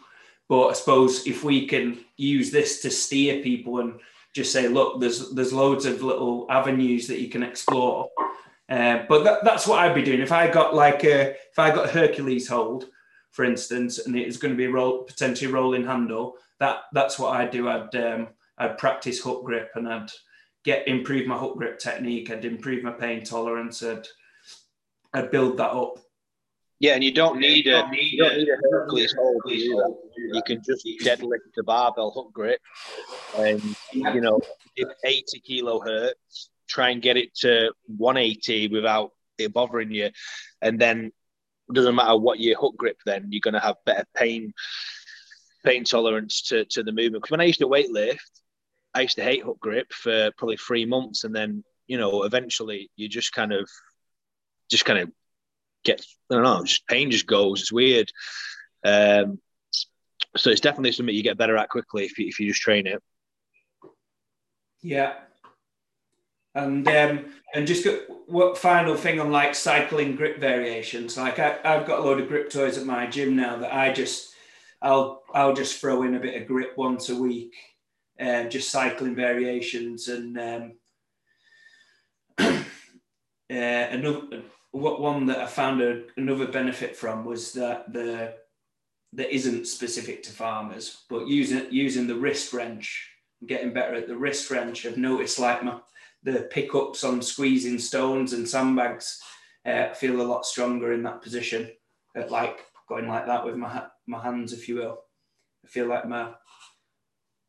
But 0.48 0.68
I 0.68 0.72
suppose 0.74 1.26
if 1.26 1.42
we 1.42 1.66
can 1.66 1.98
use 2.16 2.50
this 2.50 2.80
to 2.82 2.90
steer 2.90 3.42
people 3.42 3.80
and 3.80 4.00
just 4.35 4.52
say, 4.52 4.68
look, 4.68 5.00
there's 5.00 5.30
there's 5.32 5.52
loads 5.52 5.87
of 5.87 6.02
little 6.02 6.46
avenues 6.50 7.06
that 7.09 7.20
you 7.20 7.28
can 7.28 7.42
explore. 7.42 8.09
Uh, 8.68 9.04
but 9.09 9.24
that, 9.24 9.44
that's 9.44 9.66
what 9.66 9.78
I'd 9.78 9.94
be 9.94 10.02
doing 10.02 10.20
if 10.20 10.32
I 10.32 10.50
got 10.50 10.74
like 10.74 11.04
a 11.04 11.30
if 11.30 11.59
I 11.59 11.70
got 11.74 11.90
Hercules 11.90 12.48
hold 12.48 12.87
for 13.37 13.44
instance, 13.44 13.98
and 13.98 14.16
it's 14.16 14.38
going 14.38 14.54
to 14.54 14.56
be 14.56 14.64
a 14.64 14.70
roll, 14.70 15.02
potentially 15.02 15.52
rolling 15.52 15.85
handle, 15.85 16.38
that 16.59 16.85
that's 16.94 17.18
what 17.18 17.38
I'd 17.38 17.50
do. 17.50 17.68
I'd 17.68 17.94
um, 17.94 18.28
I'd 18.56 18.78
practice 18.78 19.20
hook 19.20 19.44
grip 19.44 19.72
and 19.74 19.87
I'd 19.87 20.11
get 20.64 20.88
improve 20.88 21.26
my 21.26 21.37
hook 21.37 21.59
grip 21.59 21.78
technique. 21.78 22.30
I'd 22.30 22.46
improve 22.46 22.82
my 22.82 22.92
pain 22.92 23.22
tolerance. 23.22 23.82
I'd 23.82 24.06
I'd 25.12 25.30
build 25.30 25.59
that 25.59 25.72
up. 25.72 25.98
Yeah, 26.80 26.94
and 26.94 27.04
you 27.04 27.12
don't 27.12 27.38
need 27.38 27.66
a 27.66 27.87
you 27.92 28.24
don't 28.24 28.38
need 28.38 28.48
a 28.48 28.56
Hercules 28.70 29.14
hold. 29.18 29.42
You, 30.16 30.42
can 30.42 30.62
just 30.64 30.87
deadlift 31.02 31.52
the 31.55 31.62
barbell 31.62 32.11
hook 32.11 32.33
grip, 32.33 32.61
and 33.37 33.62
you 33.92 34.20
know, 34.20 34.40
if 34.74 34.88
80 35.05 35.40
kilo 35.40 35.81
hurts, 35.81 36.50
try 36.68 36.90
and 36.90 37.02
get 37.02 37.16
it 37.16 37.35
to 37.37 37.72
180 37.87 38.68
without 38.68 39.12
it 39.38 39.52
bothering 39.52 39.90
you, 39.90 40.11
and 40.62 40.81
then 40.81 41.12
doesn't 41.72 41.94
matter 41.94 42.16
what 42.16 42.40
your 42.40 42.59
hook 42.59 42.76
grip, 42.76 42.98
then 43.05 43.26
you're 43.31 43.40
going 43.40 43.55
to 43.55 43.61
have 43.61 43.76
better 43.85 44.05
pain 44.14 44.52
pain 45.64 45.85
tolerance 45.85 46.42
to, 46.42 46.64
to 46.66 46.83
the 46.85 46.92
movement. 46.92 47.22
Because 47.22 47.33
when 47.33 47.40
I 47.40 47.44
used 47.44 47.59
to 47.59 47.66
weightlift, 47.66 48.20
I 48.94 49.00
used 49.00 49.16
to 49.16 49.24
hate 49.24 49.42
hook 49.42 49.59
grip 49.61 49.92
for 49.92 50.31
probably 50.38 50.57
three 50.57 50.87
months, 50.87 51.24
and 51.24 51.35
then 51.35 51.64
you 51.87 51.98
know 51.98 52.22
eventually 52.22 52.90
you 52.96 53.09
just 53.09 53.33
kind 53.33 53.52
of 53.52 53.68
just 54.70 54.85
kind 54.85 55.00
of 55.00 55.11
get 55.85 56.05
I 56.31 56.35
don't 56.35 56.44
know, 56.44 56.64
just 56.64 56.87
pain 56.87 57.11
just 57.11 57.26
goes. 57.26 57.61
It's 57.61 57.72
weird. 57.72 58.11
Um, 58.85 59.40
so 60.37 60.51
it's 60.51 60.61
definitely 60.61 60.92
something 60.92 61.14
you 61.14 61.22
get 61.22 61.38
better 61.38 61.57
at 61.57 61.68
quickly 61.68 62.05
if 62.05 62.18
you, 62.18 62.27
if 62.27 62.38
you 62.38 62.49
just 62.49 62.61
train 62.61 62.87
it. 62.87 63.03
Yeah, 64.83 65.14
and 66.55 66.87
um, 66.88 67.25
and 67.55 67.66
just 67.66 67.85
got, 67.85 68.01
what 68.29 68.59
final 68.59 68.96
thing 68.96 69.20
on 69.20 69.31
like 69.31 69.55
cycling 69.55 70.16
grip 70.16 70.38
variations. 70.38 71.16
Like 71.16 71.38
I, 71.38 71.59
I've 71.64 71.87
got 71.87 72.01
a 72.01 72.03
load 72.03 72.20
of 72.20 72.29
grip 72.29 72.51
toys 72.51 72.79
at 72.79 72.87
my 72.87 73.07
gym 73.07 73.37
now 73.37 73.57
that 73.57 73.75
I 73.75 73.92
just 73.92 74.35
I'll 74.81 75.22
I'll 75.35 75.55
just 75.55 75.81
throw 75.81 76.03
in 76.03 76.14
a 76.14 76.20
bit 76.20 76.41
of 76.41 76.49
grip 76.49 76.72
once 76.76 77.09
a 77.09 77.16
week, 77.16 77.55
uh, 78.20 78.45
just 78.45 78.70
cycling 78.70 79.14
variations 79.14 80.09
and 80.09 80.39
um, 80.39 80.72
uh, 82.39 82.64
another 83.51 84.43
what 84.72 85.01
one 85.01 85.26
that 85.26 85.39
I 85.39 85.47
found 85.47 85.80
a, 85.80 86.05
another 86.16 86.47
benefit 86.49 86.97
from 86.97 87.24
was 87.24 87.53
that 87.53 87.93
the 87.93 88.34
that 89.16 89.34
isn't 89.34 89.66
specific 89.66 90.22
to 90.22 90.30
farmers, 90.30 91.04
but 91.08 91.26
using 91.26 91.66
using 91.70 92.06
the 92.06 92.14
wrist 92.14 92.52
wrench, 92.52 93.10
getting 93.46 93.72
better 93.72 93.94
at 93.94 94.06
the 94.06 94.16
wrist 94.16 94.50
wrench. 94.50 94.84
I've 94.84 94.98
noticed 94.98 95.38
like 95.38 95.64
my 95.64 95.80
the 96.22 96.42
pickups 96.50 97.02
on 97.02 97.22
squeezing 97.22 97.78
stones 97.78 98.32
and 98.34 98.48
sandbags 98.48 99.20
uh, 99.64 99.92
feel 99.94 100.20
a 100.20 100.30
lot 100.30 100.44
stronger 100.44 100.92
in 100.92 101.02
that 101.04 101.22
position, 101.22 101.70
at 102.14 102.30
like 102.30 102.66
going 102.88 103.08
like 103.08 103.26
that 103.26 103.44
with 103.44 103.56
my 103.56 103.84
my 104.06 104.22
hands, 104.22 104.52
if 104.52 104.68
you 104.68 104.76
will. 104.76 104.98
I 105.64 105.68
feel 105.68 105.86
like 105.86 106.06
my 106.06 106.34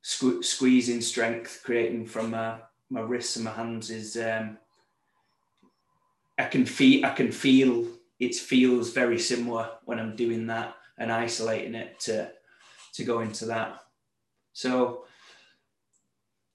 sque- 0.03 0.45
squeezing 0.45 1.01
strength 1.01 1.61
creating 1.65 2.05
from 2.05 2.31
my, 2.31 2.59
my 2.89 3.01
wrists 3.01 3.35
and 3.35 3.45
my 3.45 3.51
hands 3.51 3.91
is 3.91 4.15
um, 4.15 4.57
I 6.39 6.45
can 6.45 6.65
feel 6.65 7.05
I 7.05 7.09
can 7.09 7.31
feel 7.31 7.87
it 8.19 8.35
feels 8.35 8.93
very 8.93 9.19
similar 9.19 9.69
when 9.83 9.99
I'm 9.99 10.15
doing 10.15 10.47
that 10.47 10.76
and 10.97 11.11
isolating 11.11 11.75
it 11.75 11.99
to 12.01 12.31
to 12.93 13.03
go 13.03 13.19
into 13.19 13.45
that. 13.45 13.79
So 14.53 15.05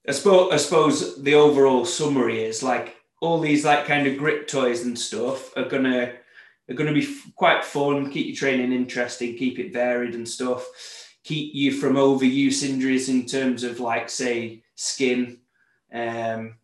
I 0.07 0.11
suppose, 0.11 0.51
I 0.51 0.57
suppose 0.57 1.23
the 1.23 1.35
overall 1.35 1.85
summary 1.85 2.43
is 2.43 2.61
like 2.61 2.97
all 3.21 3.39
these 3.39 3.63
like 3.63 3.85
kind 3.85 4.05
of 4.05 4.17
grip 4.17 4.47
toys 4.47 4.83
and 4.83 4.99
stuff 4.99 5.55
are 5.55 5.69
gonna 5.69 6.13
are 6.69 6.75
gonna 6.75 6.93
be 6.93 7.03
f- 7.03 7.31
quite 7.35 7.63
fun, 7.63 8.11
keep 8.11 8.27
your 8.27 8.35
training 8.35 8.73
interesting, 8.73 9.37
keep 9.37 9.59
it 9.59 9.71
varied 9.71 10.15
and 10.15 10.27
stuff, 10.27 10.65
keep 11.23 11.55
you 11.55 11.71
from 11.71 11.93
overuse 11.93 12.67
injuries 12.67 13.07
in 13.07 13.25
terms 13.25 13.63
of 13.63 13.79
like 13.79 14.09
say 14.09 14.63
skin, 14.75 15.39
um, 15.93 16.55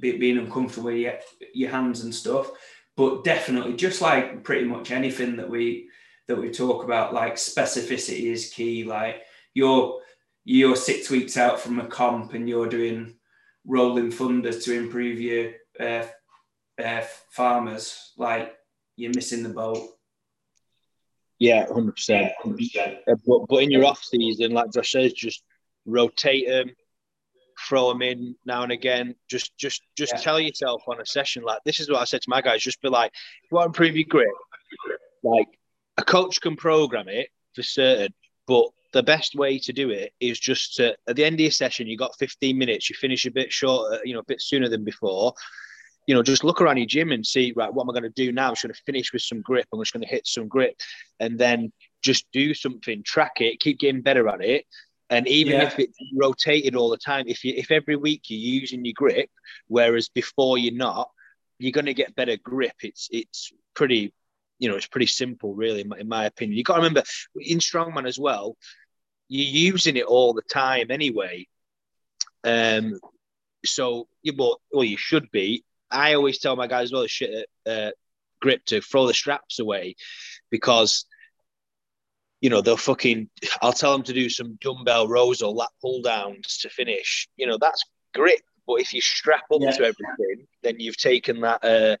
be, 0.00 0.16
being 0.16 0.38
uncomfortable 0.38 0.86
with 0.86 0.96
your, 0.96 1.18
your 1.52 1.70
hands 1.70 2.04
and 2.04 2.14
stuff. 2.14 2.50
But 2.96 3.24
definitely, 3.24 3.74
just 3.74 4.00
like 4.00 4.42
pretty 4.44 4.64
much 4.64 4.90
anything 4.90 5.36
that 5.36 5.50
we 5.50 5.90
that 6.30 6.40
we 6.40 6.48
talk 6.48 6.84
about, 6.84 7.12
like 7.12 7.34
specificity 7.34 8.32
is 8.32 8.52
key. 8.52 8.84
Like 8.84 9.22
you're 9.52 10.00
you're 10.44 10.76
six 10.76 11.10
weeks 11.10 11.36
out 11.36 11.58
from 11.58 11.80
a 11.80 11.86
comp 11.86 12.34
and 12.34 12.48
you're 12.48 12.68
doing 12.68 13.16
rolling 13.66 14.12
thunders 14.12 14.64
to 14.64 14.78
improve 14.78 15.20
your 15.20 15.52
uh, 15.78 16.06
uh, 16.82 17.02
farmers, 17.30 18.12
like 18.16 18.54
you're 18.96 19.12
missing 19.14 19.42
the 19.42 19.48
boat. 19.48 19.86
Yeah, 21.40 21.66
hundred 21.66 21.96
percent. 21.96 22.32
But 22.44 23.46
but 23.48 23.62
in 23.62 23.70
your 23.72 23.84
off 23.84 24.02
season, 24.02 24.52
like 24.52 24.72
Josh 24.72 24.92
says, 24.92 25.12
just 25.12 25.42
rotate 25.84 26.46
them, 26.46 26.70
throw 27.68 27.88
them 27.88 28.02
in 28.02 28.36
now 28.46 28.62
and 28.62 28.70
again. 28.70 29.16
Just 29.28 29.56
just 29.58 29.82
just 29.96 30.12
yeah. 30.14 30.20
tell 30.20 30.38
yourself 30.38 30.84
on 30.86 31.00
a 31.00 31.06
session 31.06 31.42
like 31.42 31.58
this 31.64 31.80
is 31.80 31.90
what 31.90 32.00
I 32.00 32.04
said 32.04 32.22
to 32.22 32.30
my 32.30 32.40
guys. 32.40 32.62
Just 32.62 32.80
be 32.82 32.88
like, 32.88 33.10
if 33.42 33.50
you 33.50 33.56
want 33.56 33.64
to 33.64 33.82
improve 33.82 33.96
your 33.96 34.06
grip, 34.08 34.28
like 35.24 35.48
a 36.00 36.04
coach 36.04 36.40
can 36.40 36.56
program 36.56 37.08
it 37.08 37.28
for 37.54 37.62
certain, 37.62 38.12
but 38.46 38.66
the 38.92 39.02
best 39.02 39.34
way 39.34 39.58
to 39.58 39.72
do 39.72 39.90
it 39.90 40.12
is 40.18 40.38
just 40.38 40.76
to 40.76 40.96
at 41.06 41.16
the 41.16 41.24
end 41.24 41.34
of 41.34 41.40
your 41.40 41.50
session, 41.50 41.86
you 41.86 41.96
got 41.96 42.18
15 42.18 42.56
minutes, 42.56 42.90
you 42.90 42.96
finish 42.96 43.26
a 43.26 43.30
bit 43.30 43.52
short, 43.52 43.94
uh, 43.94 43.98
you 44.04 44.14
know, 44.14 44.20
a 44.20 44.24
bit 44.24 44.40
sooner 44.40 44.68
than 44.68 44.84
before. 44.84 45.32
You 46.06 46.14
know, 46.14 46.22
just 46.22 46.42
look 46.42 46.60
around 46.60 46.78
your 46.78 46.86
gym 46.86 47.12
and 47.12 47.24
see, 47.24 47.52
right, 47.54 47.72
what 47.72 47.84
am 47.84 47.90
I 47.90 47.92
going 47.92 48.10
to 48.10 48.24
do 48.24 48.32
now? 48.32 48.48
I'm 48.48 48.54
just 48.54 48.64
going 48.64 48.74
to 48.74 48.82
finish 48.84 49.12
with 49.12 49.22
some 49.22 49.42
grip. 49.42 49.66
I'm 49.72 49.80
just 49.80 49.92
going 49.92 50.02
to 50.02 50.08
hit 50.08 50.26
some 50.26 50.48
grip 50.48 50.74
and 51.20 51.38
then 51.38 51.70
just 52.02 52.26
do 52.32 52.52
something, 52.54 53.02
track 53.04 53.34
it, 53.36 53.60
keep 53.60 53.78
getting 53.78 54.00
better 54.00 54.26
at 54.28 54.42
it. 54.42 54.64
And 55.10 55.28
even 55.28 55.54
yeah. 55.54 55.66
if 55.66 55.78
it's 55.78 55.98
rotated 56.16 56.74
all 56.74 56.88
the 56.88 56.96
time, 56.96 57.26
if 57.28 57.44
you 57.44 57.52
if 57.56 57.70
every 57.70 57.96
week 57.96 58.22
you're 58.28 58.60
using 58.60 58.84
your 58.84 58.94
grip, 58.94 59.28
whereas 59.68 60.08
before 60.08 60.56
you're 60.56 60.74
not, 60.74 61.10
you're 61.58 61.72
going 61.72 61.86
to 61.86 61.94
get 61.94 62.16
better 62.16 62.36
grip. 62.36 62.74
It's 62.82 63.08
it's 63.12 63.52
pretty, 63.74 64.12
you 64.60 64.68
know, 64.68 64.76
it's 64.76 64.86
pretty 64.86 65.06
simple, 65.06 65.54
really, 65.54 65.80
in 65.80 65.88
my, 65.88 65.98
in 65.98 66.08
my 66.08 66.26
opinion. 66.26 66.56
You 66.56 66.62
got 66.62 66.74
to 66.74 66.80
remember 66.80 67.02
in 67.34 67.58
strongman 67.58 68.06
as 68.06 68.18
well, 68.18 68.56
you're 69.26 69.72
using 69.72 69.96
it 69.96 70.04
all 70.04 70.34
the 70.34 70.42
time 70.42 70.90
anyway. 70.90 71.48
Um, 72.44 73.00
so 73.64 74.06
you 74.22 74.34
but 74.34 74.58
well, 74.72 74.84
you 74.84 74.98
should 74.98 75.30
be. 75.30 75.64
I 75.90 76.14
always 76.14 76.38
tell 76.38 76.56
my 76.56 76.66
guys, 76.66 76.92
well, 76.92 77.06
shit, 77.06 77.48
uh, 77.66 77.90
grip 78.40 78.64
to 78.66 78.80
throw 78.80 79.06
the 79.06 79.14
straps 79.14 79.58
away 79.58 79.96
because 80.50 81.06
you 82.42 82.50
know 82.50 82.60
they'll 82.60 82.76
fucking. 82.76 83.30
I'll 83.62 83.72
tell 83.72 83.92
them 83.92 84.02
to 84.04 84.12
do 84.12 84.28
some 84.28 84.58
dumbbell 84.60 85.08
rows 85.08 85.40
or 85.40 85.52
lat 85.52 85.70
pull 85.80 86.02
downs 86.02 86.58
to 86.58 86.68
finish. 86.68 87.28
You 87.36 87.46
know 87.46 87.58
that's 87.58 87.84
grip. 88.14 88.40
But 88.66 88.82
if 88.82 88.92
you 88.92 89.00
strap 89.00 89.44
up 89.52 89.60
yeah. 89.62 89.70
to 89.70 89.84
everything, 89.84 90.46
then 90.62 90.76
you've 90.78 90.98
taken 90.98 91.40
that. 91.40 91.64
Uh, 91.64 91.96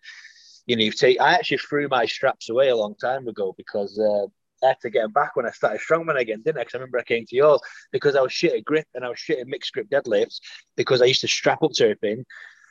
you 0.70 0.76
know, 0.76 0.84
you've 0.84 0.94
taken. 0.94 1.20
I 1.20 1.34
actually 1.34 1.58
threw 1.58 1.88
my 1.88 2.06
straps 2.06 2.48
away 2.48 2.68
a 2.68 2.76
long 2.76 2.94
time 2.94 3.26
ago 3.26 3.52
because 3.56 3.98
uh, 3.98 4.26
I 4.64 4.68
had 4.68 4.80
to 4.82 4.90
get 4.90 5.02
them 5.02 5.10
back 5.10 5.34
when 5.34 5.44
I 5.44 5.50
started 5.50 5.80
strongman 5.80 6.20
again, 6.20 6.42
didn't 6.44 6.58
I? 6.58 6.60
Because 6.60 6.76
I 6.76 6.78
remember 6.78 7.00
I 7.00 7.02
came 7.02 7.26
to 7.26 7.34
yours 7.34 7.60
because 7.90 8.14
I 8.14 8.20
was 8.20 8.32
shit 8.32 8.54
at 8.54 8.64
grip 8.64 8.86
and 8.94 9.04
I 9.04 9.08
was 9.08 9.18
shit 9.18 9.40
at 9.40 9.48
mixed 9.48 9.72
grip 9.72 9.88
deadlifts 9.90 10.38
because 10.76 11.02
I 11.02 11.06
used 11.06 11.22
to 11.22 11.26
strap 11.26 11.64
up 11.64 11.72
to 11.72 11.82
everything. 11.82 12.24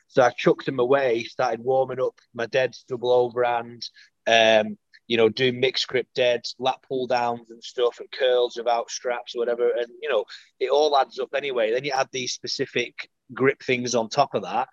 So 0.07 0.23
I 0.23 0.29
chucked 0.29 0.65
them 0.65 0.79
away, 0.79 1.25
started 1.25 1.59
warming 1.59 1.99
up 1.99 2.17
my 2.33 2.45
deads, 2.45 2.85
double 2.87 3.11
overhand, 3.11 3.83
um, 4.27 4.77
you 5.07 5.17
know, 5.17 5.27
doing 5.27 5.59
mixed 5.59 5.89
grip 5.89 6.07
deads, 6.15 6.55
lat 6.57 6.81
pull 6.87 7.05
downs 7.05 7.51
and 7.51 7.61
stuff, 7.61 7.99
and 7.99 8.09
curls 8.11 8.55
without 8.55 8.89
straps 8.89 9.35
or 9.35 9.39
whatever. 9.39 9.71
And, 9.71 9.87
you 10.01 10.07
know, 10.09 10.23
it 10.61 10.69
all 10.69 10.97
adds 10.97 11.19
up 11.19 11.33
anyway. 11.35 11.73
Then 11.73 11.83
you 11.83 11.91
add 11.91 12.07
these 12.13 12.31
specific 12.31 13.09
grip 13.33 13.61
things 13.61 13.93
on 13.93 14.07
top 14.07 14.35
of 14.35 14.43
that. 14.43 14.69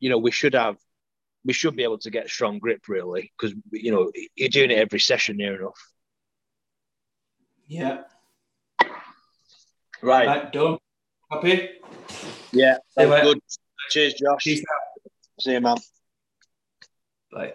You 0.00 0.10
know, 0.10 0.18
we 0.18 0.32
should 0.32 0.54
have, 0.54 0.78
we 1.46 1.52
should 1.52 1.76
be 1.76 1.84
able 1.84 1.98
to 1.98 2.10
get 2.10 2.28
strong 2.28 2.58
grip 2.58 2.88
really 2.88 3.32
because, 3.38 3.56
you 3.70 3.92
know, 3.92 4.10
you're 4.34 4.48
doing 4.48 4.72
it 4.72 4.78
every 4.78 4.98
session 4.98 5.36
near 5.36 5.58
enough. 5.60 5.80
Yeah. 7.68 8.02
Right. 10.02 10.26
right 10.26 10.52
done. 10.52 10.78
Happy? 11.30 11.70
Yeah. 12.52 12.78
Good. 12.96 13.40
Cheers, 13.90 14.14
Josh. 14.14 14.44
Peace 14.44 14.60
out. 14.60 15.10
See 15.40 15.52
you, 15.52 15.60
man. 15.60 15.76
Bye. 17.32 17.54